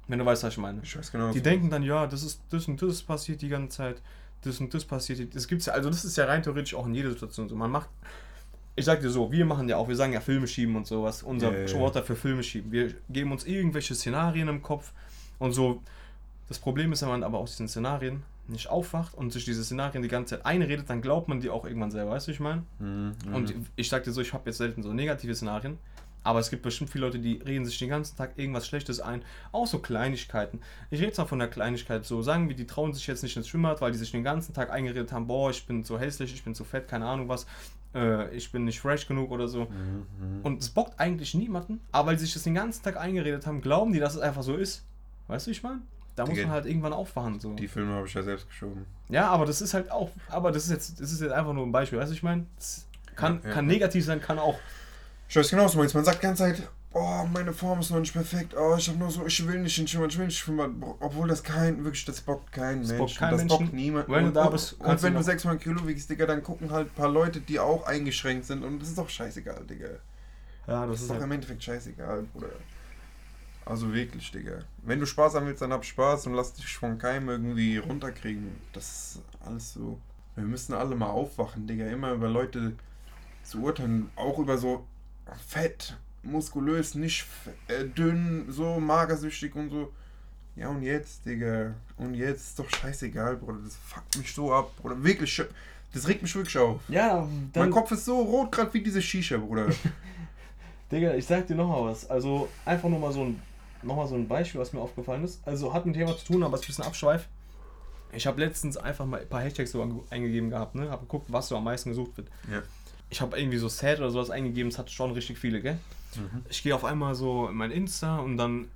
Wenn 0.07 0.19
du 0.19 0.25
weißt, 0.25 0.43
was 0.43 0.53
ich 0.53 0.59
meine. 0.59 0.81
Ich 0.83 0.95
weiß 0.95 1.11
genau. 1.11 1.31
Die 1.31 1.41
denken 1.41 1.69
dann, 1.69 1.81
ja, 1.81 2.05
das 2.05 2.23
ist 2.23 2.41
das 2.51 2.67
und 2.67 2.81
das 2.81 3.01
passiert 3.01 3.41
die 3.41 3.49
ganze 3.49 3.77
Zeit, 3.77 4.01
das 4.43 4.59
und 4.59 4.73
das 4.73 4.85
passiert. 4.85 5.33
Das 5.35 5.47
gibt's 5.47 5.65
ja, 5.65 5.73
also 5.73 5.89
das 5.89 6.05
ist 6.05 6.15
ja 6.17 6.25
rein 6.25 6.43
theoretisch 6.43 6.75
auch 6.75 6.85
in 6.85 6.93
jeder 6.93 7.09
Situation 7.09 7.49
so. 7.49 7.55
Man 7.55 7.71
macht, 7.71 7.89
ich 8.75 8.85
sag 8.85 8.99
dir 9.01 9.09
so, 9.09 9.31
wir 9.31 9.45
machen 9.45 9.69
ja 9.69 9.77
auch, 9.77 9.87
wir 9.87 9.95
sagen 9.95 10.13
ja 10.13 10.19
Filme 10.19 10.47
schieben 10.47 10.75
und 10.75 10.85
sowas, 10.85 11.23
unser 11.23 11.65
ja. 11.65 11.79
Wort 11.79 11.95
dafür 11.95 12.15
Filme 12.15 12.43
schieben. 12.43 12.71
Wir 12.71 12.93
geben 13.09 13.31
uns 13.31 13.45
irgendwelche 13.45 13.95
Szenarien 13.95 14.47
im 14.47 14.61
Kopf 14.61 14.91
und 15.39 15.53
so. 15.53 15.81
Das 16.47 16.59
Problem 16.59 16.91
ist, 16.91 17.01
wenn 17.01 17.09
man 17.09 17.23
aber 17.23 17.39
aus 17.39 17.51
diesen 17.51 17.67
Szenarien 17.67 18.23
nicht 18.47 18.67
aufwacht 18.67 19.15
und 19.15 19.31
sich 19.31 19.45
diese 19.45 19.63
Szenarien 19.63 20.03
die 20.03 20.09
ganze 20.09 20.35
Zeit 20.35 20.45
einredet, 20.45 20.89
dann 20.89 21.01
glaubt 21.01 21.27
man 21.27 21.39
die 21.39 21.49
auch 21.49 21.65
irgendwann 21.65 21.89
selber, 21.89 22.11
weißt 22.11 22.27
du, 22.27 22.31
ich 22.31 22.39
meine? 22.39 22.63
Mhm, 22.79 23.15
Und 23.33 23.53
ich 23.75 23.89
sag 23.89 24.03
dir 24.03 24.11
so, 24.11 24.21
ich 24.21 24.33
habe 24.33 24.49
jetzt 24.49 24.57
selten 24.57 24.83
so 24.83 24.93
negative 24.93 25.33
Szenarien, 25.33 25.79
aber 26.23 26.39
es 26.39 26.49
gibt 26.49 26.61
bestimmt 26.61 26.89
viele 26.89 27.05
Leute, 27.05 27.19
die 27.19 27.41
reden 27.45 27.65
sich 27.65 27.77
den 27.79 27.89
ganzen 27.89 28.17
Tag 28.17 28.33
irgendwas 28.37 28.67
Schlechtes 28.67 28.99
ein. 28.99 29.23
Auch 29.51 29.67
so 29.67 29.79
Kleinigkeiten. 29.79 30.59
Ich 30.91 30.99
rede 30.99 31.11
zwar 31.11 31.27
von 31.27 31.39
der 31.39 31.47
Kleinigkeit 31.47 32.05
so, 32.05 32.21
sagen 32.21 32.49
wir, 32.49 32.55
die 32.55 32.67
trauen 32.67 32.93
sich 32.93 33.07
jetzt 33.07 33.23
nicht 33.23 33.37
ins 33.37 33.47
Schwimmbad, 33.47 33.81
weil 33.81 33.91
die 33.91 33.97
sich 33.97 34.11
den 34.11 34.23
ganzen 34.23 34.53
Tag 34.53 34.71
eingeredet 34.71 35.11
haben, 35.11 35.27
boah, 35.27 35.49
ich 35.49 35.65
bin 35.65 35.83
zu 35.83 35.99
hässlich, 35.99 36.33
ich 36.33 36.43
bin 36.43 36.53
zu 36.53 36.63
fett, 36.63 36.87
keine 36.87 37.05
Ahnung 37.05 37.29
was, 37.29 37.45
äh, 37.95 38.29
ich 38.35 38.51
bin 38.51 38.65
nicht 38.65 38.79
fresh 38.79 39.07
genug 39.07 39.31
oder 39.31 39.47
so. 39.47 39.61
Mhm, 39.65 40.41
Und 40.43 40.61
es 40.61 40.69
bockt 40.69 40.99
eigentlich 40.99 41.33
niemanden, 41.33 41.79
aber 41.91 42.09
weil 42.09 42.19
sie 42.19 42.25
sich 42.25 42.33
das 42.33 42.43
den 42.43 42.53
ganzen 42.55 42.83
Tag 42.83 42.97
eingeredet 42.97 43.47
haben, 43.47 43.61
glauben 43.61 43.93
die, 43.93 43.99
dass 43.99 44.13
es 44.15 44.21
einfach 44.21 44.43
so 44.43 44.55
ist. 44.55 44.83
Weißt 45.27 45.47
du, 45.47 45.51
ich 45.51 45.63
meine? 45.63 45.79
Da 46.15 46.23
muss 46.25 46.35
Digga, 46.35 46.47
man 46.47 46.53
halt 46.55 46.65
irgendwann 46.65 46.93
aufwachen. 46.93 47.39
So. 47.39 47.53
Die 47.55 47.67
Filme 47.67 47.93
habe 47.93 48.07
ich 48.07 48.13
ja 48.13 48.21
selbst 48.23 48.47
geschoben. 48.47 48.85
Ja, 49.09 49.27
aber 49.29 49.45
das 49.45 49.61
ist 49.61 49.73
halt 49.73 49.91
auch, 49.91 50.11
aber 50.29 50.51
das 50.51 50.65
ist 50.65 50.71
jetzt, 50.71 51.01
das 51.01 51.11
ist 51.11 51.21
jetzt 51.21 51.31
einfach 51.33 51.53
nur 51.53 51.65
ein 51.65 51.71
Beispiel, 51.71 51.99
weißt 51.99 52.11
du, 52.11 52.15
ich 52.15 52.23
meine? 52.23 52.45
Kann, 53.15 53.39
Ja, 53.43 53.49
ja. 53.49 53.53
kann 53.55 53.65
negativ 53.65 54.05
sein, 54.05 54.21
kann 54.21 54.39
auch. 54.39 54.57
Ich 55.27 55.35
weiß 55.35 55.49
genau, 55.49 55.65
was 55.65 55.71
du 55.73 55.79
meinst. 55.79 55.95
Man 55.95 56.05
sagt 56.05 56.19
die 56.19 56.25
ganze 56.27 56.43
Zeit, 56.43 56.69
oh, 56.97 57.25
meine 57.33 57.51
Form 57.53 57.79
ist 57.81 57.91
noch 57.91 57.99
nicht 57.99 58.13
perfekt. 58.13 58.55
Oh, 58.57 58.75
ich 58.77 58.87
habe 58.87 58.97
nur 58.97 59.11
so, 59.11 59.25
ich 59.25 59.45
will 59.45 59.59
nicht 59.59 59.77
in 59.77 59.87
Schwimmbad, 59.87 60.11
ich 60.13 60.17
will 60.17 60.25
nicht 60.27 60.37
Schwimmbad. 60.39 60.71
Obwohl 61.01 61.27
das 61.27 61.43
kein, 61.43 61.83
wirklich, 61.83 62.05
das 62.05 62.21
bockt 62.21 62.51
kein 62.53 62.79
Das 62.81 62.87
Mensch. 62.89 62.99
bockt 62.99 63.17
kein 63.17 63.31
das 63.31 63.41
Menschen. 63.41 63.57
bockt 63.65 63.73
niemand. 63.73 64.07
Wenn 64.09 64.21
du 64.21 64.27
und, 64.29 64.33
da 64.33 64.45
und- 64.45 64.51
bist, 64.53 64.73
und 64.73 64.85
kannst 64.85 65.03
wenn 65.03 65.13
du 65.13 65.19
du 65.19 65.19
noch- 65.19 65.25
600 65.25 65.61
Kilo 65.61 65.85
wiegst, 65.87 66.09
Digga, 66.09 66.25
dann 66.25 66.41
gucken 66.41 66.71
halt 66.71 66.87
ein 66.87 66.95
paar 66.95 67.09
Leute, 67.09 67.41
die 67.41 67.59
auch 67.59 67.85
eingeschränkt 67.85 68.45
sind. 68.45 68.63
Und 68.63 68.79
das 68.79 68.89
ist 68.89 68.97
doch 68.97 69.09
scheißegal, 69.09 69.65
Digga. 69.65 69.87
Ja, 70.67 70.81
Das 70.81 70.87
das 70.87 70.95
ist 70.95 71.01
ist 71.01 71.07
doch 71.09 71.15
halt, 71.15 71.23
im 71.25 71.31
Endeffekt 71.33 71.63
scheißegal, 71.63 72.23
Bruder. 72.33 72.47
Also 73.65 73.91
wirklich, 73.93 74.31
Digga. 74.31 74.59
Wenn 74.83 74.99
du 74.99 75.05
Spaß 75.05 75.35
haben 75.35 75.47
willst, 75.47 75.61
dann 75.61 75.73
hab 75.73 75.83
Spaß 75.83 76.27
und 76.27 76.33
lass 76.35 76.53
dich 76.53 76.77
von 76.77 76.97
keinem 76.97 77.29
irgendwie 77.29 77.77
runterkriegen. 77.77 78.55
Das 78.73 79.15
ist 79.15 79.21
alles 79.45 79.73
so. 79.73 79.99
Wir 80.35 80.43
müssen 80.43 80.73
alle 80.73 80.95
mal 80.95 81.09
aufwachen, 81.09 81.65
Digga. 81.67 81.87
Immer 81.87 82.11
über 82.13 82.29
Leute 82.29 82.73
zu 83.43 83.61
urteilen. 83.63 84.09
Auch 84.15 84.37
über 84.39 84.57
so 84.57 84.85
fett, 85.47 85.97
muskulös, 86.25 86.95
nicht 86.95 87.25
äh, 87.67 87.85
dünn, 87.85 88.45
so 88.49 88.79
magersüchtig 88.79 89.55
und 89.55 89.69
so. 89.69 89.91
Ja, 90.55 90.69
und 90.69 90.83
jetzt, 90.83 91.25
Digga. 91.25 91.73
Und 91.97 92.15
jetzt 92.15 92.49
ist 92.49 92.59
doch 92.59 92.69
scheißegal, 92.69 93.37
Bruder. 93.37 93.59
Das 93.63 93.75
fuckt 93.75 94.17
mich 94.17 94.33
so 94.33 94.53
ab, 94.53 94.71
Bruder. 94.77 95.03
Wirklich. 95.03 95.41
Das 95.93 96.07
regt 96.07 96.21
mich 96.21 96.35
wirklich 96.35 96.57
auf. 96.57 96.81
ja, 96.89 97.27
mein 97.53 97.71
Kopf 97.71 97.91
ist 97.91 98.05
so 98.05 98.21
rot, 98.21 98.51
gerade 98.51 98.73
wie 98.73 98.81
diese 98.81 99.01
Shisha, 99.01 99.37
Bruder. 99.37 99.67
Digga, 100.91 101.13
ich 101.13 101.25
sag 101.25 101.47
dir 101.47 101.55
noch 101.55 101.67
mal 101.67 101.89
was. 101.89 102.09
Also, 102.09 102.47
einfach 102.65 102.89
nur 102.89 102.99
mal 102.99 103.11
so 103.11 103.23
ein, 103.23 103.41
noch 103.81 103.95
mal 103.95 104.07
so 104.07 104.15
ein 104.15 104.27
Beispiel, 104.27 104.61
was 104.61 104.71
mir 104.73 104.81
aufgefallen 104.81 105.23
ist. 105.23 105.45
Also, 105.45 105.73
hat 105.73 105.85
mit 105.85 105.95
Thema 105.95 106.17
zu 106.17 106.25
tun, 106.25 106.43
aber 106.43 106.55
es 106.55 106.61
ist 106.61 106.65
ein 106.65 106.67
bisschen 106.67 106.85
Abschweif. 106.85 107.27
Ich 108.13 108.27
habe 108.27 108.39
letztens 108.39 108.77
einfach 108.77 109.05
mal 109.05 109.21
ein 109.21 109.27
paar 109.27 109.41
Hashtags 109.41 109.71
so 109.71 110.05
eingegeben 110.09 110.49
gehabt, 110.49 110.75
ne? 110.75 110.89
Hab 110.89 111.01
geguckt, 111.01 111.25
was 111.29 111.49
so 111.49 111.57
am 111.57 111.65
meisten 111.65 111.89
gesucht 111.89 112.15
wird. 112.17 112.27
Ja. 112.49 112.61
Ich 113.09 113.19
habe 113.21 113.37
irgendwie 113.37 113.57
so 113.57 113.67
Sad 113.67 113.99
oder 113.99 114.09
sowas 114.09 114.29
eingegeben, 114.29 114.69
es 114.71 114.77
hat 114.77 114.89
schon 114.89 115.11
richtig 115.11 115.37
viele, 115.37 115.61
gell? 115.61 115.77
Ich 116.49 116.63
gehe 116.63 116.73
auf 116.75 116.85
einmal 116.85 117.15
so 117.15 117.47
in 117.47 117.55
mein 117.55 117.71
Insta 117.71 118.17
und 118.19 118.37
dann 118.37 118.67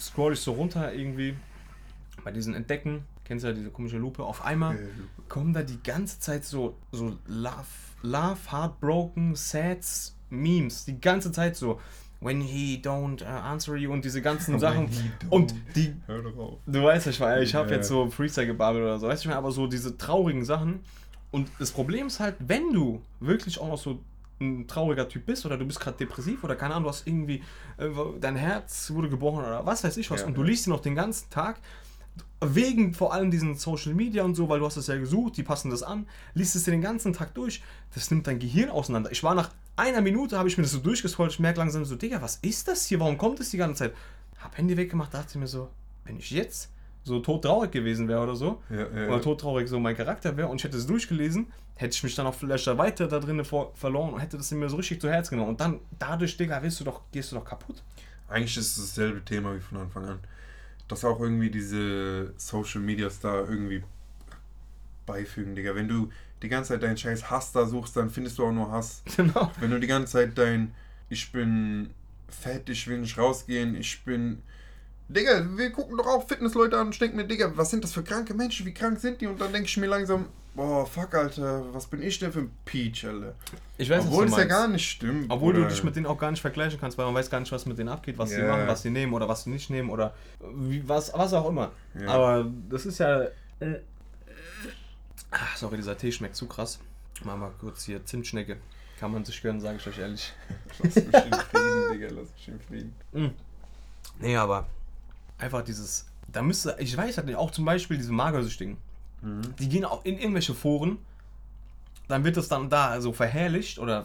scroll 0.00 0.32
ich 0.34 0.40
so 0.40 0.52
runter 0.52 0.92
irgendwie 0.92 1.34
bei 2.24 2.30
diesen 2.32 2.54
Entdecken. 2.54 3.04
Kennst 3.24 3.44
du 3.44 3.48
ja 3.48 3.54
diese 3.54 3.70
komische 3.70 3.96
Lupe? 3.98 4.22
Auf 4.22 4.44
einmal 4.44 4.78
kommen 5.28 5.52
da 5.54 5.62
die 5.62 5.82
ganze 5.82 6.18
Zeit 6.20 6.44
so, 6.44 6.76
so 6.92 7.16
Love, 7.26 7.64
Love, 8.02 8.38
Heartbroken, 8.50 9.34
Sads, 9.34 10.14
Memes. 10.30 10.84
Die 10.84 11.00
ganze 11.00 11.32
Zeit 11.32 11.56
so. 11.56 11.80
When 12.20 12.40
he 12.40 12.80
don't 12.82 13.22
uh, 13.22 13.26
answer 13.26 13.76
you 13.76 13.92
und 13.92 14.02
diese 14.04 14.22
ganzen 14.22 14.58
Sachen. 14.58 14.88
he 14.88 15.10
Und 15.28 15.54
die, 15.76 15.94
Hör 16.06 16.22
doch 16.22 16.36
auf. 16.38 16.58
du 16.66 16.82
weißt, 16.82 17.06
ich, 17.08 17.20
war- 17.20 17.40
ich 17.42 17.54
habe 17.54 17.68
Ja. 17.70 17.76
jetzt 17.76 17.88
so 17.88 18.08
Freestyle 18.08 18.46
gebabbelt 18.46 18.82
oder 18.82 18.98
so, 18.98 19.08
weißt 19.08 19.22
du, 19.24 19.26
ich 19.26 19.28
meine, 19.28 19.38
aber 19.38 19.52
so 19.52 19.66
diese 19.66 19.98
traurigen 19.98 20.42
Sachen. 20.44 20.80
Und 21.30 21.50
das 21.58 21.70
Problem 21.70 22.06
ist 22.06 22.20
halt, 22.20 22.36
wenn 22.38 22.72
du 22.72 23.02
wirklich 23.20 23.58
auch 23.60 23.68
noch 23.68 23.78
so 23.78 23.98
ein 24.40 24.66
trauriger 24.66 25.08
Typ 25.08 25.26
bist 25.26 25.46
oder 25.46 25.56
du 25.56 25.64
bist 25.64 25.80
gerade 25.80 25.96
depressiv 25.96 26.42
oder 26.44 26.56
keine 26.56 26.74
Ahnung, 26.74 26.84
du 26.84 26.90
hast 26.90 27.06
irgendwie, 27.06 27.42
äh, 27.76 27.88
dein 28.20 28.36
Herz 28.36 28.90
wurde 28.90 29.08
gebrochen 29.08 29.40
oder 29.44 29.64
was 29.64 29.84
weiß 29.84 29.96
ich 29.96 30.10
was 30.10 30.22
Ja, 30.22 30.26
und 30.26 30.36
du 30.36 30.42
liest 30.42 30.66
ihn 30.66 30.70
noch 30.70 30.80
den 30.80 30.94
ganzen 30.94 31.30
Tag, 31.30 31.60
wegen 32.40 32.94
vor 32.94 33.12
allem 33.12 33.30
diesen 33.30 33.54
Social 33.56 33.94
Media 33.94 34.22
und 34.24 34.34
so, 34.34 34.48
weil 34.48 34.58
du 34.58 34.66
hast 34.66 34.76
es 34.76 34.86
ja 34.86 34.96
gesucht, 34.96 35.36
die 35.36 35.42
passen 35.42 35.70
das 35.70 35.82
an, 35.82 36.06
liest 36.34 36.56
es 36.56 36.64
dir 36.64 36.72
den 36.72 36.82
ganzen 36.82 37.12
Tag 37.12 37.34
durch, 37.34 37.62
das 37.94 38.10
nimmt 38.10 38.26
dein 38.26 38.38
Gehirn 38.38 38.70
auseinander. 38.70 39.10
Ich 39.12 39.22
war 39.22 39.34
nach 39.34 39.50
einer 39.76 40.00
Minute, 40.00 40.38
habe 40.38 40.48
ich 40.48 40.56
mir 40.56 40.62
das 40.62 40.72
so 40.72 40.78
durchgescrollt, 40.78 41.32
ich 41.32 41.40
merke 41.40 41.58
langsam 41.58 41.84
so, 41.84 41.96
Digga, 41.96 42.20
was 42.22 42.36
ist 42.36 42.68
das 42.68 42.86
hier, 42.86 43.00
warum 43.00 43.18
kommt 43.18 43.40
das 43.40 43.50
die 43.50 43.56
ganze 43.56 43.84
Zeit? 43.84 43.94
Hab 44.38 44.56
Handy 44.58 44.76
weggemacht, 44.76 45.14
dachte 45.14 45.38
mir 45.38 45.46
so, 45.46 45.70
wenn 46.04 46.16
ich 46.18 46.30
jetzt 46.30 46.70
so 47.02 47.20
todtraurig 47.20 47.70
gewesen 47.70 48.08
wäre 48.08 48.22
oder 48.22 48.36
so, 48.36 48.62
Ja, 48.70 48.76
ja, 48.76 49.08
oder 49.08 49.20
todtraurig 49.20 49.68
so 49.68 49.78
mein 49.78 49.96
Charakter 49.96 50.36
wäre 50.36 50.48
und 50.48 50.56
ich 50.56 50.64
hätte 50.64 50.76
es 50.76 50.86
durchgelesen, 50.86 51.46
hätte 51.76 51.94
ich 51.94 52.02
mich 52.02 52.14
dann 52.14 52.26
auch 52.26 52.34
vielleicht 52.34 52.66
weiter 52.78 53.08
da 53.08 53.18
drinnen 53.18 53.44
verloren 53.44 54.14
und 54.14 54.20
hätte 54.20 54.36
das 54.36 54.50
mir 54.52 54.68
so 54.68 54.76
richtig 54.76 55.00
zu 55.00 55.10
Herz 55.10 55.30
genommen. 55.30 55.50
Und 55.50 55.60
dann, 55.60 55.80
dadurch, 55.98 56.36
Digga, 56.36 56.62
wirst 56.62 56.80
du 56.80 56.84
doch, 56.84 57.02
gehst 57.10 57.32
du 57.32 57.36
doch 57.36 57.44
kaputt. 57.44 57.82
Eigentlich 58.28 58.56
ist 58.56 58.76
es 58.76 58.94
dasselbe 58.94 59.24
Thema 59.24 59.54
wie 59.54 59.60
von 59.60 59.78
Anfang 59.78 60.04
an. 60.04 60.18
Dass 60.88 61.04
auch 61.04 61.20
irgendwie 61.20 61.50
diese 61.50 62.32
Social 62.36 62.80
Medias 62.80 63.20
da 63.20 63.40
irgendwie 63.40 63.82
beifügen, 65.06 65.54
Digga. 65.54 65.74
Wenn 65.74 65.88
du 65.88 66.10
die 66.42 66.48
ganze 66.48 66.74
Zeit 66.74 66.82
deinen 66.82 66.96
scheiß 66.96 67.30
Hass 67.30 67.52
da 67.52 67.66
suchst, 67.66 67.96
dann 67.96 68.10
findest 68.10 68.38
du 68.38 68.46
auch 68.46 68.52
nur 68.52 68.70
Hass. 68.70 69.02
Genau. 69.16 69.50
Wenn 69.60 69.70
du 69.70 69.80
die 69.80 69.86
ganze 69.86 70.12
Zeit 70.12 70.38
dein 70.38 70.74
Ich 71.08 71.32
bin 71.32 71.90
fett, 72.28 72.68
ich 72.68 72.86
will 72.86 72.98
nicht 72.98 73.18
rausgehen, 73.18 73.74
ich 73.74 74.04
bin. 74.04 74.42
Digga, 75.08 75.46
wir 75.56 75.70
gucken 75.70 75.96
doch 75.96 76.06
auch 76.06 76.26
Fitnessleute 76.26 76.78
an 76.78 76.86
und 76.86 76.94
ich 76.94 76.98
denke 76.98 77.16
mir, 77.16 77.24
Digga, 77.26 77.52
was 77.56 77.70
sind 77.70 77.84
das 77.84 77.92
für 77.92 78.02
kranke 78.02 78.32
Menschen? 78.32 78.64
Wie 78.64 78.72
krank 78.72 78.98
sind 79.00 79.20
die? 79.20 79.26
Und 79.26 79.40
dann 79.40 79.52
denke 79.52 79.68
ich 79.68 79.76
mir 79.76 79.86
langsam, 79.86 80.28
boah, 80.54 80.86
fuck, 80.86 81.14
Alter, 81.14 81.62
was 81.74 81.86
bin 81.86 82.02
ich 82.02 82.18
denn 82.18 82.32
für 82.32 82.40
ein 82.40 82.50
Peach, 82.64 83.04
Alter? 83.06 83.34
Ich 83.78 83.90
weiß, 83.90 84.04
Obwohl 84.06 84.26
es 84.26 84.32
du 84.32 84.38
ja 84.38 84.44
gar 84.44 84.68
nicht 84.68 84.88
stimmt. 84.88 85.26
Obwohl 85.30 85.52
du 85.52 85.60
Bruder. 85.60 85.70
dich 85.70 85.82
mit 85.84 85.96
denen 85.96 86.06
auch 86.06 86.18
gar 86.18 86.30
nicht 86.30 86.40
vergleichen 86.40 86.78
kannst, 86.80 86.96
weil 86.98 87.06
man 87.06 87.14
weiß 87.14 87.30
gar 87.30 87.40
nicht, 87.40 87.52
was 87.52 87.66
mit 87.66 87.78
denen 87.78 87.88
abgeht, 87.88 88.18
was 88.18 88.30
sie 88.30 88.40
Ja. 88.40 88.48
machen, 88.48 88.66
was 88.66 88.82
sie 88.82 88.90
nehmen 88.90 89.12
oder 89.12 89.28
was 89.28 89.44
sie 89.44 89.50
nicht 89.50 89.70
nehmen 89.70 89.90
oder 89.90 90.14
wie, 90.54 90.86
was, 90.88 91.12
was 91.14 91.32
auch 91.32 91.48
immer. 91.48 91.72
Ja. 91.98 92.08
Aber 92.08 92.46
das 92.70 92.86
ist 92.86 92.98
ja. 92.98 93.22
Äh, 93.60 93.80
ach, 95.30 95.56
sorry, 95.56 95.76
dieser 95.76 95.96
Tee 95.96 96.12
schmeckt 96.12 96.36
zu 96.36 96.46
krass. 96.46 96.78
Machen 97.24 97.40
wir 97.40 97.50
kurz 97.60 97.84
hier 97.84 98.04
Zimtschnecke. 98.04 98.56
Kann 98.98 99.12
man 99.12 99.24
sich 99.24 99.42
gönnen, 99.42 99.60
sage 99.60 99.78
ich 99.78 99.86
euch 99.86 99.98
ehrlich. 99.98 100.32
Lass 100.82 100.94
mich 100.94 101.04
in 101.06 101.12
Frieden, 101.12 101.92
Digga, 101.92 102.08
lass 102.10 102.28
mich 102.32 102.48
in 102.48 102.60
Frieden. 102.60 102.94
Mm. 103.12 103.34
Nee, 104.20 104.36
aber 104.36 104.66
einfach 105.38 105.62
dieses. 105.62 106.06
Da 106.28 106.42
müsste. 106.42 106.76
Ich 106.78 106.96
weiß 106.96 107.16
halt 107.16 107.26
nicht, 107.26 107.36
auch 107.36 107.50
zum 107.50 107.64
Beispiel 107.64 107.96
diese 107.96 108.12
Magersüchtigen. 108.12 108.76
Mhm. 109.24 109.56
Die 109.58 109.68
gehen 109.68 109.84
auch 109.84 110.04
in 110.04 110.18
irgendwelche 110.18 110.54
Foren. 110.54 110.98
Dann 112.08 112.24
wird 112.24 112.36
das 112.36 112.48
dann 112.48 112.68
da 112.68 113.00
so 113.00 113.12
verherrlicht 113.12 113.78
oder 113.78 114.04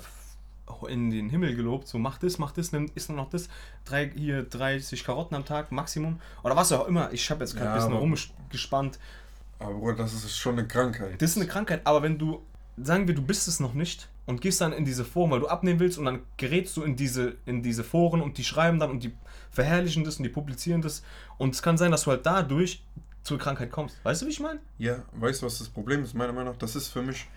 in 0.88 1.10
den 1.10 1.30
Himmel 1.30 1.56
gelobt. 1.56 1.88
So, 1.88 1.98
mach 1.98 2.18
das, 2.18 2.38
mach 2.38 2.52
das, 2.52 2.72
nimm, 2.72 2.90
isst 2.96 3.10
noch 3.10 3.30
das. 3.30 3.50
Drei, 3.86 4.10
hier 4.16 4.44
30 4.44 5.04
Karotten 5.04 5.36
am 5.36 5.46
Tag, 5.46 5.72
Maximum. 5.72 6.20
Oder 6.44 6.56
was 6.56 6.72
auch 6.72 6.88
immer. 6.88 7.12
Ich 7.12 7.30
habe 7.30 7.42
jetzt 7.42 7.54
gerade 7.54 7.66
Ja, 7.66 7.74
ein 7.74 7.80
bisschen 7.80 7.94
rumgespannt. 7.94 9.00
Aber 9.60 9.74
Bruder, 9.74 9.96
das 9.98 10.14
ist 10.14 10.38
schon 10.38 10.58
eine 10.58 10.68
Krankheit. 10.68 11.22
Das 11.22 11.32
ist 11.32 11.38
eine 11.38 11.48
Krankheit, 11.48 11.82
aber 11.84 12.02
wenn 12.02 12.18
du, 12.18 12.42
sagen 12.82 13.08
wir, 13.08 13.16
du 13.16 13.22
bist 13.22 13.48
es 13.50 13.60
noch 13.60 13.74
nicht 13.74 14.08
und 14.26 14.40
gehst 14.40 14.62
dann 14.62 14.72
in 14.72 14.86
diese 14.86 15.04
Foren, 15.04 15.32
weil 15.32 15.42
du 15.42 15.48
abnehmen 15.48 15.82
willst 15.82 15.98
und 15.98 16.06
dann 16.06 16.22
gerätst 16.38 16.78
du 16.78 16.84
in 16.84 16.96
diese, 16.96 17.36
in 17.46 17.62
diese 17.62 17.84
Foren 17.84 18.22
und 18.22 18.38
die 18.38 18.46
schreiben 18.46 18.80
dann 18.80 18.90
und 18.90 19.04
die 19.04 19.12
verherrlichen 19.52 20.06
das 20.06 20.18
und 20.18 20.24
die 20.24 20.30
publizieren 20.30 20.82
das 20.82 21.04
und 21.38 21.56
es 21.56 21.62
kann 21.62 21.78
sein, 21.78 21.92
dass 21.92 22.04
du 22.04 22.12
halt 22.12 22.26
dadurch 22.26 22.84
zur 23.24 23.38
Krankheit 23.38 23.72
kommst. 23.72 24.04
Weißt 24.04 24.22
du, 24.22 24.26
wie 24.26 24.32
ich 24.32 24.40
meine? 24.40 24.60
Ja, 24.78 25.04
weißt 25.14 25.42
du, 25.42 25.46
was 25.46 25.60
das 25.60 25.70
Problem 25.70 26.04
ist? 26.04 26.14
Meiner 26.14 26.34
Meinung 26.34 26.54
nach, 26.54 26.60
das 26.60 26.76
ist 26.76 26.88
für 26.90 27.02
mich 27.02 27.28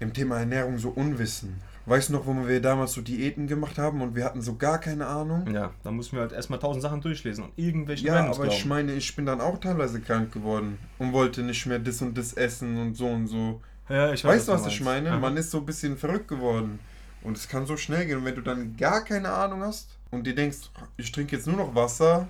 im 0.00 0.12
Thema 0.12 0.38
Ernährung 0.38 0.78
so 0.78 0.90
Unwissen. 0.90 1.60
Weißt 1.86 2.10
du 2.10 2.12
noch, 2.12 2.26
wo 2.26 2.46
wir 2.46 2.60
damals 2.60 2.92
so 2.92 3.00
Diäten 3.00 3.46
gemacht 3.46 3.78
haben 3.78 4.02
und 4.02 4.14
wir 4.14 4.24
hatten 4.24 4.42
so 4.42 4.56
gar 4.56 4.78
keine 4.78 5.06
Ahnung? 5.06 5.46
Ja, 5.52 5.72
dann 5.82 5.96
musst 5.96 6.12
du 6.12 6.16
mir 6.16 6.22
halt 6.22 6.32
erstmal 6.32 6.58
tausend 6.58 6.82
Sachen 6.82 7.00
durchlesen 7.00 7.44
und 7.44 7.52
irgendwelche 7.56 8.06
Ja, 8.06 8.30
aber 8.30 8.46
ich 8.46 8.64
meine, 8.66 8.92
ich 8.92 9.16
bin 9.16 9.26
dann 9.26 9.40
auch 9.40 9.58
teilweise 9.58 10.00
krank 10.00 10.32
geworden 10.32 10.78
und 10.98 11.12
wollte 11.12 11.42
nicht 11.42 11.66
mehr 11.66 11.78
das 11.78 12.02
und 12.02 12.16
das 12.16 12.34
essen 12.34 12.76
und 12.76 12.94
so 12.94 13.06
und 13.06 13.26
so. 13.26 13.60
Ja, 13.88 14.12
ich 14.12 14.24
Weißt 14.24 14.46
du, 14.46 14.52
was 14.52 14.64
was 14.64 14.72
ich 14.72 14.80
meine? 14.82 15.10
Aha. 15.10 15.18
Man 15.18 15.36
ist 15.36 15.50
so 15.50 15.58
ein 15.58 15.66
bisschen 15.66 15.96
verrückt 15.96 16.28
geworden. 16.28 16.78
Und 17.22 17.36
es 17.36 17.48
kann 17.48 17.66
so 17.66 17.76
schnell 17.76 18.06
gehen. 18.06 18.18
Und 18.18 18.24
wenn 18.24 18.34
du 18.34 18.40
dann 18.40 18.76
gar 18.76 19.04
keine 19.04 19.30
Ahnung 19.30 19.62
hast 19.62 19.98
und 20.10 20.26
dir 20.26 20.34
denkst, 20.34 20.70
ich 20.96 21.10
trinke 21.12 21.36
jetzt 21.36 21.46
nur 21.46 21.56
noch 21.56 21.74
Wasser 21.74 22.28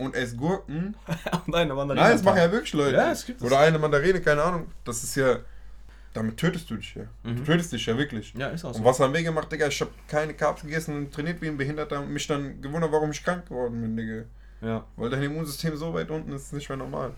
und 0.00 0.14
esse 0.14 0.36
Gurken. 0.36 0.96
und 1.46 1.54
eine 1.54 1.74
Mandarine 1.74 2.04
Nein, 2.06 2.12
das 2.12 2.22
machen 2.22 2.38
ja 2.38 2.50
wirklich 2.50 2.72
Leute. 2.72 2.96
Ja, 2.96 3.12
es 3.12 3.24
gibt. 3.24 3.42
Oder 3.42 3.58
eine 3.60 3.78
Mandarine, 3.78 4.20
keine 4.20 4.42
Ahnung. 4.42 4.66
Das 4.84 5.02
ist 5.04 5.14
ja. 5.16 5.38
Damit 6.12 6.36
tötest 6.38 6.68
du 6.68 6.74
dich 6.76 6.94
ja. 6.96 7.04
Du 7.22 7.30
Mhm. 7.30 7.44
tötest 7.44 7.72
dich 7.72 7.86
ja 7.86 7.96
wirklich. 7.96 8.34
Ja, 8.36 8.48
ist 8.48 8.64
auch 8.64 8.72
so. 8.72 8.80
Und 8.80 8.84
was 8.84 8.98
haben 8.98 9.14
wir 9.14 9.22
gemacht, 9.22 9.50
Digga? 9.52 9.68
Ich 9.68 9.80
habe 9.80 9.92
keine 10.08 10.34
Carbs 10.34 10.62
gegessen 10.62 10.96
und 10.96 11.14
trainiert 11.14 11.40
wie 11.40 11.46
ein 11.46 11.56
Behinderter 11.56 12.00
und 12.00 12.10
mich 12.10 12.26
dann 12.26 12.60
gewundert, 12.60 12.90
warum 12.90 13.12
ich 13.12 13.22
krank 13.22 13.46
geworden 13.46 13.80
bin, 13.80 13.96
Digga. 13.96 14.24
Ja. 14.60 14.84
Weil 14.96 15.10
dein 15.10 15.22
Immunsystem 15.22 15.76
so 15.76 15.94
weit 15.94 16.10
unten 16.10 16.32
ist, 16.32 16.46
ist 16.46 16.52
nicht 16.52 16.68
mehr 16.68 16.78
normal. 16.78 17.12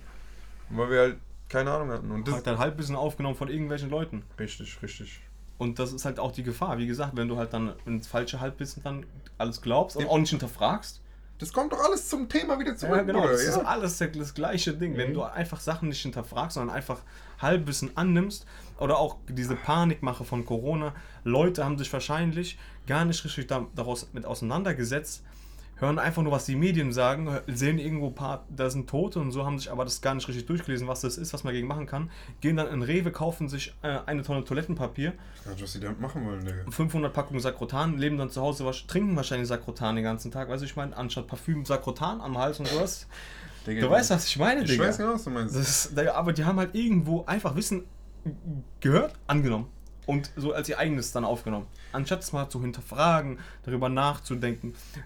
Und 0.69 0.79
weil 0.79 0.91
wir 0.91 1.01
halt 1.01 1.17
keine 1.49 1.71
Ahnung 1.71 1.91
hatten. 1.91 2.11
Und 2.11 2.27
das 2.29 2.37
Hat 2.37 2.47
dann 2.47 2.59
halb 2.59 2.77
bisschen 2.77 2.97
aufgenommen 2.97 3.35
von 3.37 3.49
irgendwelchen 3.49 3.91
Leuten. 3.91 4.23
Richtig, 4.39 4.79
richtig. 4.83 5.21
Und 5.59 5.79
das 5.79 5.93
ist 5.93 6.05
halt 6.05 6.19
auch 6.19 6.33
die 6.33 6.43
Gefahr. 6.43 6.79
Wie 6.79 6.87
gesagt, 6.87 7.13
wenn 7.15 7.29
du 7.29 7.37
halt 7.37 7.53
dann 7.53 7.75
ins 7.87 8.07
falsche 8.07 8.41
Halbwissen 8.41 8.83
dann 8.83 9.07
alles 9.39 9.61
glaubst 9.63 9.97
und 9.97 10.07
auch 10.09 10.19
nicht 10.19 10.31
hinterfragst. 10.31 11.02
Das 11.43 11.53
kommt 11.53 11.73
doch 11.73 11.81
alles 11.83 12.09
zum 12.09 12.29
Thema 12.29 12.57
wieder 12.61 12.77
zurück, 12.77 12.95
Ja, 12.99 13.03
genau. 13.03 13.21
Bruder, 13.23 13.33
Das 13.33 13.43
ist 13.43 13.57
ja? 13.57 13.63
alles 13.63 13.99
das, 13.99 14.33
gleiche 14.33 14.75
Ding. 14.75 14.97
Wenn 14.97 15.11
Mhm. 15.11 15.15
du 15.15 15.23
einfach 15.25 15.59
Sachen 15.59 15.89
nicht 15.89 16.01
hinterfragst, 16.01 16.55
sondern 16.55 16.77
einfach 16.77 17.01
Halbwissen 17.41 17.97
annimmst 17.97 18.47
oder 18.79 18.97
auch 18.99 19.17
diese 19.29 19.57
Panikmache 19.57 20.25
von 20.25 20.47
Corona. 20.47 20.95
Leute 21.25 21.65
haben 21.65 21.77
sich 21.79 21.93
wahrscheinlich 21.93 22.59
gar 22.87 23.05
nicht 23.05 23.25
richtig 23.25 23.49
da, 23.49 23.67
daraus 23.75 24.09
mit 24.13 24.25
auseinandergesetzt, 24.25 25.25
hören 25.83 25.99
einfach 25.99 26.23
nur, 26.23 26.33
was 26.33 26.47
die 26.47 26.57
Medien 26.57 26.93
sagen, 26.93 27.29
sehen 27.47 27.79
irgendwo 27.79 28.07
ein 28.09 28.15
paar, 28.15 28.47
da 28.49 28.71
sind 28.71 28.89
Tote 28.89 29.21
und 29.21 29.31
so, 29.33 29.45
haben 29.45 29.59
sich 29.59 29.71
aber 29.71 29.85
das 29.85 30.01
gar 30.01 30.15
nicht 30.15 30.27
richtig 30.29 30.47
durchgelesen, 30.47 30.89
was 30.89 31.03
das 31.03 31.19
ist, 31.19 31.35
was 31.35 31.45
man 31.45 31.53
gegen 31.53 31.69
machen 31.69 31.87
kann, 31.87 32.11
gehen 32.41 32.57
dann 32.57 32.69
in 32.69 32.83
Rewe, 32.83 33.11
kaufen 33.11 33.49
sich 33.49 33.75
äh, 33.83 33.99
eine 34.07 34.23
Tonne 34.23 34.45
Toilettenpapier, 34.45 35.13
Ich 35.41 35.47
nicht, 35.51 35.63
was 35.63 35.73
die 35.75 35.81
damit 35.81 36.01
machen 36.01 36.25
wollen, 36.25 36.45
Digga. 36.45 36.71
500 36.71 37.13
Packungen 37.13 37.41
Sakrotan, 37.41 37.99
leben 37.99 38.17
dann 38.17 38.31
zu 38.31 38.41
Hause, 38.41 38.65
wasch- 38.65 38.87
trinken 38.87 39.15
wahrscheinlich 39.17 39.49
Sakrotan 39.49 39.97
den 39.97 40.05
ganzen 40.05 40.31
Tag, 40.31 40.49
weißt 40.49 40.63
du, 40.63 40.67
ich 40.67 40.77
meine, 40.77 40.97
anstatt 40.97 41.27
Parfüm 41.27 41.65
Sakrotan 41.67 42.21
am 42.23 42.39
Hals 42.39 42.59
und 42.61 42.69
sowas. 42.69 43.07
Digga 43.67 43.81
Du 43.83 43.91
weißt, 43.91 44.11
was 44.11 44.27
ich 44.27 44.39
meine, 44.39 44.63
Ich 44.63 44.71
Digga. 44.71 44.85
weiß 44.85 44.97
genau, 44.99 45.15
was 45.15 45.25
du 45.25 45.31
meinst. 45.31 45.55
Ist, 45.55 45.99
aber 45.99 46.33
die 46.33 46.45
haben 46.45 46.59
halt 46.59 46.75
irgendwo 46.75 47.25
einfach 47.27 47.55
Wissen 47.57 47.85
gehört, 48.81 49.15
angenommen 49.27 49.67
und 50.07 50.31
so 50.37 50.53
als 50.53 50.69
ihr 50.69 50.79
eigenes 50.79 51.13
dann 51.13 51.25
aufgenommen. 51.25 51.67
Anstatt 51.93 52.21
es 52.23 52.33
mal 52.33 52.49
zu 52.49 52.61
hinterfragen, 52.61 53.39
darüber 53.65 53.89
nachzudenken, 53.89 54.75
ja, 54.97 55.03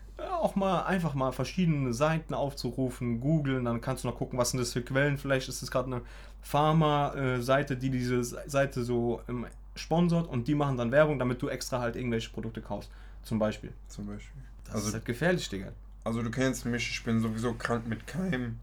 auch 0.47 0.55
mal 0.57 0.83
einfach 0.85 1.15
mal 1.15 1.33
verschiedene 1.33 1.93
Seiten 1.93 2.33
aufzurufen, 2.35 3.21
googeln, 3.21 3.65
dann 3.65 3.81
kannst 3.81 4.05
du 4.05 4.09
noch 4.09 4.17
gucken, 4.17 4.39
was 4.39 4.51
sind 4.53 4.61
das 4.61 4.73
für 4.73 4.83
Quellen. 4.83 5.19
Vielleicht 5.19 5.49
ist 5.49 5.63
es 5.63 5.71
gerade 5.71 5.87
eine 5.89 6.03
Pharma-Seite, 6.43 7.77
die 7.77 7.91
diese 7.91 8.23
Seite 8.23 8.85
so 8.85 9.21
ähm, 9.29 9.47
sponsort 9.75 10.29
und 10.29 10.47
die 10.49 10.55
machen 10.55 10.77
dann 10.77 10.93
Werbung, 10.93 11.19
damit 11.19 11.43
du 11.43 11.49
extra 11.49 11.81
halt 11.81 11.97
irgendwelche 11.97 12.31
Produkte 12.31 12.61
kaufst. 12.63 12.91
Zum 13.23 13.39
Beispiel. 13.39 13.73
Zum 13.89 14.07
Beispiel. 14.07 14.43
Das 14.65 14.77
Also- 14.77 14.89
ist 14.89 14.95
halt 14.95 15.05
gefährlich, 15.05 15.49
Digga. 15.49 15.73
Also 16.05 16.23
du 16.23 16.31
kennst 16.31 16.65
mich, 16.67 16.89
ich 16.89 17.03
bin 17.03 17.19
sowieso 17.21 17.55
krank 17.55 17.89
mit 17.89 18.07
Keimen. 18.07 18.61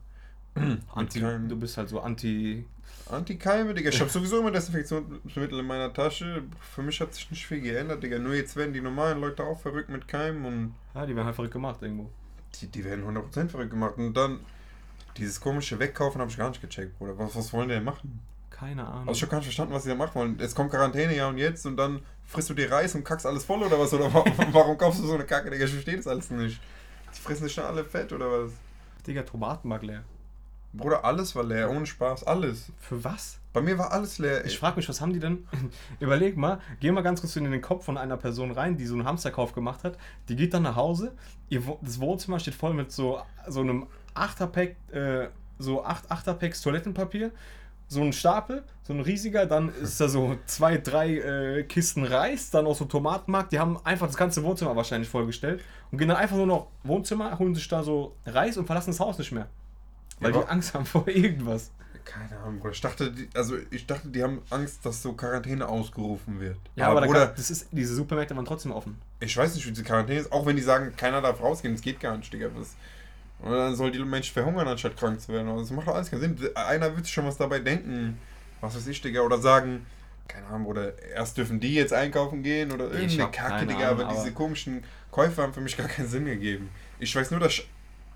Anti, 0.95 1.19
Keimen. 1.19 1.49
du 1.49 1.57
bist 1.57 1.75
halt 1.77 1.89
so 1.89 1.99
anti. 1.99 2.65
Antikeime, 3.09 3.73
Digga. 3.73 3.89
Ich 3.89 3.99
habe 3.99 4.09
sowieso 4.09 4.39
immer 4.39 4.51
Desinfektionsmittel 4.51 5.59
in 5.59 5.65
meiner 5.67 5.93
Tasche. 5.93 6.43
Für 6.73 6.81
mich 6.81 6.99
hat 7.01 7.13
sich 7.13 7.29
nicht 7.29 7.45
viel 7.45 7.61
geändert, 7.61 8.01
Digga. 8.01 8.17
Nur 8.17 8.33
jetzt 8.33 8.55
werden 8.55 8.73
die 8.73 8.81
normalen 8.81 9.19
Leute 9.19 9.43
auch 9.43 9.59
verrückt 9.59 9.89
mit 9.89 10.07
Keimen 10.07 10.45
und 10.45 10.75
Ja, 10.95 11.05
die 11.05 11.15
werden 11.15 11.25
halt 11.25 11.35
verrückt 11.35 11.53
gemacht 11.53 11.81
irgendwo. 11.81 12.09
die, 12.61 12.67
die 12.67 12.83
werden 12.85 13.03
100% 13.05 13.49
verrückt 13.49 13.71
gemacht. 13.71 13.97
Und 13.97 14.13
dann 14.13 14.39
dieses 15.17 15.39
komische 15.39 15.77
Wegkaufen 15.79 16.21
habe 16.21 16.31
ich 16.31 16.37
gar 16.37 16.49
nicht 16.49 16.61
gecheckt, 16.61 16.97
Bruder. 16.97 17.17
Was, 17.17 17.35
was 17.35 17.51
wollen 17.53 17.67
die 17.67 17.75
denn 17.75 17.83
machen? 17.83 18.19
Keine 18.49 18.85
Ahnung. 18.87 19.07
Also 19.09 19.17
ich 19.17 19.21
habe 19.23 19.31
gar 19.31 19.37
nicht 19.37 19.47
verstanden, 19.47 19.73
was 19.73 19.83
die 19.83 19.89
da 19.89 19.95
machen 19.95 20.15
wollen. 20.15 20.39
Es 20.39 20.55
kommt 20.55 20.71
Quarantäne, 20.71 21.15
ja 21.15 21.27
und 21.27 21.37
jetzt 21.37 21.65
und 21.65 21.75
dann 21.77 22.01
frisst 22.25 22.49
du 22.49 22.53
dir 22.53 22.71
Reis 22.71 22.95
und 22.95 23.03
kackst 23.03 23.25
alles 23.25 23.43
voll 23.43 23.61
oder 23.63 23.77
was? 23.79 23.93
Oder 23.93 24.13
warum, 24.13 24.31
warum 24.53 24.77
kaufst 24.77 25.01
du 25.01 25.05
so 25.07 25.15
eine 25.15 25.25
Kacke, 25.25 25.49
Digga? 25.49 25.65
Ich 25.65 25.71
verstehe 25.71 25.97
das 25.97 26.07
alles 26.07 26.31
nicht. 26.31 26.59
Die 27.15 27.19
fressen 27.19 27.43
sich 27.43 27.53
schon 27.53 27.65
alle 27.65 27.83
fett 27.83 28.13
oder 28.13 28.31
was? 28.31 28.51
Digga, 29.05 29.23
Tomatenmark 29.23 29.83
leer. 29.83 30.03
Bruder, 30.73 31.05
alles 31.05 31.35
war 31.35 31.43
leer, 31.43 31.69
ohne 31.69 31.85
Spaß, 31.85 32.23
alles. 32.23 32.71
Für 32.79 33.03
was? 33.03 33.37
Bei 33.53 33.61
mir 33.61 33.77
war 33.77 33.91
alles 33.91 34.17
leer. 34.17 34.43
Ich 34.43 34.57
frage 34.57 34.77
mich, 34.77 34.89
was 34.89 35.01
haben 35.01 35.13
die 35.13 35.19
denn? 35.19 35.47
Überleg 35.99 36.35
mal, 36.35 36.59
geh 36.79 36.91
mal 36.91 37.01
ganz 37.01 37.21
kurz 37.21 37.35
in 37.35 37.43
den 37.43 37.61
Kopf 37.61 37.85
von 37.85 37.95
einer 37.95 38.17
Person 38.17 38.49
rein, 38.49 38.75
die 38.75 38.87
so 38.87 38.95
einen 38.95 39.05
Hamsterkauf 39.05 39.53
gemacht 39.53 39.83
hat. 39.83 39.99
Die 40.29 40.35
geht 40.35 40.55
dann 40.55 40.63
nach 40.63 40.75
Hause, 40.75 41.13
ihr, 41.49 41.61
das 41.81 41.99
Wohnzimmer 41.99 42.39
steht 42.39 42.55
voll 42.55 42.73
mit 42.73 42.91
so, 42.91 43.21
so 43.47 43.59
einem 43.59 43.85
8er-Pack, 44.15 44.75
äh, 44.91 45.27
so 45.59 45.83
8 45.83 46.11
8er-Packs 46.11 46.63
Toilettenpapier, 46.63 47.29
so 47.87 48.01
ein 48.01 48.11
Stapel, 48.11 48.63
so 48.81 48.93
ein 48.93 49.01
riesiger, 49.01 49.45
dann 49.45 49.69
ist 49.83 50.01
da 50.01 50.07
so 50.07 50.37
zwei, 50.47 50.79
drei 50.79 51.17
äh, 51.17 51.63
Kisten 51.65 52.03
Reis, 52.03 52.49
dann 52.49 52.65
auch 52.65 52.75
so 52.75 52.85
Tomatenmark, 52.85 53.51
die 53.51 53.59
haben 53.59 53.77
einfach 53.85 54.07
das 54.07 54.17
ganze 54.17 54.43
Wohnzimmer 54.43 54.75
wahrscheinlich 54.75 55.09
vollgestellt 55.09 55.61
und 55.91 55.99
gehen 55.99 56.07
dann 56.07 56.17
einfach 56.17 56.37
nur 56.37 56.47
noch 56.47 56.67
Wohnzimmer, 56.83 57.37
holen 57.37 57.53
sich 57.53 57.67
da 57.67 57.83
so 57.83 58.15
Reis 58.25 58.57
und 58.57 58.65
verlassen 58.65 58.89
das 58.89 58.99
Haus 58.99 59.19
nicht 59.19 59.31
mehr. 59.31 59.47
Weil 60.23 60.31
Ja, 60.31 60.37
die 60.37 60.43
aber- 60.43 60.51
Angst 60.51 60.73
haben 60.73 60.85
vor 60.85 61.07
irgendwas. 61.07 61.71
Keine 62.05 62.37
Ahnung, 62.39 62.59
Bruder. 62.59 62.73
Ich 62.73 62.81
dachte, 62.81 63.11
die, 63.11 63.29
also 63.33 63.55
ich 63.71 63.85
dachte, 63.87 64.09
die 64.09 64.21
haben 64.21 64.41
Angst, 64.49 64.85
dass 64.85 65.01
so 65.01 65.13
Quarantäne 65.13 65.65
ausgerufen 65.67 66.39
wird. 66.41 66.57
Ja, 66.75 66.89
aber, 66.89 66.99
da 66.99 67.07
Bruder, 67.07 67.27
kann, 67.27 67.35
das 67.37 67.49
ist, 67.49 67.67
diese 67.71 67.95
Supermärkte 67.95 68.35
waren 68.35 68.43
trotzdem 68.45 68.73
offen. 68.73 68.97
ich 69.21 69.35
weiß 69.37 69.55
nicht, 69.55 69.65
wie 69.65 69.71
diese 69.71 69.83
Quarantäne 69.85 70.19
ist, 70.19 70.31
auch 70.31 70.45
wenn 70.45 70.57
die 70.57 70.61
sagen, 70.61 70.93
keiner 70.97 71.21
darf 71.21 71.39
rausgehen, 71.41 71.73
es 71.73 71.81
geht 71.81 72.01
gar 72.01 72.17
nicht, 72.17 72.31
Digga. 72.33 72.47
Was, 72.55 72.75
Und 73.39 73.51
dann 73.51 73.73
soll 73.75 73.91
die 73.91 73.99
Menschen 74.03 74.33
verhungern, 74.33 74.67
anstatt 74.67 74.97
krank 74.97 75.21
zu 75.21 75.29
werden. 75.31 75.47
Also 75.47 75.61
das 75.61 75.71
macht 75.71 75.87
doch 75.87 75.95
alles 75.95 76.11
keinen 76.11 76.19
Sinn. 76.19 76.37
Einer 76.55 76.93
wird 76.93 77.05
sich 77.05 77.13
schon 77.13 77.25
was 77.25 77.37
dabei 77.37 77.59
denken. 77.59 78.17
Was 78.59 78.75
weiß 78.75 78.87
ich, 78.87 79.01
Digga. 79.01 79.21
Oder 79.21 79.37
sagen, 79.37 79.85
keine 80.27 80.47
Ahnung, 80.47 80.67
oder 80.67 80.97
erst 81.15 81.37
dürfen 81.37 81.59
die 81.61 81.73
jetzt 81.73 81.93
einkaufen 81.93 82.43
gehen 82.43 82.71
oder 82.73 82.91
Ich 82.93 82.99
irgendeine 83.17 83.31
Kacke, 83.31 83.65
Digga. 83.65 83.89
Ahnung, 83.91 84.01
aber 84.01 84.13
diese 84.13 84.21
aber- 84.27 84.31
komischen 84.31 84.83
Käufe 85.09 85.41
haben 85.41 85.53
für 85.53 85.61
mich 85.61 85.77
gar 85.77 85.87
keinen 85.87 86.07
Sinn 86.09 86.25
gegeben. 86.25 86.69
Ich 86.99 87.15
weiß 87.15 87.31
nur, 87.31 87.39
dass 87.39 87.61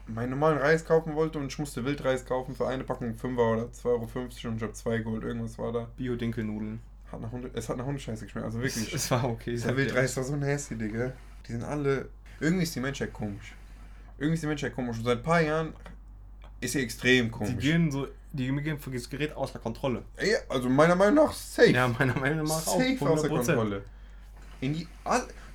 meinen 0.08 0.32
normalen 0.32 0.58
Reis 0.58 0.86
kaufen 0.86 1.16
wollte 1.16 1.39
und 1.39 1.47
ich 1.47 1.60
musste 1.60 1.84
Wildreis 1.86 2.26
kaufen 2.26 2.55
für 2.55 2.68
eine 2.68 2.84
Packung 2.84 3.16
5 3.16 3.38
oder 3.38 3.64
2,50 3.64 3.86
Euro 3.86 4.01
und 4.49 4.58
ich 4.58 4.64
habe 4.64 4.74
zwei 4.74 4.97
geholt. 4.99 5.24
Irgendwas 5.24 5.58
war 5.58 5.72
da. 5.72 5.88
Bio-Dinkelnudeln. 5.97 6.80
Hat 7.12 7.22
nach 7.22 7.32
Hunde, 7.32 7.49
es 7.53 7.70
hat 7.70 7.78
nach 7.78 7.86
Hundescheiße 7.86 8.26
geschmeckt. 8.26 8.45
Also 8.45 8.62
wirklich. 8.62 8.93
Es 8.93 9.10
war 9.12 9.24
okay. 9.24 9.51
Dieser 9.51 9.76
Wildreis 9.76 10.16
war 10.18 10.24
so 10.24 10.36
nasty, 10.36 10.76
Digga. 10.76 11.14
Die 11.47 11.53
sind 11.53 11.64
alle. 11.64 12.10
Irgendwie 12.39 12.64
ist 12.64 12.76
die 12.76 12.80
Menschheit 12.82 13.14
komisch. 13.14 13.55
Irgendwie 14.18 14.34
ist 14.36 14.43
die 14.43 14.47
Menschheit 14.47 14.76
komisch. 14.76 14.97
Und 14.97 15.05
seit 15.05 15.20
ein 15.20 15.24
paar 15.24 15.41
Jahren 15.41 15.74
ist 16.60 16.74
sie 16.74 16.82
extrem 16.82 17.26
Die 17.26 17.32
komisch. 17.32 17.64
gehen 17.64 17.91
so, 17.91 18.08
die 18.34 18.47
gehen 18.47 18.78
für 18.80 18.91
das 18.91 19.10
Gerät 19.10 19.34
außer 19.36 19.60
Kontrolle. 19.60 20.03
Ja, 20.22 20.38
also 20.49 20.70
meiner 20.70 20.95
Meinung 20.95 21.16
nach 21.26 21.34
safe. 21.34 21.72
Ja, 21.72 21.88
meiner 21.88 22.18
Meinung 22.20 22.45
nach 22.45 22.68
auch. 22.68 22.80
safe 22.80 22.97
außer 23.01 23.28
100%. 23.28 23.30
Kontrolle. 23.30 23.84
In 24.60 24.74
die, 24.74 24.88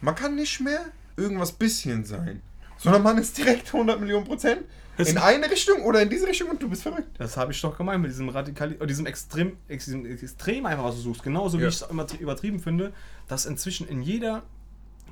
man 0.01 0.15
kann 0.15 0.35
nicht 0.37 0.61
mehr 0.61 0.87
irgendwas 1.17 1.53
bisschen 1.53 2.05
sein. 2.05 2.41
Sondern 2.83 3.03
man 3.03 3.19
ist 3.19 3.37
direkt 3.39 3.73
100 3.73 4.01
Millionen 4.01 4.25
Prozent 4.27 4.63
in 4.99 5.17
eine 5.19 5.51
Richtung 5.51 5.83
oder 5.83 6.03
in 6.03 6.11
diese 6.11 6.27
Richtung 6.27 6.51
und 6.51 6.63
du 6.63 6.69
bist 6.69 6.83
verrückt. 6.83 7.09
Das 7.19 7.37
habe 7.37 7.53
ich 7.53 7.61
doch 7.61 7.77
gemeint 7.79 8.03
mit 8.03 8.11
diesem 8.11 8.29
Radikal, 8.29 8.71
diesem 8.87 9.07
extrem, 9.07 9.57
ex- 9.69 9.87
diesem 9.87 10.05
extrem 10.07 10.67
einfach, 10.67 10.85
was 10.85 10.97
du 10.97 11.01
suchst. 11.03 11.23
Genauso 11.23 11.59
wie 11.59 11.63
Ja. 11.63 11.69
ich 11.69 11.77
es 11.77 11.83
immer 11.83 12.07
tri- 12.07 12.19
übertrieben 12.19 12.61
finde, 12.61 12.93
dass 13.29 13.47
inzwischen 13.47 13.89
in 13.89 14.03
jeder 14.03 14.43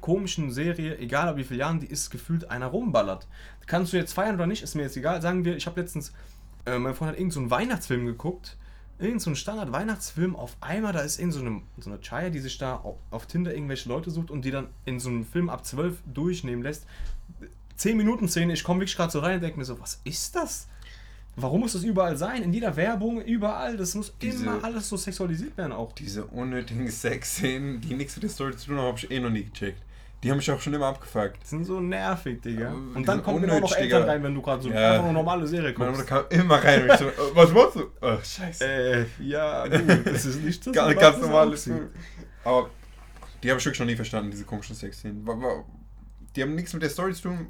komischen 0.01 0.51
Serie, 0.51 0.99
egal 0.99 1.29
ab 1.29 1.37
wie 1.37 1.45
vielen 1.45 1.61
Jahren 1.61 1.81
die 1.81 1.87
ist, 1.87 2.11
gefühlt 2.11 2.51
einer 2.51 2.67
rumballert. 2.67 3.27
Kannst 3.67 3.93
du 3.93 3.97
jetzt 3.97 4.13
feiern 4.13 4.35
oder 4.35 4.47
nicht, 4.47 4.63
ist 4.63 4.75
mir 4.75 4.83
jetzt 4.83 4.97
egal. 4.97 5.21
Sagen 5.23 5.45
wir, 5.45 5.57
ich 5.57 5.67
habe 5.67 5.81
letztens, 5.81 6.13
äh, 6.67 6.79
mein 6.79 6.95
Freund 6.95 7.11
hat 7.13 7.17
irgendeinen 7.19 7.31
so 7.33 7.41
einen 7.41 7.51
Weihnachtsfilm 7.51 8.07
geguckt. 8.07 8.57
Irgend 8.99 9.23
so 9.23 9.31
ein 9.31 9.37
Standard-Weihnachtsfilm, 9.37 10.37
auf 10.37 10.57
einmal, 10.61 10.93
da 10.93 11.01
ist 11.01 11.19
irgend 11.19 11.33
so 11.35 11.41
eine, 11.41 11.63
so 11.79 11.89
eine 11.91 12.01
Chaya, 12.01 12.29
die 12.29 12.39
sich 12.41 12.59
da 12.59 12.77
auf, 12.77 12.97
auf 13.11 13.27
Tinder 13.27 13.55
irgendwelche 13.55 13.89
Leute 13.89 14.11
sucht 14.11 14.31
und 14.31 14.45
die 14.45 14.51
dann 14.51 14.69
in 14.85 15.01
so 15.01 15.09
einem 15.09 15.25
Film 15.25 15.49
ab 15.49 15.65
12 15.65 15.97
durchnehmen 16.13 16.63
lässt. 16.63 16.85
10 17.81 17.97
Minuten 17.97 18.29
Szene, 18.29 18.53
ich 18.53 18.63
komme 18.63 18.81
wirklich 18.81 18.95
gerade 18.97 19.11
so 19.11 19.21
rein 19.21 19.37
und 19.37 19.41
denke 19.43 19.59
mir 19.59 19.65
so, 19.65 19.81
was 19.81 20.01
ist 20.05 20.37
das? 20.37 20.69
Warum 21.37 21.61
muss 21.61 21.73
das 21.73 21.83
überall 21.83 22.15
sein? 22.19 22.43
In 22.43 22.53
jeder 22.53 22.77
Werbung, 22.77 23.23
überall. 23.23 23.79
Das 23.79 23.95
muss 23.95 24.13
Diese- 24.21 24.45
immer 24.45 24.63
alles 24.63 24.87
so 24.89 24.99
sexualisiert 24.99 25.57
werden 25.57 25.73
auch. 25.73 25.93
Diese 25.93 26.27
unnötigen 26.27 26.89
Sexszenen, 26.91 27.81
die 27.81 27.95
nichts 27.95 28.17
mit 28.17 28.25
der 28.25 28.31
Story 28.31 28.55
zu 28.55 28.67
tun 28.67 28.77
haben, 28.79 28.87
habe 28.89 28.99
ich 28.99 29.11
eh 29.11 29.19
noch 29.19 29.31
nie 29.31 29.45
gecheckt. 29.45 29.81
Die 30.23 30.31
haben 30.31 30.37
mich 30.37 30.51
auch 30.51 30.61
schon 30.61 30.75
immer 30.75 30.89
abgefuckt. 30.89 31.39
Die 31.43 31.47
sind 31.47 31.65
so 31.65 31.81
nervig, 31.81 32.43
Digga. 32.43 32.69
Aber 32.69 32.77
Und 32.97 33.09
dann 33.09 33.23
kommen 33.23 33.41
genau 33.41 33.59
noch 33.61 33.75
Eltern 33.75 34.03
rein, 34.03 34.23
wenn 34.23 34.35
du 34.35 34.43
gerade 34.43 34.63
so 34.63 34.69
Ja. 34.69 34.91
einfach 34.91 35.05
eine 35.05 35.15
normale 35.15 35.47
Serie 35.47 35.73
Meine 35.79 35.93
guckst. 35.93 36.11
Mutter 36.11 36.29
kam 36.29 36.39
immer 36.39 36.57
rein 36.63 36.83
und 36.83 36.91
ich 36.91 36.99
so, 36.99 37.07
äh, 37.09 37.13
was 37.33 37.51
machst 37.53 37.77
du? 37.77 37.85
Ach, 38.03 38.23
scheiße. 38.23 38.65
Äh, 38.67 39.07
ja, 39.21 39.67
gut, 39.67 40.07
das 40.07 40.27
ist 40.27 40.43
nicht 40.43 40.67
das, 40.67 40.75
ganz, 40.75 40.95
was 40.95 41.01
ganz 41.01 41.21
normales. 41.23 41.71
Aber 42.45 42.69
die 43.43 43.49
habe 43.49 43.59
ich 43.59 43.65
wirklich 43.65 43.81
noch 43.81 43.87
nie 43.87 43.97
verstanden, 43.97 44.31
diese 44.31 44.45
komischen 44.45 44.77
Sexszenen. 44.77 45.27
Die 46.37 46.43
haben 46.43 46.55
nichts 46.55 46.75
mit 46.75 46.83
der 46.83 46.91
Story 46.91 47.15
zu 47.15 47.23
tun. 47.23 47.47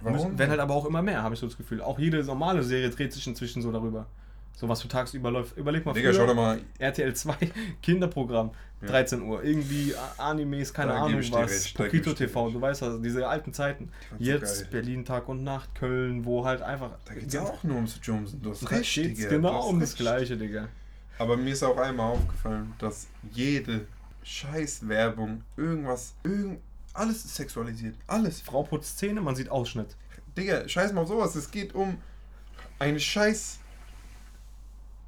Warum? 0.00 0.38
Werden 0.38 0.50
halt 0.50 0.60
aber 0.60 0.74
auch 0.74 0.86
immer 0.86 1.02
mehr, 1.02 1.22
habe 1.22 1.34
ich 1.34 1.40
so 1.40 1.46
das 1.46 1.56
Gefühl. 1.56 1.80
Auch 1.82 1.98
jede 1.98 2.22
normale 2.24 2.62
Serie 2.62 2.88
dreht 2.90 3.12
sich 3.12 3.26
inzwischen 3.26 3.62
so 3.62 3.70
darüber. 3.72 4.06
So 4.56 4.68
was 4.68 4.82
für 4.82 4.88
tagsüber 4.88 5.30
läuft. 5.30 5.56
Überleg 5.56 5.86
mal, 5.86 5.92
Digga, 5.94 6.10
früher, 6.10 6.20
schau 6.20 6.26
doch 6.26 6.34
mal. 6.34 6.60
RTL 6.78 7.14
2, 7.14 7.34
Kinderprogramm, 7.82 8.50
Ja. 8.82 8.88
13 8.88 9.22
Uhr. 9.22 9.42
Irgendwie 9.42 9.94
Animes, 10.18 10.74
keine 10.74 10.92
Da 10.92 11.04
Ahnung 11.04 11.22
was. 11.32 11.50
recht, 11.50 11.74
Pokito 11.76 12.12
TV, 12.12 12.44
recht. 12.44 12.56
du 12.56 12.60
weißt 12.60 12.82
also, 12.82 12.98
diese 12.98 13.26
alten 13.26 13.54
Zeiten. 13.54 13.90
so 14.10 14.16
Jetzt 14.24 14.62
geil. 14.64 14.68
Berlin 14.70 15.04
Tag 15.06 15.28
und 15.28 15.44
Nacht, 15.44 15.74
Köln, 15.74 16.24
wo 16.26 16.44
halt 16.44 16.60
einfach. 16.60 16.90
Da 17.06 17.14
geht 17.14 17.26
es 17.28 17.36
auch 17.38 17.62
nur 17.64 17.76
ums 17.76 17.98
Jumsen. 18.02 18.42
Du 18.42 18.50
hast 18.50 18.62
Da 18.62 18.66
recht, 18.68 18.90
steht's 18.90 19.18
Digga, 19.20 19.30
genau 19.30 19.62
du 19.62 19.68
um 19.68 19.80
das 19.80 19.90
recht. 19.92 19.98
Gleiche, 20.00 20.36
Digga. 20.36 20.68
Aber 21.18 21.36
mir 21.38 21.52
ist 21.52 21.62
auch 21.62 21.78
einmal 21.78 22.12
aufgefallen, 22.12 22.72
dass 22.78 23.06
jede 23.32 23.86
scheiß 24.22 24.86
Werbung, 24.88 25.42
irgendwas, 25.56 26.14
irgend, 26.22 26.58
alles 27.00 27.24
ist 27.24 27.34
sexualisiert. 27.34 27.96
Alles. 28.06 28.40
Frau 28.40 28.62
putzt 28.62 28.98
Zähne, 28.98 29.20
man 29.22 29.34
sieht 29.34 29.48
Ausschnitt. 29.48 29.96
Digga, 30.36 30.68
scheiß 30.68 30.92
mal 30.92 31.00
auf 31.00 31.08
sowas. 31.08 31.34
Es 31.34 31.50
geht 31.50 31.74
um 31.74 31.96
eine 32.78 33.00
scheiß. 33.00 33.58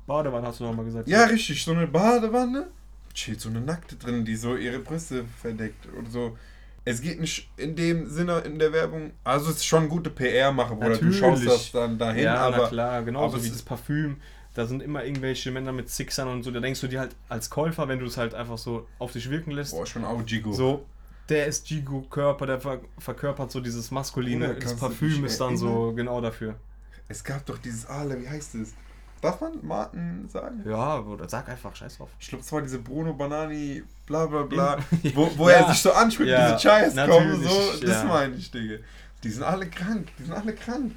Badewanne 0.07 0.47
hast 0.47 0.61
du 0.61 0.65
nochmal 0.65 0.87
gesagt. 0.87 1.07
Ja, 1.07 1.25
richtig, 1.25 1.63
so 1.63 1.73
eine 1.73 1.87
Badewanne. 1.87 2.69
Steht 3.15 3.41
so 3.41 3.51
eine 3.51 3.61
Nackte 3.61 3.97
drin, 3.97 4.25
die 4.25 4.37
so 4.37 4.57
ihre 4.57 4.79
Brüste 4.79 5.25
verdeckt 5.41 5.87
und 5.97 6.11
so. 6.11 6.37
Es 6.85 7.01
geht 7.03 7.21
nicht 7.21 7.49
in 7.59 7.77
dem 7.77 8.09
Sinne 8.09 8.39
in 8.39 8.59
der 8.59 8.73
Werbung. 8.73 9.13
Also 9.23 9.51
es 9.51 9.59
ist 9.59 9.67
schon 9.67 9.89
gute 9.89 10.11
PR-Mache, 10.11 10.75
Bruder. 10.75 10.97
Du 10.97 11.13
schaust 11.13 11.47
das 11.47 11.71
dann 11.71 11.99
dahin, 11.99 12.25
ja, 12.25 12.37
aber 12.37 12.69
klar, 12.69 13.03
genauso 13.03 13.27
aber 13.27 13.37
es 13.37 13.45
wie 13.45 13.51
das 13.51 13.63
Parfüm. 13.63 14.17
Da 14.55 14.67
sind 14.67 14.83
immer 14.83 15.05
irgendwelche 15.05 15.51
Männer 15.51 15.73
mit 15.73 15.89
Sixern 15.91 16.29
und 16.29 16.43
so. 16.43 16.51
Da 16.51 16.61
denkst 16.61 16.81
du 16.81 16.89
dir 16.89 17.01
halt 17.01 17.15
als 17.29 17.51
Käufer, 17.51 17.87
wenn 17.89 18.01
du 18.01 18.07
es 18.07 18.17
halt 18.17 18.35
einfach 18.35 18.59
so 18.59 18.89
auf 18.99 19.13
dich 19.13 19.31
wirken 19.31 19.53
lässt, 19.53 19.73
boah, 19.73 19.87
schon 19.87 20.05
auch 20.05 20.23
Jigo. 20.27 20.53
so, 20.53 20.85
der 21.29 21.47
ist 21.47 21.71
Jigo-Körper, 21.71 22.47
der 22.47 22.61
ver 22.61 22.81
verkörpert 22.99 23.51
so 23.51 23.61
dieses 23.61 23.91
Maskuline. 23.91 24.55
Das 24.57 24.77
Parfüm 24.77 25.25
ist 25.25 25.41
dann 25.41 25.57
so 25.57 25.93
genau 25.95 26.21
dafür. 26.21 26.55
Es 27.09 27.23
gab 27.23 27.45
doch 27.47 27.59
dieses 27.59 27.87
Ale, 27.87 28.21
wie 28.21 28.29
heißt 28.29 28.55
es? 28.57 28.75
Darf 29.21 29.41
man 29.41 29.53
Marken 29.65 30.29
sagen? 30.29 30.63
Ja, 30.67 30.99
oder 30.99 31.29
sag 31.29 31.49
einfach, 31.49 31.77
scheiß 31.77 31.99
drauf. 31.99 32.11
Ich 32.19 32.29
glaube, 32.29 32.43
es 32.43 32.51
war 32.53 32.61
diese 32.61 32.81
Bruno 32.81 33.13
Banani, 33.15 33.85
bla 34.05 34.27
bla 34.27 34.43
bla, 34.43 34.79
wo, 35.15 35.31
wo 35.37 35.49
Ja. 35.49 35.57
er 35.59 35.69
sich 35.73 35.81
so 35.81 35.93
anspricht, 35.93 36.31
Ja, 36.31 36.57
diese 36.57 36.69
Chais 36.69 36.97
kommen, 36.97 37.41
so, 37.41 37.73
das 37.81 38.03
ja. 38.03 38.05
meine 38.05 38.35
ich, 38.35 38.51
Digga. 38.51 38.77
Die 39.23 39.31
sind 39.31 39.45
alle 39.45 39.69
krank, 39.71 40.09
die 40.19 40.25
sind 40.25 40.33
alle 40.33 40.53
krank. 40.55 40.93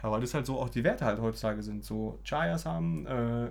Ja, 0.00 0.10
weil 0.10 0.20
das 0.20 0.34
halt 0.34 0.46
so 0.46 0.60
auch 0.60 0.68
die 0.68 0.84
Werte 0.84 1.04
halt 1.04 1.20
heutzutage 1.20 1.62
sind. 1.62 1.84
So 1.84 2.18
Chayas 2.24 2.66
haben, 2.66 3.06
äh, 3.06 3.50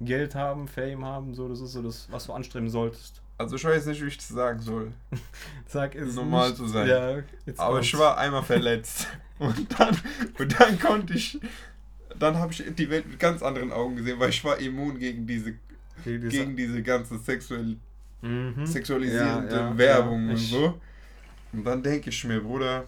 Geld 0.00 0.34
haben, 0.34 0.66
Fame 0.68 1.04
haben, 1.04 1.34
so, 1.34 1.48
das 1.48 1.60
ist 1.60 1.72
so 1.72 1.82
das, 1.82 2.08
was 2.10 2.26
du 2.26 2.32
anstreben 2.32 2.68
solltest. 2.70 3.20
Also 3.38 3.56
ich 3.56 3.64
weiß 3.64 3.86
nicht, 3.86 4.02
wie 4.02 4.08
ich 4.08 4.16
das 4.16 4.28
sagen 4.28 4.60
soll. 4.60 4.92
Sag 5.66 5.94
es 5.94 6.14
Normal 6.14 6.48
nicht. 6.48 6.56
zu 6.58 6.66
sein. 6.66 6.88
Ja, 6.88 7.22
Aber 7.56 7.74
kommt's. 7.74 7.86
ich 7.88 7.98
war 7.98 8.18
einmal 8.18 8.42
verletzt. 8.42 9.06
Und 9.38 9.78
dann, 9.78 9.96
und 10.36 10.58
dann 10.60 10.80
konnte 10.80 11.14
ich, 11.14 11.38
dann 12.18 12.36
habe 12.38 12.52
ich 12.52 12.64
die 12.74 12.90
Welt 12.90 13.06
mit 13.06 13.20
ganz 13.20 13.40
anderen 13.40 13.70
Augen 13.70 13.94
gesehen, 13.94 14.18
weil 14.18 14.30
ich 14.30 14.42
war 14.42 14.58
immun 14.58 14.98
gegen 14.98 15.28
diese, 15.28 15.50
Okay, 16.00 16.18
dieser- 16.18 16.28
gegen 16.30 16.56
diese 16.56 16.82
ganze 16.82 17.16
sexuell, 17.18 17.76
Mhm. 18.20 18.66
sexualisierende 18.66 19.54
Ja, 19.54 19.68
ja, 19.70 19.78
Werbung 19.78 20.24
ja, 20.26 20.30
und 20.32 20.36
so. 20.38 20.80
Und 21.52 21.62
dann 21.62 21.80
denke 21.84 22.10
ich 22.10 22.24
mir, 22.24 22.40
Bruder, 22.40 22.86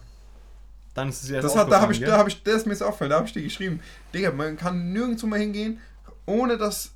Dann 0.93 1.07
ist 1.07 1.23
es 1.23 1.29
ja 1.29 1.39
Das 1.39 1.55
hat, 1.55 1.71
da 1.71 1.79
habe 1.79 1.93
ich, 1.93 2.01
da 2.01 2.17
habe 2.17 2.27
ich, 2.27 2.43
das 2.43 2.55
ist 2.55 2.65
mir 2.65 2.73
jetzt 2.73 2.81
aufgefallen, 2.83 3.11
da 3.11 3.15
habe 3.15 3.27
ich 3.27 3.31
dir 3.31 3.43
geschrieben, 3.43 3.79
Digga, 4.13 4.31
man 4.31 4.57
kann 4.57 4.91
nirgendwo 4.91 5.27
mal 5.27 5.39
hingehen, 5.39 5.79
ohne 6.25 6.57
dass, 6.57 6.91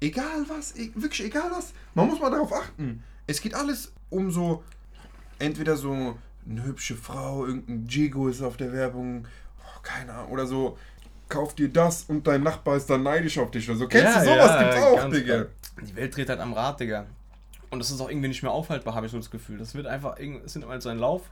egal 0.00 0.44
was, 0.48 0.76
e- 0.76 0.90
wirklich 0.94 1.24
egal 1.26 1.50
was, 1.50 1.72
man 1.94 2.06
muss 2.08 2.20
mal 2.20 2.30
darauf 2.30 2.52
achten. 2.52 3.02
Es 3.26 3.40
geht 3.40 3.54
alles 3.54 3.92
um 4.10 4.30
so, 4.30 4.62
entweder 5.38 5.76
so 5.76 6.16
eine 6.48 6.64
hübsche 6.64 6.94
Frau, 6.96 7.44
irgendein 7.46 7.86
Jigo 7.86 8.28
ist 8.28 8.42
auf 8.42 8.56
der 8.56 8.72
Werbung, 8.72 9.26
oh, 9.60 9.80
keine 9.82 10.12
Ahnung, 10.14 10.30
oder 10.32 10.46
so, 10.46 10.78
kauf 11.28 11.54
dir 11.54 11.68
das 11.68 12.04
und 12.04 12.26
dein 12.26 12.42
Nachbar 12.42 12.76
ist 12.76 12.88
dann 12.88 13.02
neidisch 13.02 13.38
auf 13.38 13.50
dich 13.50 13.68
oder 13.68 13.78
so. 13.78 13.88
Kennst 13.88 14.14
Ja, 14.14 14.20
du 14.20 14.26
sowas? 14.26 14.50
ja, 14.50 14.62
Gibt's 14.62 14.82
auch, 15.04 15.10
Digga. 15.10 15.34
klar. 15.34 15.46
Die 15.82 15.96
Welt 15.96 16.16
dreht 16.16 16.28
halt 16.28 16.40
am 16.40 16.52
Rad, 16.52 16.78
Digga. 16.80 17.06
Und 17.70 17.80
das 17.80 17.90
ist 17.90 18.00
auch 18.00 18.08
irgendwie 18.08 18.28
nicht 18.28 18.42
mehr 18.44 18.52
aufhaltbar, 18.52 18.94
habe 18.94 19.06
ich 19.06 19.12
so 19.12 19.18
das 19.18 19.30
Gefühl. 19.30 19.58
Das 19.58 19.74
wird 19.74 19.86
einfach, 19.88 20.16
es 20.44 20.54
nimmt 20.54 20.68
halt 20.68 20.82
so 20.82 20.88
ein 20.88 20.98
Lauf. 20.98 21.22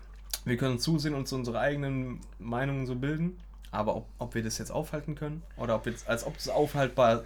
Wir 0.44 0.56
können 0.56 0.80
zusehen 0.80 1.14
und 1.14 1.20
uns 1.20 1.32
unsere 1.32 1.60
eigenen 1.60 2.20
Meinungen 2.40 2.86
so 2.86 2.96
bilden. 2.96 3.38
Aber 3.70 3.94
ob, 3.96 4.08
ob 4.18 4.34
wir 4.34 4.42
das 4.42 4.58
jetzt 4.58 4.70
aufhalten 4.72 5.14
können 5.14 5.42
oder 5.56 5.76
ob 5.76 5.86
jetzt, 5.86 6.08
als 6.08 6.24
ob 6.26 6.34
das 6.36 6.48
aufhaltbar 6.48 7.22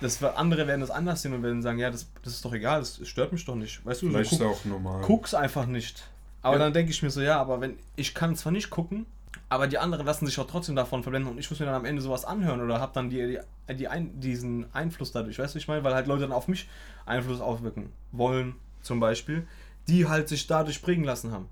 das 0.00 0.22
andere 0.22 0.66
werden 0.66 0.80
das 0.80 0.90
anders 0.90 1.22
sehen 1.22 1.32
und 1.32 1.42
werden 1.42 1.62
sagen, 1.62 1.78
ja, 1.78 1.90
das, 1.90 2.06
das 2.22 2.34
ist 2.34 2.44
doch 2.44 2.52
egal, 2.52 2.80
das 2.80 3.00
stört 3.08 3.32
mich 3.32 3.44
doch 3.44 3.54
nicht. 3.54 3.84
Weißt 3.84 4.02
du, 4.02 4.06
so 4.06 4.12
Vielleicht 4.12 4.32
ist 4.32 4.38
guck, 4.38 4.48
auch 4.48 4.64
normal. 4.64 5.02
guck's 5.02 5.34
einfach 5.34 5.66
nicht. 5.66 6.02
Aber 6.42 6.56
Ja. 6.56 6.64
dann 6.64 6.72
denke 6.72 6.90
ich 6.92 7.02
mir 7.02 7.10
so, 7.10 7.20
ja, 7.20 7.40
aber 7.40 7.60
wenn 7.60 7.78
ich 7.96 8.14
kann 8.14 8.36
zwar 8.36 8.52
nicht 8.52 8.70
gucken, 8.70 9.06
aber 9.48 9.66
die 9.66 9.78
anderen 9.78 10.06
lassen 10.06 10.26
sich 10.26 10.38
auch 10.38 10.46
trotzdem 10.46 10.76
davon 10.76 11.02
verblenden 11.02 11.30
und 11.30 11.38
ich 11.38 11.48
muss 11.50 11.60
mir 11.60 11.66
dann 11.66 11.74
am 11.74 11.84
Ende 11.84 12.02
sowas 12.02 12.24
anhören 12.24 12.60
oder 12.60 12.80
habe 12.80 12.92
dann 12.94 13.10
die, 13.10 13.38
die, 13.68 13.74
die 13.74 13.88
ein, 13.88 14.18
diesen 14.20 14.72
Einfluss 14.74 15.12
dadurch, 15.12 15.38
weißt 15.38 15.54
du, 15.54 15.58
ich 15.58 15.68
meine, 15.68 15.82
weil 15.84 15.94
halt 15.94 16.06
Leute 16.06 16.22
dann 16.22 16.32
auf 16.32 16.48
mich 16.48 16.68
Einfluss 17.04 17.40
auswirken 17.40 17.92
wollen, 18.12 18.54
zum 18.82 19.00
Beispiel, 19.00 19.46
die 19.88 20.06
halt 20.08 20.28
sich 20.28 20.46
dadurch 20.46 20.82
prägen 20.82 21.04
lassen 21.04 21.32
haben. 21.32 21.48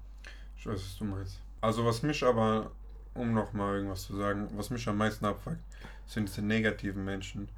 Ich 0.59 0.67
weiß, 0.67 0.75
was 0.81 0.99
du 0.99 1.05
meinst. 1.05 1.39
Also 1.61 1.85
was 1.85 2.03
mich 2.03 2.23
aber, 2.25 2.71
um 3.15 3.33
nochmal 3.33 3.77
irgendwas 3.77 4.05
zu 4.07 4.17
sagen, 4.17 4.49
was 4.57 4.71
mich 4.71 4.87
am 4.89 4.97
meisten 4.99 5.25
abfuckt, 5.25 5.59
sind 6.07 6.29
diese 6.29 6.43
negativen 6.43 7.05
Menschen. 7.05 7.49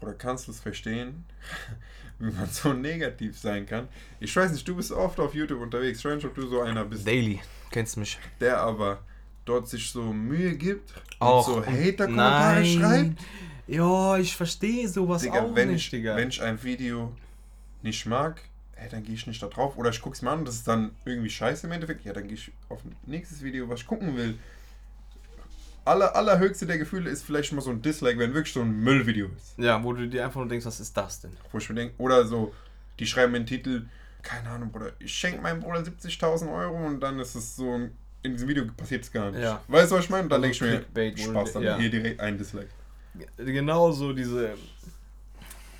Oder 0.00 0.14
kannst 0.14 0.46
du 0.48 0.52
es 0.52 0.60
verstehen, 0.60 1.24
wie 2.18 2.30
man 2.30 2.48
so 2.48 2.72
negativ 2.72 3.38
sein 3.38 3.66
kann? 3.66 3.88
Ich 4.18 4.34
weiß 4.34 4.52
nicht, 4.52 4.66
du 4.66 4.76
bist 4.76 4.92
oft 4.92 5.20
auf 5.20 5.34
YouTube 5.34 5.60
unterwegs. 5.60 5.98
Ich 5.98 6.04
weiß 6.04 6.16
nicht, 6.16 6.26
ob 6.26 6.34
du 6.34 6.46
so 6.46 6.60
einer 6.60 6.84
bist, 6.84 7.06
Daily, 7.06 7.40
kennst 7.70 7.96
mich. 7.96 8.18
der 8.40 8.58
aber 8.58 9.00
dort 9.44 9.68
sich 9.68 9.90
so 9.90 10.12
Mühe 10.12 10.54
gibt 10.56 10.94
Auch 11.18 11.48
und 11.48 11.54
so 11.54 11.66
Hater-Kommentare 11.66 12.64
schreibt. 12.64 13.20
Ja, 13.66 14.18
ich 14.18 14.34
verstehe 14.34 14.88
sowas 14.88 15.22
Digga, 15.22 15.42
auch 15.42 15.54
wenn, 15.54 15.70
nicht, 15.72 15.84
ich, 15.84 15.90
Digga. 15.90 16.16
wenn 16.16 16.28
ich 16.28 16.42
ein 16.42 16.62
Video 16.62 17.12
nicht 17.82 18.04
mag, 18.06 18.40
ey, 18.76 18.88
dann 18.88 19.04
gehe 19.04 19.14
ich 19.14 19.26
nicht 19.26 19.42
da 19.42 19.46
drauf. 19.46 19.76
Oder 19.76 19.90
ich 19.90 20.00
gucke 20.00 20.16
es 20.16 20.22
mir 20.22 20.30
an 20.30 20.40
und 20.40 20.48
das 20.48 20.56
ist 20.56 20.68
dann 20.68 20.90
irgendwie 21.04 21.30
scheiße 21.30 21.66
im 21.66 21.72
Endeffekt. 21.72 22.04
Ja, 22.04 22.12
dann 22.12 22.26
gehe 22.26 22.36
ich 22.36 22.50
auf 22.68 22.84
ein 22.84 22.96
nächstes 23.06 23.42
Video, 23.42 23.68
was 23.68 23.80
ich 23.80 23.86
gucken 23.86 24.16
will. 24.16 24.38
Aller, 25.84 26.14
allerhöchste 26.14 26.66
der 26.66 26.78
Gefühle 26.78 27.10
ist 27.10 27.22
vielleicht 27.22 27.52
mal 27.52 27.60
so 27.60 27.70
ein 27.70 27.82
Dislike, 27.82 28.18
wenn 28.18 28.34
wirklich 28.34 28.52
so 28.54 28.60
ein 28.60 28.70
Müllvideo 28.80 29.28
ist. 29.36 29.54
Ja, 29.58 29.82
wo 29.82 29.92
du 29.92 30.08
dir 30.08 30.24
einfach 30.24 30.40
nur 30.40 30.48
denkst, 30.48 30.66
was 30.66 30.80
ist 30.80 30.96
das 30.96 31.20
denn? 31.20 31.36
Wo 31.52 31.58
ich 31.58 31.68
mir 31.68 31.74
denke, 31.76 31.94
oder 31.98 32.24
so, 32.26 32.54
die 32.98 33.06
schreiben 33.06 33.32
den 33.32 33.46
Titel, 33.46 33.86
keine 34.22 34.50
Ahnung, 34.50 34.70
Bruder, 34.70 34.92
ich 34.98 35.12
schenke 35.12 35.40
meinem 35.40 35.60
Bruder 35.60 35.80
70.000 35.82 36.52
Euro 36.54 36.86
und 36.86 37.00
dann 37.00 37.18
ist 37.18 37.34
es 37.34 37.56
so, 37.56 37.72
ein- 37.74 37.92
in 38.22 38.32
diesem 38.32 38.48
Video 38.48 38.66
passiert 38.76 39.02
es 39.04 39.10
gar 39.10 39.30
nicht. 39.30 39.40
Ja. 39.42 39.62
Weißt 39.68 39.90
du, 39.90 39.96
was 39.96 40.04
ich 40.04 40.10
meine? 40.10 40.24
Und 40.24 40.28
dann 40.28 40.44
Also 40.44 40.64
denke 40.94 41.18
ich 41.20 41.26
mir, 41.26 41.32
Spaß, 41.32 41.54
dann 41.54 41.62
ja. 41.62 41.78
hier 41.78 41.90
direkt 41.90 42.20
ein 42.20 42.36
Dislike. 42.36 42.68
Genau 43.38 43.90
so 43.92 44.12
diese, 44.12 44.54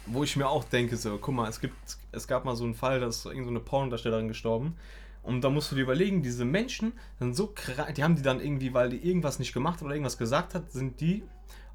wo 0.07 0.25
ich 0.25 0.37
mir 0.37 0.49
auch 0.49 0.65
denke, 0.65 0.97
so, 0.97 1.19
guck 1.19 1.35
mal, 1.35 1.49
es 1.49 1.61
gibt, 1.61 1.75
es 2.13 2.27
gab 2.27 2.45
mal 2.45 2.57
so 2.57 2.65
einen 2.65 2.75
Fall, 2.75 3.01
da 3.01 3.09
ist 3.09 3.25
irgendeine 3.27 3.45
so 3.45 3.51
eine 3.51 3.61
Pornodarstellerin 3.61 4.29
gestorben. 4.29 4.77
Und 5.23 5.43
da 5.43 5.51
musst 5.51 5.71
du 5.71 5.77
dir 5.77 5.83
überlegen, 5.83 6.23
diese 6.23 6.45
Menschen 6.45 6.93
sind 7.19 7.35
so 7.35 7.49
krank, 7.55 7.95
die 7.95 8.03
haben 8.03 8.17
die 8.17 8.23
dann 8.23 8.41
irgendwie, 8.41 8.73
weil 8.73 8.91
die 8.91 9.07
irgendwas 9.07 9.39
nicht 9.39 9.53
gemacht 9.53 9.83
oder 9.83 9.93
irgendwas 9.93 10.19
gesagt 10.19 10.55
hat, 10.55 10.73
sind 10.73 11.01
die 11.01 11.23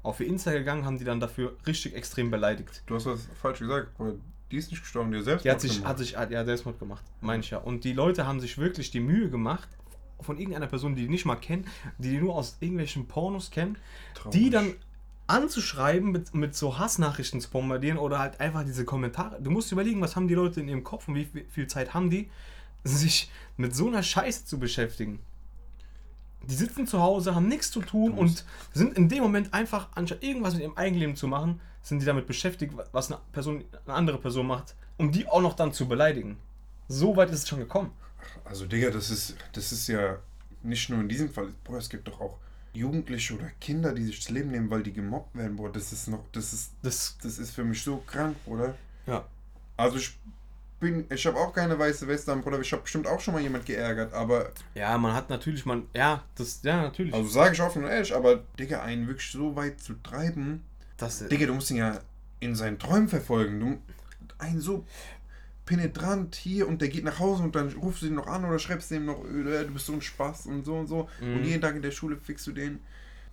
auf 0.02 0.20
ihr 0.20 0.26
Insta 0.26 0.52
gegangen, 0.52 0.84
haben 0.84 0.98
die 0.98 1.04
dann 1.04 1.20
dafür 1.20 1.56
richtig 1.66 1.94
extrem 1.94 2.30
beleidigt. 2.30 2.82
Du 2.86 2.94
hast 2.94 3.06
was 3.06 3.28
falsch 3.40 3.60
gesagt. 3.60 3.88
Die 4.50 4.56
ist 4.56 4.70
nicht 4.70 4.80
gestorben, 4.80 5.10
die 5.10 5.18
hat 5.18 5.24
selbst 5.24 5.44
Die 5.44 5.50
hat 5.50 5.60
sich, 5.60 5.84
hat 5.84 5.98
sich, 5.98 6.12
ja, 6.12 6.44
Selbstmord 6.44 6.78
gemacht, 6.78 7.04
meine 7.20 7.40
ich 7.40 7.50
ja. 7.50 7.58
Und 7.58 7.82
die 7.82 7.92
Leute 7.92 8.26
haben 8.26 8.40
sich 8.40 8.58
wirklich 8.58 8.92
die 8.92 9.00
Mühe 9.00 9.28
gemacht, 9.28 9.68
von 10.20 10.38
irgendeiner 10.38 10.66
Person, 10.66 10.94
die 10.94 11.02
die 11.02 11.08
nicht 11.08 11.26
mal 11.26 11.36
kennen, 11.36 11.66
die 11.98 12.10
die 12.10 12.18
nur 12.18 12.34
aus 12.34 12.56
irgendwelchen 12.60 13.06
Pornos 13.06 13.50
kennen, 13.50 13.76
die 14.32 14.50
dann 14.50 14.74
anzuschreiben, 15.26 16.12
mit, 16.12 16.34
mit 16.34 16.54
so 16.54 16.78
Hassnachrichten 16.78 17.40
zu 17.40 17.50
bombardieren 17.50 17.98
oder 17.98 18.18
halt 18.18 18.40
einfach 18.40 18.64
diese 18.64 18.84
Kommentare. 18.84 19.40
Du 19.42 19.50
musst 19.50 19.72
überlegen, 19.72 20.00
was 20.00 20.16
haben 20.16 20.28
die 20.28 20.34
Leute 20.34 20.60
in 20.60 20.68
ihrem 20.68 20.84
Kopf 20.84 21.08
und 21.08 21.16
wie 21.16 21.28
viel 21.50 21.66
Zeit 21.66 21.94
haben 21.94 22.10
die, 22.10 22.30
sich 22.86 23.30
mit 23.56 23.74
so 23.74 23.88
einer 23.88 24.02
Scheiße 24.02 24.44
zu 24.44 24.58
beschäftigen. 24.58 25.20
Die 26.42 26.54
sitzen 26.54 26.86
zu 26.86 27.00
Hause, 27.00 27.34
haben 27.34 27.48
nichts 27.48 27.70
zu 27.70 27.80
tun 27.80 28.12
und 28.12 28.44
sind 28.72 28.96
in 28.96 29.08
dem 29.08 29.22
Moment 29.22 29.52
einfach, 29.52 29.88
anstatt 29.94 30.22
irgendwas 30.22 30.54
mit 30.54 30.62
ihrem 30.62 30.76
Eigenleben 30.76 31.16
zu 31.16 31.26
machen, 31.26 31.60
sind 31.82 32.00
die 32.00 32.06
damit 32.06 32.26
beschäftigt, 32.26 32.72
was 32.92 33.10
eine 33.10 33.20
Person, 33.32 33.64
eine 33.84 33.94
andere 33.94 34.18
Person 34.18 34.46
macht, 34.46 34.74
um 34.96 35.10
die 35.10 35.26
auch 35.26 35.40
noch 35.40 35.54
dann 35.54 35.72
zu 35.72 35.88
beleidigen. 35.88 36.36
So 36.88 37.16
weit 37.16 37.30
ist 37.30 37.42
es 37.42 37.48
schon 37.48 37.58
gekommen. 37.58 37.90
Also, 38.44 38.66
Digga, 38.66 38.90
das 38.90 39.10
ist, 39.10 39.36
das 39.52 39.72
ist 39.72 39.88
ja 39.88 40.18
nicht 40.62 40.88
nur 40.88 41.00
in 41.00 41.08
diesem 41.08 41.30
Fall. 41.30 41.48
Bruder, 41.64 41.78
es 41.78 41.88
gibt 41.88 42.06
doch 42.06 42.20
auch 42.20 42.38
Jugendliche 42.72 43.34
oder 43.34 43.48
Kinder, 43.60 43.92
die 43.92 44.04
sich 44.04 44.20
das 44.20 44.30
Leben 44.30 44.50
nehmen, 44.50 44.70
weil 44.70 44.82
die 44.82 44.92
gemobbt 44.92 45.34
werden, 45.34 45.56
Bruder. 45.56 45.72
Das 45.72 45.92
ist 45.92 46.06
noch, 46.08 46.24
das 46.32 46.52
ist, 46.52 46.72
Das, 46.82 47.16
das 47.22 47.38
ist 47.38 47.50
für 47.52 47.64
mich 47.64 47.82
so 47.82 47.98
krank, 48.06 48.36
Bruder. 48.44 48.74
ja. 49.06 49.24
Also, 49.76 49.98
ich 49.98 50.16
bin, 50.78 51.06
ich 51.10 51.26
habe 51.26 51.38
auch 51.38 51.52
keine 51.52 51.78
weiße 51.78 52.06
Weste 52.08 52.32
an, 52.32 52.42
Bruder. 52.42 52.60
Ich 52.60 52.72
habe 52.72 52.82
bestimmt 52.82 53.06
auch 53.06 53.20
schon 53.20 53.34
mal 53.34 53.42
jemand 53.42 53.66
geärgert, 53.66 54.12
aber, 54.12 54.52
Ja, 54.74 54.96
man 54.98 55.14
hat 55.14 55.30
natürlich, 55.30 55.64
man, 55.64 55.86
ja, 55.94 56.22
das, 56.34 56.60
ja, 56.62 56.82
natürlich. 56.82 57.14
also 57.14 57.28
sage 57.28 57.54
ich 57.54 57.62
offen 57.62 57.84
und 57.84 57.90
ehrlich, 57.90 58.14
aber, 58.14 58.42
Digga, 58.58 58.82
einen 58.82 59.06
wirklich 59.06 59.30
so 59.30 59.56
weit 59.56 59.80
zu 59.80 59.94
treiben, 60.02 60.62
das, 60.96 61.26
Digga, 61.28 61.46
du 61.46 61.54
musst 61.54 61.70
ihn 61.70 61.76
ja 61.78 62.00
in 62.40 62.54
seinen 62.54 62.78
Träumen 62.78 63.08
verfolgen. 63.08 63.60
Du, 63.60 63.78
einen 64.38 64.60
so 64.60 64.86
penetrant 65.64 66.34
hier 66.36 66.68
und 66.68 66.80
der 66.80 66.88
geht 66.88 67.04
nach 67.04 67.18
Hause 67.18 67.42
und 67.42 67.54
dann 67.56 67.72
rufst 67.72 68.02
du 68.02 68.06
ihn 68.06 68.14
noch 68.14 68.26
an 68.28 68.44
oder 68.44 68.58
schreibst 68.58 68.90
ihm 68.92 69.04
noch, 69.04 69.24
äh, 69.24 69.64
du 69.64 69.72
bist 69.72 69.86
so 69.86 69.92
ein 69.92 70.00
Spaß 70.02 70.46
und 70.46 70.64
so 70.64 70.76
und 70.76 70.86
so. 70.86 71.08
Mhm. 71.20 71.36
Und 71.36 71.44
jeden 71.44 71.60
Tag 71.60 71.74
in 71.74 71.82
der 71.82 71.90
Schule 71.90 72.16
fixst 72.16 72.46
du 72.46 72.52
den. 72.52 72.80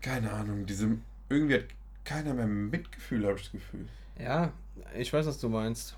Keine 0.01 0.31
Ahnung, 0.31 0.65
diese, 0.65 0.97
irgendwie 1.29 1.55
hat 1.55 1.65
keiner 2.03 2.33
mehr 2.33 2.47
Mitgefühl, 2.47 3.25
habe 3.25 3.37
ich 3.37 3.43
das 3.43 3.51
Gefühl. 3.51 3.87
Ja, 4.19 4.51
ich 4.97 5.13
weiß, 5.13 5.25
was 5.25 5.39
du 5.39 5.49
meinst. 5.49 5.95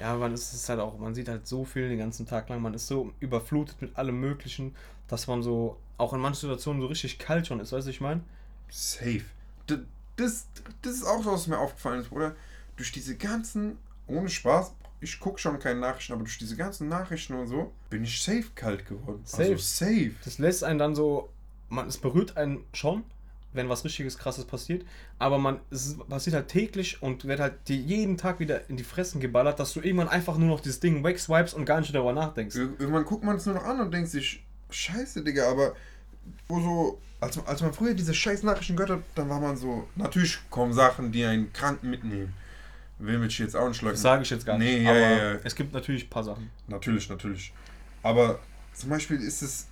Ja, 0.00 0.16
man 0.16 0.32
ist 0.34 0.52
es 0.52 0.68
halt 0.68 0.80
auch, 0.80 0.98
man 0.98 1.14
sieht 1.14 1.28
halt 1.28 1.46
so 1.46 1.64
viel 1.64 1.88
den 1.88 1.98
ganzen 1.98 2.26
Tag 2.26 2.48
lang, 2.48 2.62
man 2.62 2.74
ist 2.74 2.86
so 2.86 3.12
überflutet 3.20 3.80
mit 3.82 3.96
allem 3.96 4.18
Möglichen, 4.18 4.74
dass 5.08 5.26
man 5.26 5.42
so 5.42 5.76
auch 5.98 6.12
in 6.14 6.20
manchen 6.20 6.40
Situationen 6.40 6.80
so 6.80 6.86
richtig 6.88 7.18
kalt 7.18 7.46
schon 7.46 7.60
ist, 7.60 7.72
weißt 7.72 7.86
du, 7.86 7.90
ich 7.90 8.00
meine? 8.00 8.22
Safe. 8.70 9.22
D- 9.68 9.78
Das, 10.16 10.46
das 10.82 10.94
ist 10.94 11.04
auch 11.04 11.22
so, 11.22 11.32
was 11.32 11.46
mir 11.46 11.58
aufgefallen 11.58 12.00
ist, 12.00 12.08
Bruder. 12.10 12.34
Durch 12.76 12.92
diese 12.92 13.16
ganzen, 13.16 13.78
ohne 14.06 14.28
Spaß, 14.28 14.72
ich 15.02 15.18
gucke 15.20 15.38
schon 15.38 15.58
keine 15.58 15.80
Nachrichten, 15.80 16.12
aber 16.14 16.22
durch 16.24 16.38
diese 16.38 16.56
ganzen 16.56 16.88
Nachrichten 16.88 17.34
und 17.34 17.46
so, 17.46 17.72
bin 17.90 18.04
ich 18.04 18.22
safe 18.22 18.46
kalt 18.54 18.86
geworden. 18.86 19.20
Safe. 19.24 19.42
Also 19.52 19.56
safe. 19.58 20.12
Das 20.24 20.38
lässt 20.38 20.64
einen 20.64 20.78
dann 20.78 20.94
so, 20.94 21.28
man, 21.68 21.86
es 21.88 21.98
berührt 21.98 22.36
einen 22.36 22.64
schon, 22.72 23.04
wenn 23.52 23.68
was 23.68 23.84
richtiges 23.84 24.16
krasses 24.16 24.44
passiert, 24.44 24.84
aber 25.18 25.38
man, 25.38 25.58
es 25.70 25.96
passiert 26.08 26.36
halt 26.36 26.48
täglich 26.48 27.02
und 27.02 27.24
wird 27.24 27.40
halt 27.40 27.54
dir 27.68 27.76
jeden 27.76 28.16
Tag 28.16 28.38
wieder 28.40 28.68
in 28.70 28.76
die 28.76 28.84
Fressen 28.84 29.20
geballert, 29.20 29.58
dass 29.58 29.72
du 29.72 29.80
irgendwann 29.80 30.08
einfach 30.08 30.36
nur 30.38 30.48
noch 30.48 30.60
dieses 30.60 30.78
Ding 30.80 31.02
wegswipes 31.02 31.54
und 31.54 31.64
gar 31.64 31.80
nicht 31.80 31.94
darüber 31.94 32.12
nachdenkst. 32.12 32.54
Ir- 32.56 32.74
Irgendwann 32.78 33.04
guckt 33.04 33.24
man 33.24 33.36
es 33.36 33.46
nur 33.46 33.56
noch 33.56 33.64
an 33.64 33.80
und 33.80 33.92
denkt 33.92 34.08
sich, 34.10 34.44
scheiße, 34.70 35.22
Digga, 35.24 35.50
aber 35.50 35.74
wo 36.48 36.60
so, 36.60 37.00
als, 37.20 37.36
man- 37.36 37.46
als 37.46 37.60
man 37.60 37.72
früher 37.72 37.94
diese 37.94 38.14
scheiß 38.14 38.44
Nachrichten 38.44 38.76
gehört 38.76 38.90
hat, 38.98 39.02
dann 39.16 39.28
war 39.28 39.40
man 39.40 39.56
so, 39.56 39.88
natürlich 39.96 40.38
kommen 40.48 40.72
Sachen, 40.72 41.10
die 41.10 41.24
einen 41.24 41.52
krank 41.52 41.82
mitnehmen. 41.82 42.32
Will 43.00 43.18
mich 43.18 43.38
jetzt 43.38 43.56
auch 43.56 43.66
nicht 43.66 43.80
leugnen. 43.80 43.94
Das 43.94 44.02
sage 44.02 44.22
ich 44.22 44.30
jetzt 44.30 44.44
gar 44.44 44.58
nicht. 44.58 44.68
Nee, 44.78 44.84
ja, 44.84 44.94
ja, 44.94 45.16
ja. 45.32 45.38
es 45.42 45.54
gibt 45.54 45.72
natürlich 45.72 46.04
ein 46.04 46.10
paar 46.10 46.22
Sachen. 46.22 46.50
Natürlich, 46.68 47.08
natürlich. 47.08 47.52
Aber 48.02 48.38
zum 48.74 48.90
Beispiel 48.90 49.20
ist 49.22 49.40
es, 49.42 49.66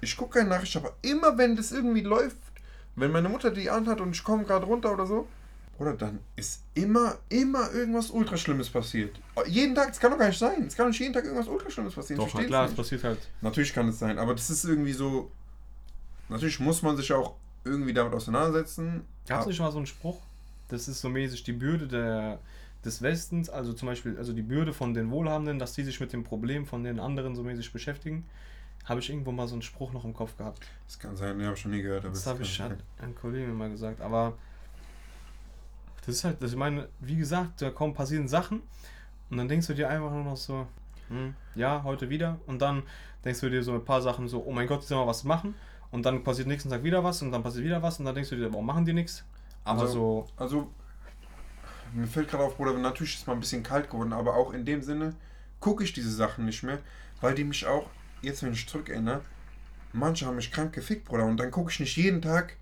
ich 0.00 0.16
gucke 0.16 0.38
keine 0.40 0.50
Nachricht, 0.50 0.76
aber 0.76 0.92
immer 1.02 1.38
wenn 1.38 1.54
das 1.54 1.70
irgendwie 1.70 2.00
läuft, 2.00 2.36
wenn 2.96 3.10
meine 3.10 3.28
Mutter 3.28 3.50
die 3.50 3.70
anhat 3.70 4.00
und 4.00 4.14
ich 4.14 4.22
komme 4.24 4.44
gerade 4.44 4.66
runter 4.66 4.92
oder 4.92 5.06
so, 5.06 5.26
oder 5.80 5.94
dann 5.94 6.18
ist 6.36 6.62
immer, 6.74 7.16
immer 7.30 7.72
irgendwas 7.72 8.10
Ultraschlimmes 8.10 8.68
passiert. 8.68 9.18
Jeden 9.46 9.74
Tag, 9.74 9.90
es 9.90 9.98
kann 9.98 10.10
doch 10.10 10.18
gar 10.18 10.28
nicht 10.28 10.38
sein. 10.38 10.64
Es 10.66 10.76
kann 10.76 10.88
nicht 10.88 11.00
jeden 11.00 11.14
Tag 11.14 11.24
irgendwas 11.24 11.48
Ultraschlimmes 11.48 11.94
passieren. 11.94 12.20
Doch, 12.20 12.34
na 12.34 12.44
klar, 12.44 12.66
es 12.66 12.74
passiert 12.74 13.02
halt. 13.02 13.18
Natürlich 13.40 13.72
kann 13.72 13.88
es 13.88 13.98
sein, 13.98 14.18
aber 14.18 14.34
das 14.34 14.50
ist 14.50 14.64
irgendwie 14.64 14.92
so. 14.92 15.30
Natürlich 16.28 16.60
muss 16.60 16.82
man 16.82 16.98
sich 16.98 17.10
auch 17.14 17.34
irgendwie 17.64 17.94
damit 17.94 18.12
auseinandersetzen. 18.12 19.06
Gab 19.26 19.40
es 19.40 19.46
nicht 19.46 19.60
mal 19.60 19.72
so 19.72 19.78
einen 19.78 19.86
Spruch? 19.86 20.20
Das 20.68 20.86
ist 20.86 21.00
so 21.00 21.08
mäßig 21.08 21.44
die 21.44 21.52
Bürde 21.52 21.88
der, 21.88 22.40
des 22.84 23.00
Westens, 23.00 23.48
also 23.48 23.72
zum 23.72 23.88
Beispiel, 23.88 24.18
also 24.18 24.34
die 24.34 24.42
Bürde 24.42 24.74
von 24.74 24.92
den 24.92 25.10
Wohlhabenden, 25.10 25.58
dass 25.58 25.72
die 25.72 25.82
sich 25.82 25.98
mit 25.98 26.12
dem 26.12 26.24
Problem 26.24 26.66
von 26.66 26.84
den 26.84 27.00
anderen 27.00 27.34
so 27.34 27.42
mäßig 27.42 27.72
beschäftigen. 27.72 28.26
Habe 28.84 29.00
ich 29.00 29.10
irgendwo 29.10 29.30
mal 29.30 29.46
so 29.46 29.54
einen 29.54 29.62
Spruch 29.62 29.92
noch 29.92 30.04
im 30.04 30.14
Kopf 30.14 30.36
gehabt. 30.36 30.66
Das 30.86 30.98
kann 30.98 31.16
sein, 31.16 31.36
ne, 31.36 31.44
habe 31.44 31.54
ich 31.54 31.60
schon 31.60 31.70
nie 31.70 31.82
gehört. 31.82 32.04
Das 32.04 32.18
es 32.18 32.26
habe 32.26 32.42
ich 32.42 32.56
sein. 32.56 32.72
hat 32.72 32.78
ein 32.98 33.14
Kollege 33.14 33.46
mir 33.46 33.54
mal 33.54 33.70
gesagt. 33.70 34.00
Aber 34.00 34.34
das 36.06 36.16
ist 36.16 36.24
halt, 36.24 36.42
das 36.42 36.52
ich 36.52 36.56
meine, 36.56 36.88
wie 36.98 37.16
gesagt, 37.16 37.60
da 37.62 37.70
kommen 37.70 37.94
passieren 37.94 38.26
Sachen 38.26 38.62
und 39.30 39.36
dann 39.36 39.48
denkst 39.48 39.66
du 39.66 39.74
dir 39.74 39.88
einfach 39.88 40.10
nur 40.10 40.24
noch 40.24 40.36
so, 40.36 40.66
hm, 41.08 41.34
ja, 41.54 41.82
heute 41.84 42.08
wieder. 42.08 42.38
Und 42.46 42.62
dann 42.62 42.82
denkst 43.24 43.40
du 43.40 43.50
dir 43.50 43.62
so 43.62 43.74
ein 43.74 43.84
paar 43.84 44.00
Sachen 44.00 44.28
so, 44.28 44.42
oh 44.44 44.50
mein 44.52 44.66
Gott, 44.66 44.80
jetzt 44.80 44.88
sollen 44.88 45.02
wir 45.02 45.06
was 45.06 45.24
machen. 45.24 45.54
Und 45.90 46.06
dann 46.06 46.24
passiert 46.24 46.48
nächsten 46.48 46.70
Tag 46.70 46.82
wieder 46.82 47.04
was 47.04 47.20
und 47.22 47.32
dann 47.32 47.42
passiert 47.42 47.64
wieder 47.64 47.82
was 47.82 47.98
und 47.98 48.06
dann 48.06 48.14
denkst 48.14 48.30
du 48.30 48.36
dir, 48.36 48.50
warum 48.52 48.66
machen 48.66 48.84
die 48.84 48.92
nichts? 48.92 49.24
Aber 49.64 49.82
Also- 49.82 49.92
so, 49.92 50.26
Also, 50.36 50.70
mir 51.92 52.06
fällt 52.06 52.28
gerade 52.28 52.44
auf, 52.44 52.56
Bruder, 52.56 52.72
natürlich 52.74 53.16
ist 53.16 53.26
mal 53.26 53.32
ein 53.34 53.40
bisschen 53.40 53.62
kalt 53.62 53.90
geworden, 53.90 54.12
aber 54.12 54.34
auch 54.36 54.52
in 54.52 54.64
dem 54.64 54.82
Sinne 54.82 55.14
gucke 55.58 55.82
ich 55.84 55.92
diese 55.92 56.10
Sachen 56.12 56.44
nicht 56.46 56.62
mehr, 56.62 56.78
weil 57.20 57.34
die 57.34 57.44
mich 57.44 57.66
auch, 57.66 57.90
jetzt 58.22 58.42
wenn 58.42 58.52
ich 58.52 58.68
zurückerinnere, 58.68 59.20
manche 59.92 60.26
haben 60.26 60.36
mich 60.36 60.50
krank 60.52 60.72
gefickt, 60.72 61.04
Bruder, 61.04 61.24
und 61.24 61.36
dann 61.36 61.50
gucke 61.50 61.70
ich 61.70 61.80
nicht 61.80 61.96
jeden 61.96 62.22
Tag 62.22 62.56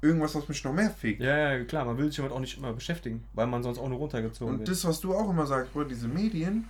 irgendwas, 0.00 0.34
was 0.34 0.48
mich 0.48 0.62
noch 0.64 0.72
mehr 0.72 0.90
fickt. 0.90 1.20
ja, 1.20 1.52
ja, 1.54 1.64
klar, 1.64 1.84
man 1.84 1.96
will 1.96 2.06
sich 2.06 2.16
damit 2.16 2.32
auch 2.32 2.40
nicht 2.40 2.58
immer 2.58 2.72
beschäftigen, 2.72 3.24
weil 3.34 3.46
man 3.46 3.62
sonst 3.62 3.78
auch 3.78 3.88
nur 3.88 3.98
runtergezogen 3.98 4.54
Und 4.54 4.58
wird. 4.60 4.68
das, 4.68 4.84
was 4.84 5.00
du 5.00 5.14
auch 5.14 5.30
immer 5.30 5.46
sagst, 5.46 5.72
Bruder, 5.72 5.88
diese 5.88 6.08
Medien, 6.08 6.68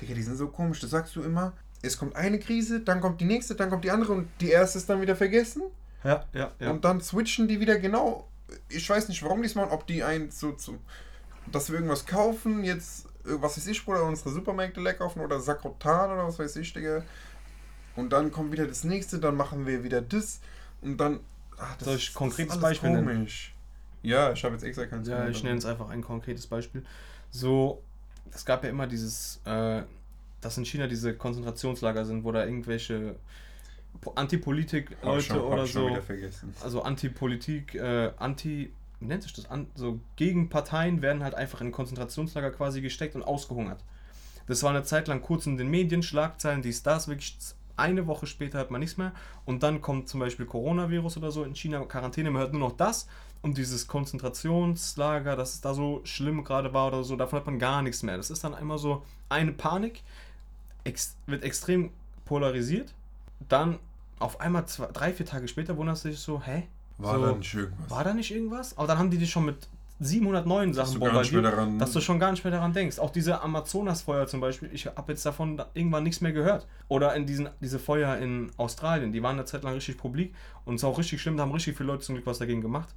Digga, 0.00 0.14
die 0.14 0.22
sind 0.22 0.36
so 0.36 0.48
komisch, 0.48 0.80
das 0.80 0.90
sagst 0.90 1.14
du 1.14 1.22
immer, 1.22 1.52
es 1.82 1.98
kommt 1.98 2.16
eine 2.16 2.38
Krise, 2.38 2.80
dann 2.80 3.00
kommt 3.00 3.20
die 3.20 3.26
nächste, 3.26 3.54
dann 3.54 3.68
kommt 3.68 3.84
die 3.84 3.90
andere 3.90 4.12
und 4.12 4.28
die 4.40 4.48
erste 4.48 4.78
ist 4.78 4.88
dann 4.88 5.02
wieder 5.02 5.14
vergessen. 5.14 5.64
Ja, 6.02 6.24
ja, 6.32 6.52
ja. 6.58 6.70
Und 6.70 6.84
dann 6.84 7.00
switchen 7.00 7.48
die 7.48 7.60
wieder 7.60 7.78
genau. 7.78 8.28
Ich 8.68 8.88
weiß 8.88 9.08
nicht, 9.08 9.22
warum 9.22 9.42
die 9.42 9.46
es 9.46 9.54
machen, 9.54 9.70
ob 9.70 9.86
die 9.86 10.02
ein 10.02 10.30
so 10.30 10.52
zu. 10.52 10.78
Dass 11.52 11.68
wir 11.68 11.76
irgendwas 11.76 12.06
kaufen, 12.06 12.64
jetzt, 12.64 13.06
äh, 13.26 13.36
was 13.40 13.58
weiß 13.58 13.66
ich, 13.66 13.84
Bruder, 13.84 14.04
unsere 14.04 14.30
Supermärkte 14.30 14.80
leer 14.80 14.94
kaufen 14.94 15.20
oder 15.20 15.40
Sakrotan 15.40 16.12
oder 16.12 16.26
was 16.26 16.38
weiß 16.38 16.56
ich, 16.56 16.72
Digga. 16.72 17.02
Und 17.96 18.10
dann 18.12 18.32
kommt 18.32 18.52
wieder 18.52 18.66
das 18.66 18.84
nächste, 18.84 19.18
dann 19.18 19.36
machen 19.36 19.66
wir 19.66 19.84
wieder 19.84 20.00
das. 20.02 20.40
Und 20.82 20.98
dann. 20.98 21.20
Ach, 21.58 21.76
das 21.76 21.84
Soll 21.86 21.96
ich 21.96 22.08
ist- 22.08 22.14
konkretes 22.14 22.54
das 22.54 22.62
Beispiel 22.62 22.90
nennen? 22.90 23.06
komisch. 23.06 23.54
Ja, 24.02 24.32
ich 24.32 24.42
habe 24.44 24.54
jetzt 24.54 24.64
extra 24.64 24.86
keins. 24.86 25.08
Ja, 25.08 25.28
ich 25.28 25.42
nenne 25.42 25.56
es 25.58 25.64
einfach 25.64 25.88
ein 25.88 26.02
konkretes 26.02 26.46
Beispiel. 26.46 26.84
So, 27.30 27.82
es 28.32 28.44
gab 28.44 28.62
ja 28.64 28.70
immer 28.70 28.86
dieses, 28.86 29.40
äh, 29.46 29.82
dass 30.40 30.58
in 30.58 30.64
China 30.64 30.86
diese 30.88 31.14
Konzentrationslager 31.16 32.04
sind, 32.04 32.24
wo 32.24 32.32
da 32.32 32.44
irgendwelche 32.44 33.16
Po- 34.00 34.12
Antipolitik-Leute 34.14 35.42
oder 35.42 35.66
so, 35.66 35.88
wieder 35.88 36.02
vergessen. 36.02 36.52
also 36.62 36.82
Antipolitik, 36.82 37.76
äh, 37.76 38.10
Anti, 38.18 38.72
wie 39.00 39.06
nennt 39.06 39.22
sich 39.22 39.32
das? 39.32 39.48
An, 39.50 39.68
so 39.74 40.00
Gegenparteien 40.16 41.00
werden 41.00 41.22
halt 41.22 41.34
einfach 41.34 41.60
in 41.60 41.70
Konzentrationslager 41.72 42.50
quasi 42.50 42.80
gesteckt 42.82 43.14
und 43.14 43.22
ausgehungert. 43.22 43.82
Das 44.48 44.62
war 44.62 44.70
eine 44.70 44.82
Zeit 44.82 45.08
lang 45.08 45.22
kurz 45.22 45.46
in 45.46 45.56
den 45.56 45.68
Medien, 45.70 46.02
Schlagzeilen, 46.02 46.60
die 46.60 46.72
Stars, 46.72 47.08
wirklich 47.08 47.36
eine 47.76 48.06
Woche 48.06 48.26
später 48.26 48.58
hat 48.58 48.70
man 48.70 48.80
nichts 48.80 48.96
mehr. 48.96 49.12
Und 49.44 49.62
dann 49.62 49.80
kommt 49.80 50.08
zum 50.08 50.20
Beispiel 50.20 50.46
Coronavirus 50.46 51.16
oder 51.16 51.30
so 51.30 51.44
in 51.44 51.54
China, 51.54 51.80
Quarantäne, 51.84 52.30
man 52.30 52.42
hört 52.42 52.52
nur 52.52 52.60
noch 52.60 52.76
das. 52.76 53.06
Und 53.42 53.58
dieses 53.58 53.86
Konzentrationslager, 53.86 55.36
dass 55.36 55.54
es 55.54 55.60
da 55.60 55.74
so 55.74 56.00
schlimm 56.04 56.44
gerade 56.44 56.72
war 56.72 56.88
oder 56.88 57.04
so, 57.04 57.16
davon 57.16 57.40
hat 57.40 57.46
man 57.46 57.58
gar 57.58 57.82
nichts 57.82 58.02
mehr. 58.02 58.16
Das 58.16 58.30
ist 58.30 58.42
dann 58.42 58.54
immer 58.54 58.78
so 58.78 59.02
eine 59.28 59.52
Panik, 59.52 60.02
ex 60.84 61.16
wird 61.26 61.42
extrem 61.42 61.90
polarisiert. 62.24 62.94
Dann 63.48 63.78
auf 64.18 64.40
einmal 64.40 64.66
zwei, 64.66 64.86
drei, 64.86 65.12
vier 65.12 65.26
Tage 65.26 65.48
später 65.48 65.76
wundert 65.76 65.98
sich 65.98 66.18
so, 66.18 66.42
hä? 66.42 66.68
War 66.98 67.16
so, 67.16 67.26
da 67.26 67.32
nicht 67.32 67.54
irgendwas? 67.54 67.90
War 67.90 68.04
da 68.04 68.14
nicht 68.14 68.30
irgendwas? 68.30 68.78
Aber 68.78 68.86
dann 68.86 68.98
haben 68.98 69.10
die 69.10 69.18
dich 69.18 69.30
schon 69.30 69.44
mit 69.44 69.68
700 70.00 70.44
neuen 70.46 70.72
Dass 70.72 70.88
Sachen 70.88 71.00
mehr 71.00 71.08
bombardiert, 71.10 71.44
daran- 71.44 71.78
dass 71.78 71.92
du 71.92 72.00
schon 72.00 72.18
gar 72.18 72.30
nicht 72.32 72.42
mehr 72.44 72.50
daran 72.52 72.72
denkst. 72.72 72.98
Auch 72.98 73.10
diese 73.10 73.40
Amazonasfeuer 73.42 74.26
zum 74.26 74.40
Beispiel, 74.40 74.68
ich 74.72 74.86
habe 74.86 75.12
jetzt 75.12 75.24
davon 75.24 75.56
da- 75.56 75.68
irgendwann 75.74 76.02
nichts 76.02 76.20
mehr 76.20 76.32
gehört. 76.32 76.66
Oder 76.88 77.14
in 77.14 77.26
diesen 77.26 77.48
diese 77.60 77.78
Feuer 77.78 78.16
in 78.16 78.50
Australien, 78.56 79.12
die 79.12 79.22
waren 79.22 79.36
eine 79.36 79.44
Zeit 79.44 79.62
lang 79.62 79.74
richtig 79.74 79.96
publik 79.96 80.34
und 80.64 80.74
es 80.74 80.82
ist 80.82 80.84
auch 80.84 80.98
richtig 80.98 81.20
schlimm, 81.22 81.36
da 81.36 81.44
haben 81.44 81.52
richtig 81.52 81.76
viele 81.76 81.86
Leute 81.88 82.02
zum 82.02 82.16
Glück 82.16 82.26
was 82.26 82.38
dagegen 82.38 82.60
gemacht. 82.60 82.88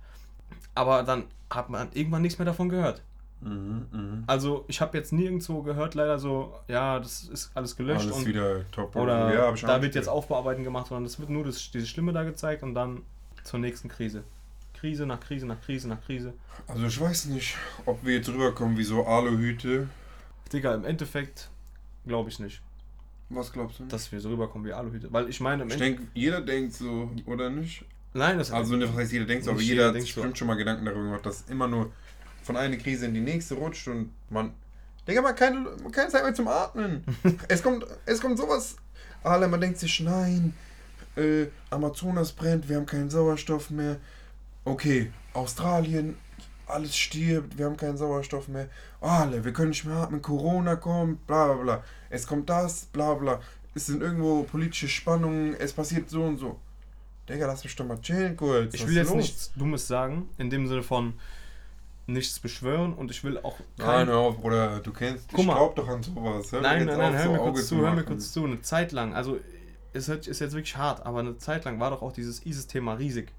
Aber 0.76 1.04
dann 1.04 1.26
hat 1.52 1.70
man 1.70 1.88
irgendwann 1.94 2.22
nichts 2.24 2.40
mehr 2.40 2.46
davon 2.46 2.70
gehört. 2.70 3.02
Mhm, 3.42 3.86
mhm. 3.92 4.24
Also 4.26 4.66
ich 4.68 4.82
habe 4.82 4.98
jetzt 4.98 5.14
nirgendwo 5.14 5.62
gehört, 5.62 5.94
leider 5.94 6.18
so, 6.18 6.56
ja, 6.68 6.98
das 7.00 7.26
ist 7.26 7.52
alles 7.54 7.76
gelöscht 7.76 8.06
Alles 8.06 8.18
und 8.18 8.26
wieder 8.26 8.62
top. 8.72 8.96
oder 8.96 9.32
ja, 9.34 9.52
da 9.52 9.82
wird 9.84 9.94
jetzt. 9.94 10.10
Aufbearbeiten 10.10 10.64
gemacht, 10.64 10.88
sondern 10.88 11.06
es 11.06 11.20
wird 11.20 11.30
nur 11.30 11.44
das, 11.44 11.70
diese 11.70 11.86
Schlimme 11.86 12.12
da 12.14 12.24
gezeigt 12.24 12.64
und 12.64 12.74
dann 12.74 13.04
zur 13.44 13.60
nächsten 13.60 13.90
Krise. 13.90 14.24
Krise 14.80 15.06
nach 15.06 15.20
Krise 15.20 15.46
nach 15.46 15.62
Krise 15.62 15.88
nach 15.88 16.02
Krise. 16.06 16.34
Also 16.68 16.86
ich 16.86 17.00
weiß 17.00 17.26
nicht, 17.26 17.56
ob 17.86 18.06
wir 18.06 18.16
jetzt 18.16 18.30
rüberkommen 18.30 18.78
wie 18.78 18.84
so 18.84 19.06
Aluhüte. 19.06 19.88
Digga, 20.52 20.74
im 20.76 20.86
Endeffekt 20.86 21.50
glaube 22.06 22.30
ich 22.30 22.40
nicht, 22.40 22.62
Was 23.30 23.52
glaubst 23.52 23.80
du? 23.80 23.86
dass 23.86 24.12
wir 24.12 24.20
so 24.22 24.30
rüberkommen 24.30 24.68
wie 24.68 24.74
Aluhüte. 24.74 25.12
Weil 25.12 25.30
ich 25.30 25.40
meine, 25.40 25.64
im 25.64 25.70
ich 25.70 25.78
denke, 25.78 26.04
jeder 26.14 26.42
denkt 26.42 26.74
so, 26.74 27.12
oder 27.26 27.50
nicht? 27.50 27.84
Nein, 28.14 28.38
das 28.38 28.52
Also 28.52 28.76
ne, 28.76 28.88
was 28.90 28.96
heißt 28.96 29.12
jeder 29.12 29.26
denkt 29.26 29.44
so, 29.46 29.52
aber 29.52 29.60
Nicht 29.60 29.70
jeder 29.70 29.88
jeder 29.88 29.96
hat 29.96 30.02
sich 30.02 30.14
so. 30.14 30.22
bestimmt 30.22 30.38
schon 30.38 30.48
mal 30.48 30.56
Gedanken 30.56 30.86
darüber 30.86 31.04
gemacht, 31.04 31.26
dass 31.26 31.44
immer 31.50 31.68
nur 31.68 31.92
von 32.44 32.56
einer 32.56 32.78
Krise 32.78 33.06
in 33.06 33.14
die 33.14 33.20
nächste 33.22 33.56
rutscht 33.56 33.88
und 33.90 34.12
man. 34.30 34.54
Digga, 35.08 35.22
man 35.22 35.32
hat 35.32 35.38
keine, 35.38 35.66
keine 35.92 36.10
Zeit 36.10 36.24
mehr 36.24 36.34
zum 36.34 36.48
Atmen. 36.48 37.04
es 37.48 37.62
kommt, 37.62 37.86
es 38.06 38.22
kommt 38.22 38.38
sowas. 38.38 38.78
Alle, 39.24 39.48
man 39.48 39.60
denkt 39.60 39.80
sich, 39.80 40.00
nein, 40.00 40.54
äh, 41.16 41.48
Amazonas 41.70 42.32
brennt, 42.32 42.70
wir 42.70 42.78
haben 42.78 42.86
keinen 42.86 43.10
Sauerstoff 43.10 43.70
mehr. 43.70 43.98
Okay, 44.68 45.14
Australien, 45.34 46.18
alles 46.68 46.94
stirbt, 46.98 47.58
wir 47.58 47.68
haben 47.68 47.78
keinen 47.78 47.96
Sauerstoff 47.96 48.50
mehr. 48.50 48.68
Alle, 49.00 49.46
wir 49.46 49.54
können 49.54 49.70
nicht 49.70 49.86
mehr 49.86 49.96
atmen, 49.96 50.22
Corona 50.22 50.76
kommt, 50.76 51.26
bla 51.26 51.54
bla 51.54 51.64
bla. 51.64 51.84
Es 52.10 52.28
kommt 52.28 52.50
das, 52.50 52.84
bla 52.88 53.14
bla. 53.14 53.40
Es 53.76 53.86
sind 53.86 54.02
irgendwo 54.02 54.44
politische 54.44 54.90
Spannungen, 54.90 55.54
es 55.54 55.72
passiert 55.72 56.10
so 56.10 56.22
und 56.22 56.38
so. 56.38 56.60
Digga, 57.30 57.48
lass 57.48 57.64
mich 57.64 57.78
doch 57.78 57.86
mal 57.86 58.02
chillen 58.02 58.36
kurz. 58.36 58.74
ich 58.74 58.86
will 58.86 58.96
jetzt 58.96 59.08
los? 59.08 59.16
nichts 59.16 59.54
Dummes 59.56 59.88
sagen, 59.88 60.28
in 60.38 60.50
dem 60.50 60.68
Sinne 60.68 60.84
von 60.84 61.14
nichts 62.06 62.38
beschwören 62.38 62.94
und 62.94 63.10
ich 63.10 63.24
will 63.24 63.38
auch 63.38 63.58
Nein, 63.78 64.08
hör 64.08 64.18
auf, 64.18 64.42
Bruder, 64.42 64.82
du 64.82 64.92
kennst. 64.92 65.30
Guck 65.30 65.40
ich 65.40 65.46
mal. 65.46 65.54
glaub 65.54 65.78
doch 65.78 65.88
an 65.88 66.04
sowas. 66.04 66.52
Hör 66.52 66.60
Nein, 66.60 66.86
nein, 66.86 66.98
nein, 66.98 67.14
hör 67.14 67.24
so 67.24 67.32
mir 67.32 67.40
Auge 67.40 67.52
kurz 67.52 67.68
zu 67.68 67.76
zu, 67.76 67.82
hör 67.82 67.94
mir 67.94 68.04
kurz 68.04 68.32
zu. 68.34 68.44
Eine 68.44 68.62
Zeit 68.62 68.92
lang, 68.92 69.14
also 69.14 69.40
es 69.94 70.10
ist 70.10 70.42
jetzt 70.42 70.52
wirklich 70.52 70.76
hart, 70.76 71.06
aber 71.06 71.20
eine 71.20 71.38
Zeit 71.38 71.64
lang 71.64 71.80
war 71.80 71.90
doch 71.90 72.02
auch 72.02 72.12
dieses 72.12 72.46
ISIS-Thema 72.46 72.96
riesig. 72.96 73.32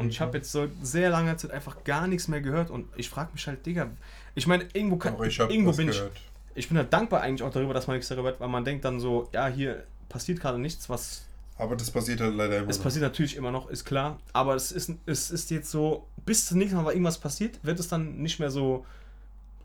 Und 0.00 0.08
ich 0.10 0.18
Mhm. 0.20 0.24
habe 0.24 0.38
jetzt 0.38 0.50
so 0.52 0.66
sehr 0.82 1.10
lange 1.10 1.36
Zeit 1.36 1.50
einfach 1.50 1.84
gar 1.84 2.06
nichts 2.06 2.28
mehr 2.28 2.40
gehört 2.40 2.70
und 2.70 2.88
ich 2.96 3.08
frage 3.10 3.30
mich 3.32 3.46
halt, 3.46 3.64
Digga, 3.66 3.88
ich 4.34 4.46
meine, 4.46 4.66
irgendwo, 4.72 4.96
kann, 4.96 5.14
ich 5.24 5.38
irgendwo 5.38 5.72
bin 5.72 5.88
gehört. 5.88 6.12
ich, 6.14 6.22
ich 6.64 6.68
bin 6.68 6.78
halt 6.78 6.92
dankbar 6.92 7.20
eigentlich 7.22 7.42
auch 7.42 7.52
darüber, 7.52 7.74
dass 7.74 7.86
man 7.86 7.96
nichts 7.96 8.08
darüber 8.08 8.28
hat, 8.28 8.40
weil 8.40 8.48
man 8.48 8.64
denkt 8.64 8.84
dann 8.84 9.00
so, 9.00 9.28
ja, 9.32 9.46
hier 9.48 9.84
passiert 10.08 10.40
gerade 10.40 10.58
nichts, 10.58 10.88
was, 10.88 11.24
Aber 11.58 11.76
das 11.76 11.90
passiert 11.90 12.20
halt 12.20 12.34
leider 12.34 12.58
immer. 12.58 12.68
es 12.70 12.78
noch. 12.78 12.84
passiert 12.84 13.02
natürlich 13.02 13.36
immer 13.36 13.50
noch, 13.50 13.68
ist 13.70 13.84
klar, 13.84 14.18
aber 14.32 14.54
es 14.54 14.72
ist, 14.72 14.92
es 15.06 15.30
ist 15.30 15.50
jetzt 15.50 15.70
so, 15.70 16.06
bis 16.26 16.46
zum 16.46 16.58
nächsten 16.58 16.76
Mal, 16.76 16.84
weil 16.84 16.92
irgendwas 16.94 17.18
passiert, 17.18 17.58
wird 17.64 17.78
es 17.80 17.88
dann 17.88 18.16
nicht 18.18 18.38
mehr 18.40 18.50
so 18.50 18.84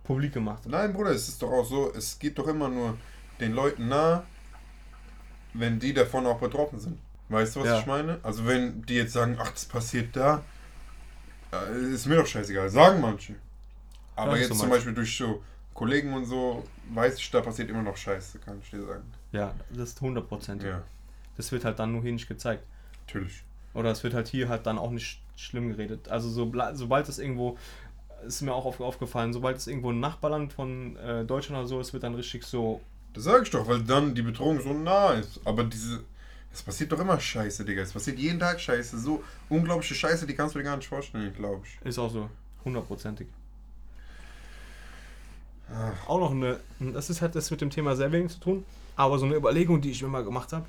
publik 0.04 0.34
gemacht. 0.34 0.64
Nein, 0.68 0.94
Bruder, 0.94 1.12
es 1.12 1.28
ist 1.28 1.42
doch 1.42 1.52
auch 1.52 1.66
so, 1.66 1.92
es 1.96 2.20
geht 2.20 2.38
doch 2.38 2.48
immer 2.48 2.70
nur 2.70 2.98
den 3.40 3.54
Leuten 3.54 3.88
nah, 3.88 4.24
wenn 5.54 5.80
die 5.80 5.94
davon 5.94 6.26
auch 6.26 6.40
betroffen 6.40 6.80
sind. 6.80 7.00
Weißt 7.30 7.56
du, 7.56 7.62
was 7.62 7.68
Ja. 7.68 7.80
ich 7.80 7.86
meine? 7.86 8.20
Also 8.24 8.46
wenn 8.46 8.84
die 8.84 8.96
jetzt 8.96 9.14
sagen, 9.14 9.38
ach, 9.40 9.52
das 9.52 9.66
passiert 9.66 10.16
da, 10.16 10.44
äh, 11.52 11.94
ist 11.94 12.06
mir 12.06 12.18
doch 12.18 12.28
scheißegal, 12.28 12.70
sagen 12.70 13.02
manche. 13.02 13.36
Aber 14.16 14.34
Ja, 14.34 14.38
jetzt 14.44 14.50
zum 14.50 14.58
Beispiel. 14.60 14.76
Beispiel 14.76 14.94
durch 14.94 15.18
so 15.18 15.44
Kollegen 15.74 16.14
und 16.14 16.26
so, 16.26 16.64
weiß 16.94 17.18
ich, 17.18 17.30
da 17.32 17.42
passiert 17.42 17.70
immer 17.70 17.82
noch 17.82 17.98
Scheiße, 17.98 18.40
kann 18.40 18.60
ich 18.62 18.70
dir 18.70 18.86
sagen. 18.86 19.04
Ja, 19.32 19.54
das 19.72 19.90
ist 19.90 20.02
100%. 20.02 20.64
Ja, 20.64 20.84
Das 21.36 21.52
wird 21.52 21.66
halt 21.66 21.80
dann 21.80 21.92
nur 21.92 22.02
hier 22.02 22.14
nicht 22.14 22.28
gezeigt. 22.28 22.64
natürlich. 23.08 23.44
Oder 23.74 23.92
es 23.92 24.04
wird 24.04 24.14
halt 24.14 24.28
hier 24.30 24.48
halt 24.48 24.66
dann 24.66 24.78
auch 24.78 24.92
nicht 24.92 25.22
schlimm 25.36 25.68
geredet. 25.70 26.08
Also 26.08 26.30
so, 26.30 26.50
sobald 26.74 27.10
es 27.10 27.20
irgendwo, 27.20 27.58
ist 28.26 28.42
mir 28.42 28.54
auch 28.54 28.64
auf, 28.66 28.80
aufgefallen, 28.80 29.34
sobald 29.34 29.58
es 29.58 29.68
irgendwo 29.68 29.92
ein 29.92 30.00
Nachbarland 30.00 30.54
von 30.54 30.96
äh, 30.96 31.26
Deutschland 31.26 31.60
oder 31.60 31.68
so 31.68 31.82
ist, 31.82 31.92
wird 31.92 32.04
dann 32.04 32.16
richtig 32.16 32.46
so, 32.46 32.80
Das 33.14 33.26
sage 33.26 33.44
ich 33.44 33.50
doch, 33.50 33.68
weil 33.68 33.82
dann 33.84 34.16
die 34.16 34.22
Bedrohung 34.22 34.62
so 34.62 34.72
nah 34.74 35.12
ist. 35.12 35.42
Aber 35.44 35.66
diese. 35.66 36.04
Es 36.56 36.64
passiert 36.64 36.90
doch 36.94 37.00
immer 37.00 37.20
Scheiße, 37.20 37.66
Digga. 37.66 37.82
Es 37.82 37.92
passiert 37.92 38.18
jeden 38.18 38.40
Tag 38.40 38.62
Scheiße. 38.62 38.98
So 38.98 39.22
unglaubliche 39.50 39.94
Scheiße, 39.94 40.26
die 40.26 40.36
kannst 40.36 40.56
du 40.56 40.60
dir 40.60 40.64
gar 40.64 40.78
nicht 40.78 40.88
vorstellen, 40.88 41.34
glaube 41.36 41.66
ich. 41.66 41.86
ist 41.86 42.00
auch 42.00 42.10
so, 42.10 42.30
hundertprozentig. 42.64 43.28
Ach, 45.70 46.08
Auch 46.08 46.20
noch 46.20 46.32
eine, 46.32 46.60
das 46.80 47.10
ist 47.10 47.22
halt 47.22 47.36
das 47.36 47.52
mit 47.52 47.60
dem 47.60 47.70
Thema 47.72 47.96
sehr 47.98 48.10
wenig 48.14 48.32
zu 48.32 48.40
tun, 48.40 48.66
aber 48.96 49.18
so 49.20 49.26
eine 49.26 49.36
Überlegung, 49.36 49.82
die 49.82 49.92
ich 49.92 50.02
mir 50.02 50.08
mal 50.08 50.24
gemacht 50.24 50.54
habe, 50.54 50.66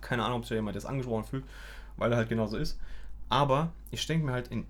keine 0.00 0.24
Ahnung, 0.24 0.38
ob 0.38 0.44
sich 0.46 0.54
jemand 0.54 0.74
jetzt 0.76 0.86
angesprochen 0.86 1.24
fühlt, 1.24 1.44
weil 1.98 2.10
er 2.12 2.16
halt 2.16 2.28
genauso 2.30 2.56
ist, 2.56 2.78
aber 3.28 3.72
ich 3.90 4.06
denke 4.06 4.24
mir 4.24 4.32
halt 4.32 4.48
in, 4.48 4.64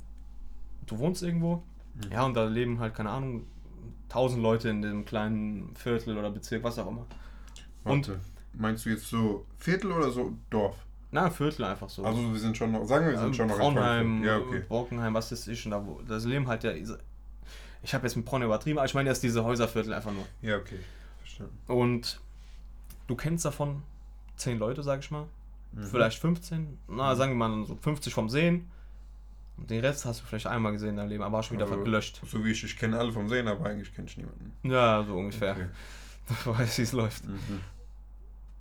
du 0.86 0.98
wohnst 0.98 1.22
irgendwo, 1.22 1.62
Mhm. 1.94 2.10
ja, 2.12 2.24
und 2.24 2.34
da 2.34 2.44
leben 2.44 2.80
halt, 2.80 2.94
keine 2.94 3.10
Ahnung, 3.10 3.44
tausend 4.08 4.42
Leute 4.42 4.68
in 4.68 4.82
dem 4.82 5.04
kleinen 5.04 5.76
Viertel 5.76 6.18
oder 6.18 6.30
Bezirk, 6.30 6.64
was 6.64 6.76
auch 6.80 6.88
immer. 6.88 7.06
Und- 7.84 8.08
warte. 8.08 8.20
Meinst 8.56 8.84
du 8.86 8.90
jetzt 8.90 9.08
so 9.08 9.44
Viertel 9.58 9.92
oder 9.92 10.10
so 10.10 10.32
Dorf? 10.50 10.76
Na, 11.10 11.30
Viertel 11.30 11.64
einfach 11.64 11.88
so. 11.88 12.04
Also 12.04 12.32
wir 12.32 12.38
sind 12.40 12.56
schon 12.56 12.72
noch, 12.72 12.84
sagen 12.86 13.06
wir, 13.06 13.12
wir 13.12 13.18
sind 13.18 13.28
Ähm, 13.28 13.34
schon 13.34 13.46
noch 13.48 13.58
Braunheim, 13.58 14.22
Frankfurt. 14.22 14.26
Ja, 14.26 14.38
okay. 14.38 14.64
Borkenheim, 14.68 15.14
was 15.14 15.30
ist 15.32 15.46
ich, 15.48 15.64
und 15.64 15.70
da 15.72 15.84
wo, 15.86 16.00
das 16.06 16.24
leben 16.24 16.46
halt 16.48 16.64
ja, 16.64 16.72
ich 16.72 17.94
habe 17.94 18.06
jetzt 18.06 18.16
mit 18.16 18.24
Braunheim 18.24 18.48
übertrieben, 18.48 18.78
aber 18.78 18.86
ich 18.86 18.94
meine 18.94 19.08
jetzt 19.10 19.22
diese 19.22 19.44
Häuserviertel 19.44 19.92
einfach 19.92 20.12
nur. 20.12 20.24
Ja, 20.42 20.56
okay. 20.56 20.78
Verstanden. 21.20 21.56
Und 21.66 22.20
du 23.06 23.14
kennst 23.14 23.44
davon 23.44 23.82
10 24.36 24.58
Leute, 24.58 24.82
sag 24.82 25.00
ich 25.00 25.10
mal. 25.10 25.26
Mhm. 25.72 25.84
Vielleicht 25.86 26.18
15. 26.18 26.78
Na, 26.88 27.14
sagen 27.14 27.32
wir 27.38 27.48
mal 27.48 27.64
so 27.66 27.76
50 27.80 28.12
vom 28.14 28.28
Sehen. 28.28 28.70
Und 29.56 29.70
den 29.70 29.80
Rest 29.84 30.04
hast 30.04 30.20
du 30.20 30.24
vielleicht 30.24 30.46
einmal 30.48 30.72
gesehen 30.72 30.90
in 30.90 30.96
deinem 30.96 31.10
Leben, 31.10 31.22
aber 31.22 31.38
hast 31.38 31.46
schon 31.46 31.56
wieder 31.58 31.66
Aber- 31.66 31.82
gelöscht. 31.84 32.20
So 32.26 32.44
wie 32.44 32.50
ich, 32.50 32.64
ich 32.64 32.76
kenne 32.76 32.98
alle 32.98 33.12
vom 33.12 33.28
Sehen, 33.28 33.46
aber 33.46 33.66
eigentlich 33.66 33.94
kenne 33.94 34.08
ich 34.08 34.16
niemanden. 34.16 34.52
Ja, 34.64 35.04
so 35.06 35.14
ungefähr. 35.14 35.52
Okay. 35.52 35.66
Du 36.44 36.56
weißt, 36.58 36.78
wie 36.78 36.82
es 36.82 36.92
läuft. 36.92 37.28
Mhm. 37.28 37.60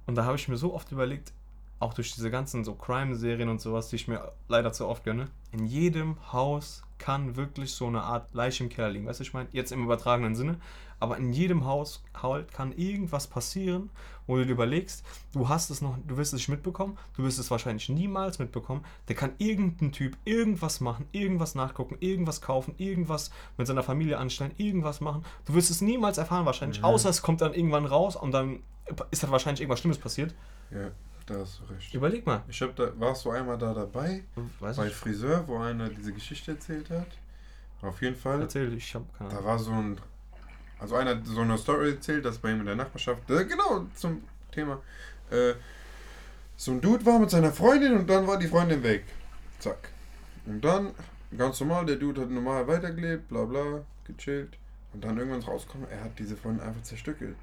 Und 0.05 0.15
da 0.15 0.25
habe 0.25 0.35
ich 0.35 0.47
mir 0.47 0.57
so 0.57 0.73
oft 0.73 0.91
überlegt, 0.91 1.33
auch 1.79 1.93
durch 1.93 2.13
diese 2.13 2.31
ganzen 2.31 2.63
so 2.63 2.75
Crime-Serien 2.75 3.49
und 3.49 3.59
sowas, 3.59 3.89
die 3.89 3.97
ich 3.97 4.07
mir 4.07 4.31
leider 4.47 4.71
zu 4.71 4.87
oft 4.87 5.03
gönne, 5.03 5.27
in 5.51 5.65
jedem 5.65 6.15
Haus 6.31 6.83
kann 6.97 7.35
wirklich 7.35 7.73
so 7.73 7.87
eine 7.87 8.01
Art 8.01 8.33
Leiche 8.33 8.63
im 8.63 8.69
Keller 8.69 8.89
liegen. 8.89 9.05
Weißt 9.05 9.19
du, 9.19 9.23
ich 9.23 9.33
meine, 9.33 9.49
jetzt 9.51 9.73
im 9.73 9.83
übertragenen 9.83 10.35
Sinne, 10.35 10.57
aber 11.01 11.17
in 11.17 11.33
jedem 11.33 11.65
Haus 11.65 12.01
halt 12.21 12.53
kann 12.53 12.71
irgendwas 12.71 13.27
passieren, 13.27 13.89
wo 14.25 14.37
du 14.37 14.45
dir 14.45 14.53
überlegst, 14.53 15.03
du 15.33 15.49
hast 15.49 15.69
es 15.69 15.81
noch, 15.81 15.97
du 16.07 16.15
wirst 16.15 16.31
es 16.31 16.37
nicht 16.39 16.47
mitbekommen, 16.47 16.97
du 17.17 17.23
wirst 17.23 17.39
es 17.39 17.51
wahrscheinlich 17.51 17.89
niemals 17.89 18.39
mitbekommen. 18.39 18.85
Der 19.09 19.17
kann 19.17 19.33
irgendein 19.37 19.91
Typ 19.91 20.15
irgendwas 20.23 20.79
machen, 20.79 21.05
irgendwas 21.11 21.55
nachgucken, 21.55 21.97
irgendwas 21.99 22.39
kaufen, 22.39 22.75
irgendwas 22.77 23.31
mit 23.57 23.67
seiner 23.67 23.83
Familie 23.83 24.17
anstellen, 24.17 24.53
irgendwas 24.55 25.01
machen. 25.01 25.25
Du 25.43 25.55
wirst 25.55 25.69
es 25.71 25.81
niemals 25.81 26.17
erfahren 26.17 26.45
wahrscheinlich, 26.45 26.79
Mhm. 26.79 26.85
außer 26.85 27.09
es 27.09 27.21
kommt 27.21 27.41
dann 27.41 27.53
irgendwann 27.53 27.85
raus 27.85 28.15
und 28.15 28.31
dann 28.31 28.61
ist 29.11 29.23
halt 29.23 29.31
wahrscheinlich 29.31 29.61
irgendwas 29.61 29.79
Schlimmes 29.79 29.97
passiert. 29.97 30.33
Ja, 30.71 30.89
da 31.25 31.39
hast 31.39 31.59
du 31.61 31.73
recht. 31.73 31.93
Überleg 31.93 32.25
mal. 32.25 32.43
Ich 32.47 32.61
hab 32.61 32.75
da, 32.75 32.91
warst 32.99 33.25
du 33.25 33.31
einmal 33.31 33.57
da 33.57 33.73
dabei, 33.73 34.23
Weiß 34.59 34.77
bei 34.77 34.87
ich. 34.87 34.93
Friseur, 34.95 35.47
wo 35.47 35.57
einer 35.59 35.89
diese 35.89 36.11
Geschichte 36.13 36.51
erzählt 36.51 36.89
hat? 36.89 37.07
Auf 37.81 38.01
jeden 38.01 38.15
Fall. 38.15 38.41
Erzähl, 38.41 38.73
ich 38.73 38.93
habe 38.95 39.05
keine 39.17 39.29
Da 39.29 39.35
Ahnung. 39.37 39.47
war 39.49 39.59
so 39.59 39.71
ein. 39.71 39.97
Also 40.79 40.95
einer 40.95 41.11
hat 41.11 41.25
so 41.25 41.41
eine 41.41 41.57
Story 41.57 41.91
erzählt, 41.91 42.25
dass 42.25 42.37
bei 42.39 42.51
ihm 42.51 42.59
in 42.59 42.65
der 42.65 42.75
Nachbarschaft, 42.75 43.29
äh, 43.29 43.45
genau 43.45 43.85
zum 43.95 44.23
Thema, 44.51 44.81
äh, 45.29 45.53
so 46.57 46.71
ein 46.71 46.81
Dude 46.81 47.05
war 47.05 47.19
mit 47.19 47.29
seiner 47.29 47.51
Freundin 47.51 47.93
und 47.93 48.09
dann 48.09 48.27
war 48.27 48.37
die 48.37 48.47
Freundin 48.47 48.83
weg. 48.83 49.05
Zack. 49.59 49.89
Und 50.45 50.61
dann, 50.63 50.91
ganz 51.37 51.59
normal, 51.61 51.85
der 51.85 51.95
Dude 51.95 52.21
hat 52.21 52.29
normal 52.29 52.67
weitergelebt, 52.67 53.29
bla 53.29 53.45
bla, 53.45 53.83
gechillt. 54.05 54.57
Und 54.93 55.03
dann 55.05 55.17
irgendwann 55.17 55.39
ist 55.39 55.47
rausgekommen, 55.47 55.87
er 55.89 56.03
hat 56.03 56.19
diese 56.19 56.35
Freundin 56.35 56.67
einfach 56.67 56.83
zerstückelt. 56.83 57.37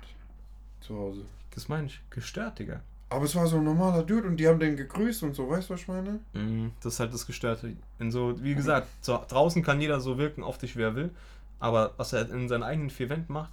Zu 0.81 0.97
Hause. 0.99 1.25
Das 1.55 1.69
meine 1.69 1.87
ich. 1.87 2.01
Gestört, 2.11 2.59
Digga. 2.59 2.81
Aber 3.09 3.25
es 3.25 3.35
war 3.35 3.47
so 3.49 3.57
ein 3.57 3.65
normaler 3.65 4.05
Dude 4.05 4.29
und 4.29 4.37
die 4.37 4.47
haben 4.47 4.61
den 4.61 4.77
gegrüßt 4.77 5.25
und 5.25 5.35
so, 5.35 5.49
weißt 5.51 5.69
du, 5.69 5.75
was 5.75 5.81
ich 5.81 5.89
meine? 5.89 6.21
Mhm, 6.33 6.71
das 6.81 6.95
ist 6.95 7.01
halt 7.01 7.13
das 7.13 7.27
Gestörte. 7.27 7.75
In 7.99 8.11
so, 8.13 8.41
wie 8.43 8.55
gesagt, 8.55 8.87
so, 9.01 9.19
draußen 9.29 9.63
kann 9.65 9.81
jeder 9.81 10.01
so 10.01 10.17
wirken 10.17 10.45
auf 10.45 10.59
dich, 10.59 10.77
wie 10.77 10.83
er 10.83 10.95
will. 10.95 11.11
Aber 11.59 11.93
was 11.97 12.13
er 12.13 12.31
in 12.31 12.49
seinen 12.49 12.63
eigenen 12.63 12.89
vier 12.89 13.09
Wänden 13.11 13.33
macht, 13.33 13.51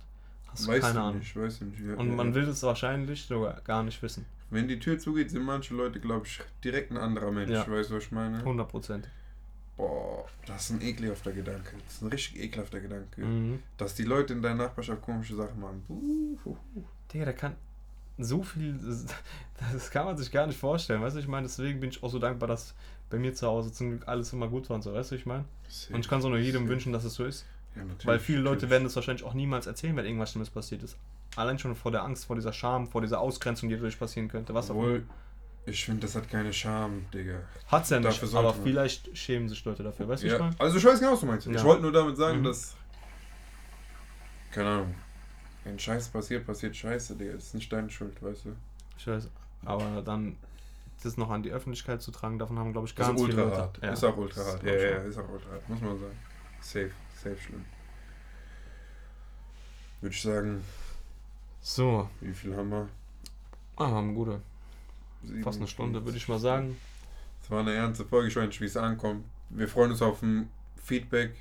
hast 0.47 0.65
du 0.67 0.71
Weißt 0.71 0.81
keine 0.81 0.93
du 0.93 0.99
Ahnung. 1.01 1.19
nicht, 1.19 1.35
weißt 1.35 1.61
du 1.61 1.65
nicht. 1.65 1.79
Ja, 1.79 1.95
Und 1.95 2.09
ja, 2.09 2.15
man 2.15 2.29
ja. 2.29 2.35
will 2.35 2.43
es 2.47 2.61
wahrscheinlich 2.63 3.25
sogar 3.25 3.59
gar 3.61 3.81
nicht 3.83 4.01
wissen. 4.03 4.25
Wenn 4.51 4.67
die 4.67 4.79
Tür 4.79 4.97
zugeht, 4.99 5.31
sind 5.31 5.43
manche 5.43 5.73
Leute, 5.73 5.99
glaube 5.99 6.27
ich, 6.27 6.39
direkt 6.63 6.91
ein 6.91 6.97
anderer 6.97 7.31
Mensch, 7.31 7.49
Ja. 7.51 7.67
weißt 7.69 7.89
du, 7.89 7.95
was 7.95 8.03
ich 8.03 8.11
meine? 8.11 8.37
100 8.37 8.69
Prozent. 8.69 9.09
Boah, 9.75 10.25
das 10.45 10.69
ist 10.69 10.69
ein 10.71 10.81
ekelhafter 10.81 11.31
Gedanke. 11.31 11.71
Das 11.85 11.95
ist 11.95 12.01
ein 12.03 12.07
richtig 12.09 12.39
ekelhafter 12.39 12.79
Gedanke. 12.79 13.25
Mhm. 13.25 13.59
Dass 13.77 13.95
die 13.95 14.03
Leute 14.03 14.33
in 14.33 14.41
deiner 14.41 14.63
Nachbarschaft 14.65 15.01
komische 15.01 15.35
Sachen 15.35 15.59
machen. 15.59 15.83
Puh, 15.87 16.37
puh, 16.43 16.57
puh. 16.73 16.83
Digga, 17.13 17.25
der 17.25 17.33
kann. 17.33 17.55
so 18.17 18.43
viel, 18.43 18.77
das 19.73 19.91
kann 19.91 20.05
man 20.05 20.17
sich 20.17 20.31
gar 20.31 20.47
nicht 20.47 20.59
vorstellen, 20.59 21.01
weißt 21.01 21.15
du, 21.15 21.19
ich 21.19 21.27
meine, 21.27 21.47
deswegen 21.47 21.79
bin 21.79 21.89
ich 21.89 22.01
auch 22.03 22.09
so 22.09 22.19
dankbar, 22.19 22.47
dass 22.47 22.73
bei 23.09 23.17
mir 23.17 23.33
zu 23.33 23.47
Hause 23.47 23.71
zum 23.71 23.89
Glück 23.91 24.07
alles 24.07 24.33
immer 24.33 24.47
gut 24.47 24.69
war 24.69 24.75
und 24.75 24.81
so, 24.81 24.93
weißt 24.93 25.11
du, 25.11 25.15
ich 25.15 25.25
meine. 25.25 25.45
Und 25.91 25.99
ich 26.01 26.07
kann 26.09 26.19
es 26.19 26.25
auch 26.25 26.29
nur 26.29 26.37
jedem 26.39 26.63
Safe. 26.63 26.69
wünschen, 26.71 26.91
dass 26.93 27.03
es 27.03 27.13
so 27.13 27.23
ist. 27.25 27.45
Ja, 27.75 27.83
natürlich, 27.83 28.05
Weil 28.07 28.19
viele 28.19 28.39
Leute 28.39 28.55
natürlich. 28.55 28.71
werden 28.71 28.83
das 28.85 28.95
wahrscheinlich 28.95 29.23
auch 29.23 29.33
niemals 29.33 29.67
erzählen, 29.67 29.95
wenn 29.95 30.05
irgendwas 30.05 30.31
Schlimmes 30.31 30.49
passiert 30.49 30.83
ist. 30.83 30.97
Allein 31.35 31.59
schon 31.59 31.75
vor 31.75 31.91
der 31.91 32.03
Angst, 32.03 32.25
vor 32.25 32.35
dieser 32.35 32.51
Scham, 32.51 32.87
vor 32.87 33.01
dieser 33.01 33.19
Ausgrenzung, 33.21 33.69
die 33.69 33.75
dadurch 33.75 33.99
passieren 33.99 34.27
könnte. 34.27 34.53
Was 34.53 34.71
auch. 34.71 34.75
Obwohl, 34.75 35.03
ich 35.67 35.85
finde, 35.85 36.01
das 36.01 36.15
hat 36.15 36.29
keine 36.29 36.51
Scham, 36.53 37.05
Digga. 37.13 37.39
Hat's 37.67 37.89
ja 37.91 37.99
nicht, 37.99 38.23
aber 38.33 38.53
man. 38.53 38.63
vielleicht 38.63 39.15
schämen 39.17 39.47
sich 39.47 39.63
Leute 39.63 39.83
dafür, 39.83 40.07
weißt 40.07 40.23
du, 40.23 40.27
ich 40.27 40.33
Ja, 40.33 40.39
meine? 40.39 40.55
also 40.59 40.77
ich 40.77 40.83
weiß 40.85 40.99
genau, 40.99 41.11
was 41.13 41.19
du 41.19 41.25
meinst. 41.27 41.45
Ja. 41.45 41.53
Ich 41.53 41.63
wollte 41.63 41.81
nur 41.83 41.91
damit 41.91 42.17
sagen, 42.17 42.39
Mhm. 42.39 42.43
dass. 42.45 42.75
Keine 44.51 44.69
Ahnung. 44.69 44.95
Wenn 45.67 45.77
Scheiße 45.77 46.11
passiert, 46.11 46.45
passiert 46.45 46.75
Scheiße, 46.77 47.15
Digga. 47.17 47.33
Das 47.33 47.47
ist 47.47 47.53
nicht 47.55 47.71
deine 47.73 47.89
Schuld, 47.89 48.23
weißt 48.23 48.45
du. 48.45 48.55
Ich 48.97 49.05
weiß. 49.05 49.29
Aber 49.65 50.01
dann 50.01 50.37
das 51.03 51.17
noch 51.17 51.29
an 51.29 51.43
die 51.43 51.51
Öffentlichkeit 51.51 52.01
zu 52.01 52.11
tragen, 52.11 52.39
davon 52.39 52.57
haben, 52.57 52.71
glaube 52.71 52.87
ich, 52.87 52.93
ist 52.93 52.97
ganz 52.97 53.21
viele 53.21 53.33
ultra 53.33 53.41
Leute. 53.43 53.57
hart. 53.57 53.83
Ja. 53.83 53.91
Ist 53.91 54.03
auch 54.05 54.17
ultra 54.17 54.45
hart. 54.45 54.63
Ja, 54.63 54.73
ja, 54.73 54.97
ist 55.03 55.17
auch 55.17 55.29
ultra 55.29 55.51
hart, 55.51 55.69
muss 55.69 55.81
man 55.81 55.99
sagen. 55.99 56.17
Safe, 56.61 56.91
safe 57.21 57.37
schlimm. 57.37 57.65
Würde 59.99 60.15
ich 60.15 60.21
sagen, 60.21 60.63
So, 61.61 62.09
wie 62.21 62.33
viel 62.33 62.55
haben 62.55 62.69
wir? 62.69 62.87
ah, 63.75 63.87
haben 63.91 64.15
gute. 64.15 64.41
Sieben, 65.23 65.43
Fast 65.43 65.59
eine 65.59 65.67
Stunde, 65.67 66.03
würde 66.05 66.17
ich 66.17 66.27
mal 66.29 66.39
sagen. 66.39 66.77
Es 67.43 67.51
war 67.51 67.59
eine 67.59 67.73
ernste 67.73 68.05
Folge, 68.05 68.29
ich 68.29 68.35
weiß 68.35 68.47
nicht, 68.47 68.61
wie 68.61 68.65
es 68.65 68.77
ankommt. 68.77 69.25
Wir 69.49 69.67
freuen 69.67 69.91
uns 69.91 70.01
auf 70.01 70.21
ein 70.21 70.49
Feedback. 70.81 71.35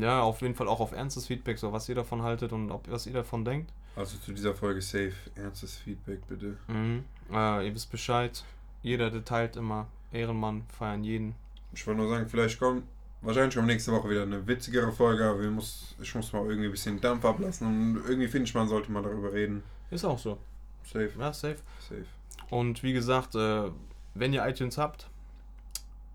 Ja, 0.00 0.22
auf 0.22 0.40
jeden 0.42 0.54
Fall 0.54 0.68
auch 0.68 0.80
auf 0.80 0.92
ernstes 0.92 1.26
Feedback, 1.26 1.58
so 1.58 1.72
was 1.72 1.88
ihr 1.88 1.94
davon 1.94 2.22
haltet 2.22 2.52
und 2.52 2.70
ob, 2.70 2.90
was 2.90 3.06
ihr 3.06 3.12
davon 3.12 3.44
denkt. 3.44 3.70
Also 3.96 4.18
zu 4.18 4.32
dieser 4.32 4.54
Folge 4.54 4.80
safe. 4.82 5.12
Ernstes 5.36 5.76
Feedback, 5.76 6.26
bitte. 6.26 6.56
Mhm. 6.68 7.04
Äh, 7.32 7.66
ihr 7.66 7.74
wisst 7.74 7.90
Bescheid. 7.90 8.44
Jeder 8.82 9.10
der 9.10 9.24
teilt 9.24 9.56
immer. 9.56 9.86
Ehrenmann, 10.12 10.64
feiern 10.78 11.04
jeden. 11.04 11.34
Ich 11.72 11.86
wollte 11.86 12.00
nur 12.00 12.08
sagen, 12.08 12.28
vielleicht 12.28 12.58
kommt, 12.58 12.84
wahrscheinlich 13.22 13.54
kommt 13.54 13.66
nächste 13.66 13.92
Woche 13.92 14.08
wieder 14.10 14.22
eine 14.22 14.46
witzigere 14.46 14.92
Folge, 14.92 15.24
aber 15.24 15.42
muss, 15.50 15.94
ich 16.00 16.14
muss 16.14 16.32
mal 16.32 16.44
irgendwie 16.46 16.66
ein 16.66 16.70
bisschen 16.72 17.00
Dampf 17.00 17.24
ablassen 17.24 17.66
und 17.66 18.02
irgendwie 18.08 18.28
finde 18.28 18.48
ich, 18.48 18.54
man 18.54 18.68
sollte 18.68 18.92
mal 18.92 19.02
darüber 19.02 19.32
reden. 19.32 19.62
Ist 19.90 20.04
auch 20.04 20.18
so. 20.18 20.38
Safe, 20.84 21.10
Ja, 21.18 21.32
safe. 21.32 21.58
safe. 21.80 22.04
Und 22.50 22.82
wie 22.82 22.92
gesagt, 22.92 23.34
äh, 23.34 23.70
wenn 24.14 24.32
ihr 24.32 24.46
iTunes 24.46 24.76
habt, 24.78 25.08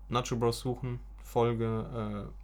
Nacho 0.08 0.36
Bros 0.36 0.60
suchen, 0.60 1.00
Folge, 1.22 2.28
äh, 2.28 2.39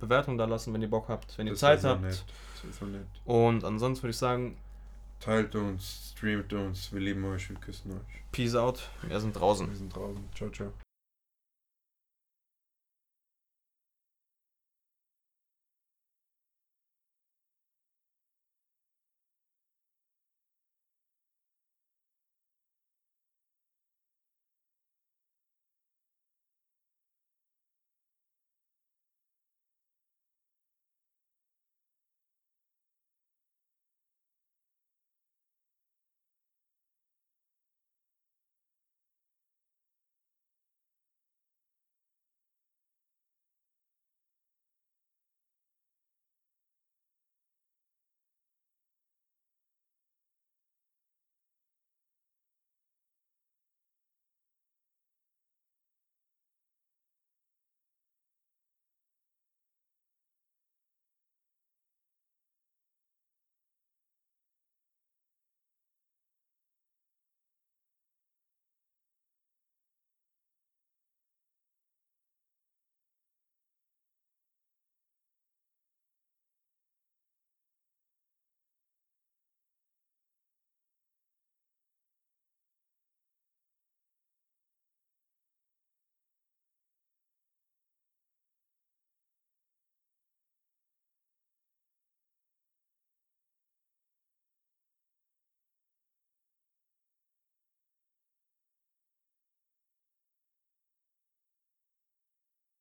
Bewertung 0.00 0.36
da 0.38 0.46
lassen, 0.46 0.72
wenn 0.74 0.82
ihr 0.82 0.90
Bock 0.90 1.08
habt, 1.08 1.38
wenn 1.38 1.46
ihr 1.46 1.52
Das 1.52 1.60
Zeit 1.60 1.84
habt. 1.84 2.02
nett. 2.02 2.24
Das 2.66 2.80
nett. 2.88 3.06
Und 3.24 3.64
ansonsten 3.64 4.02
würde 4.04 4.10
ich 4.10 4.16
sagen, 4.18 4.56
Teilt 5.20 5.54
uns, 5.54 6.14
streamt 6.16 6.50
uns, 6.54 6.90
wir 6.94 7.00
lieben 7.00 7.22
euch, 7.26 7.50
wir 7.50 7.56
küssen 7.58 7.92
euch. 7.92 8.22
Peace 8.32 8.54
out, 8.54 8.88
wir 9.02 9.20
sind 9.20 9.34
draußen. 9.34 9.68
Wir 9.68 9.76
sind 9.76 9.94
draußen. 9.94 10.24
Ciao, 10.34 10.48
ciao. 10.48 10.72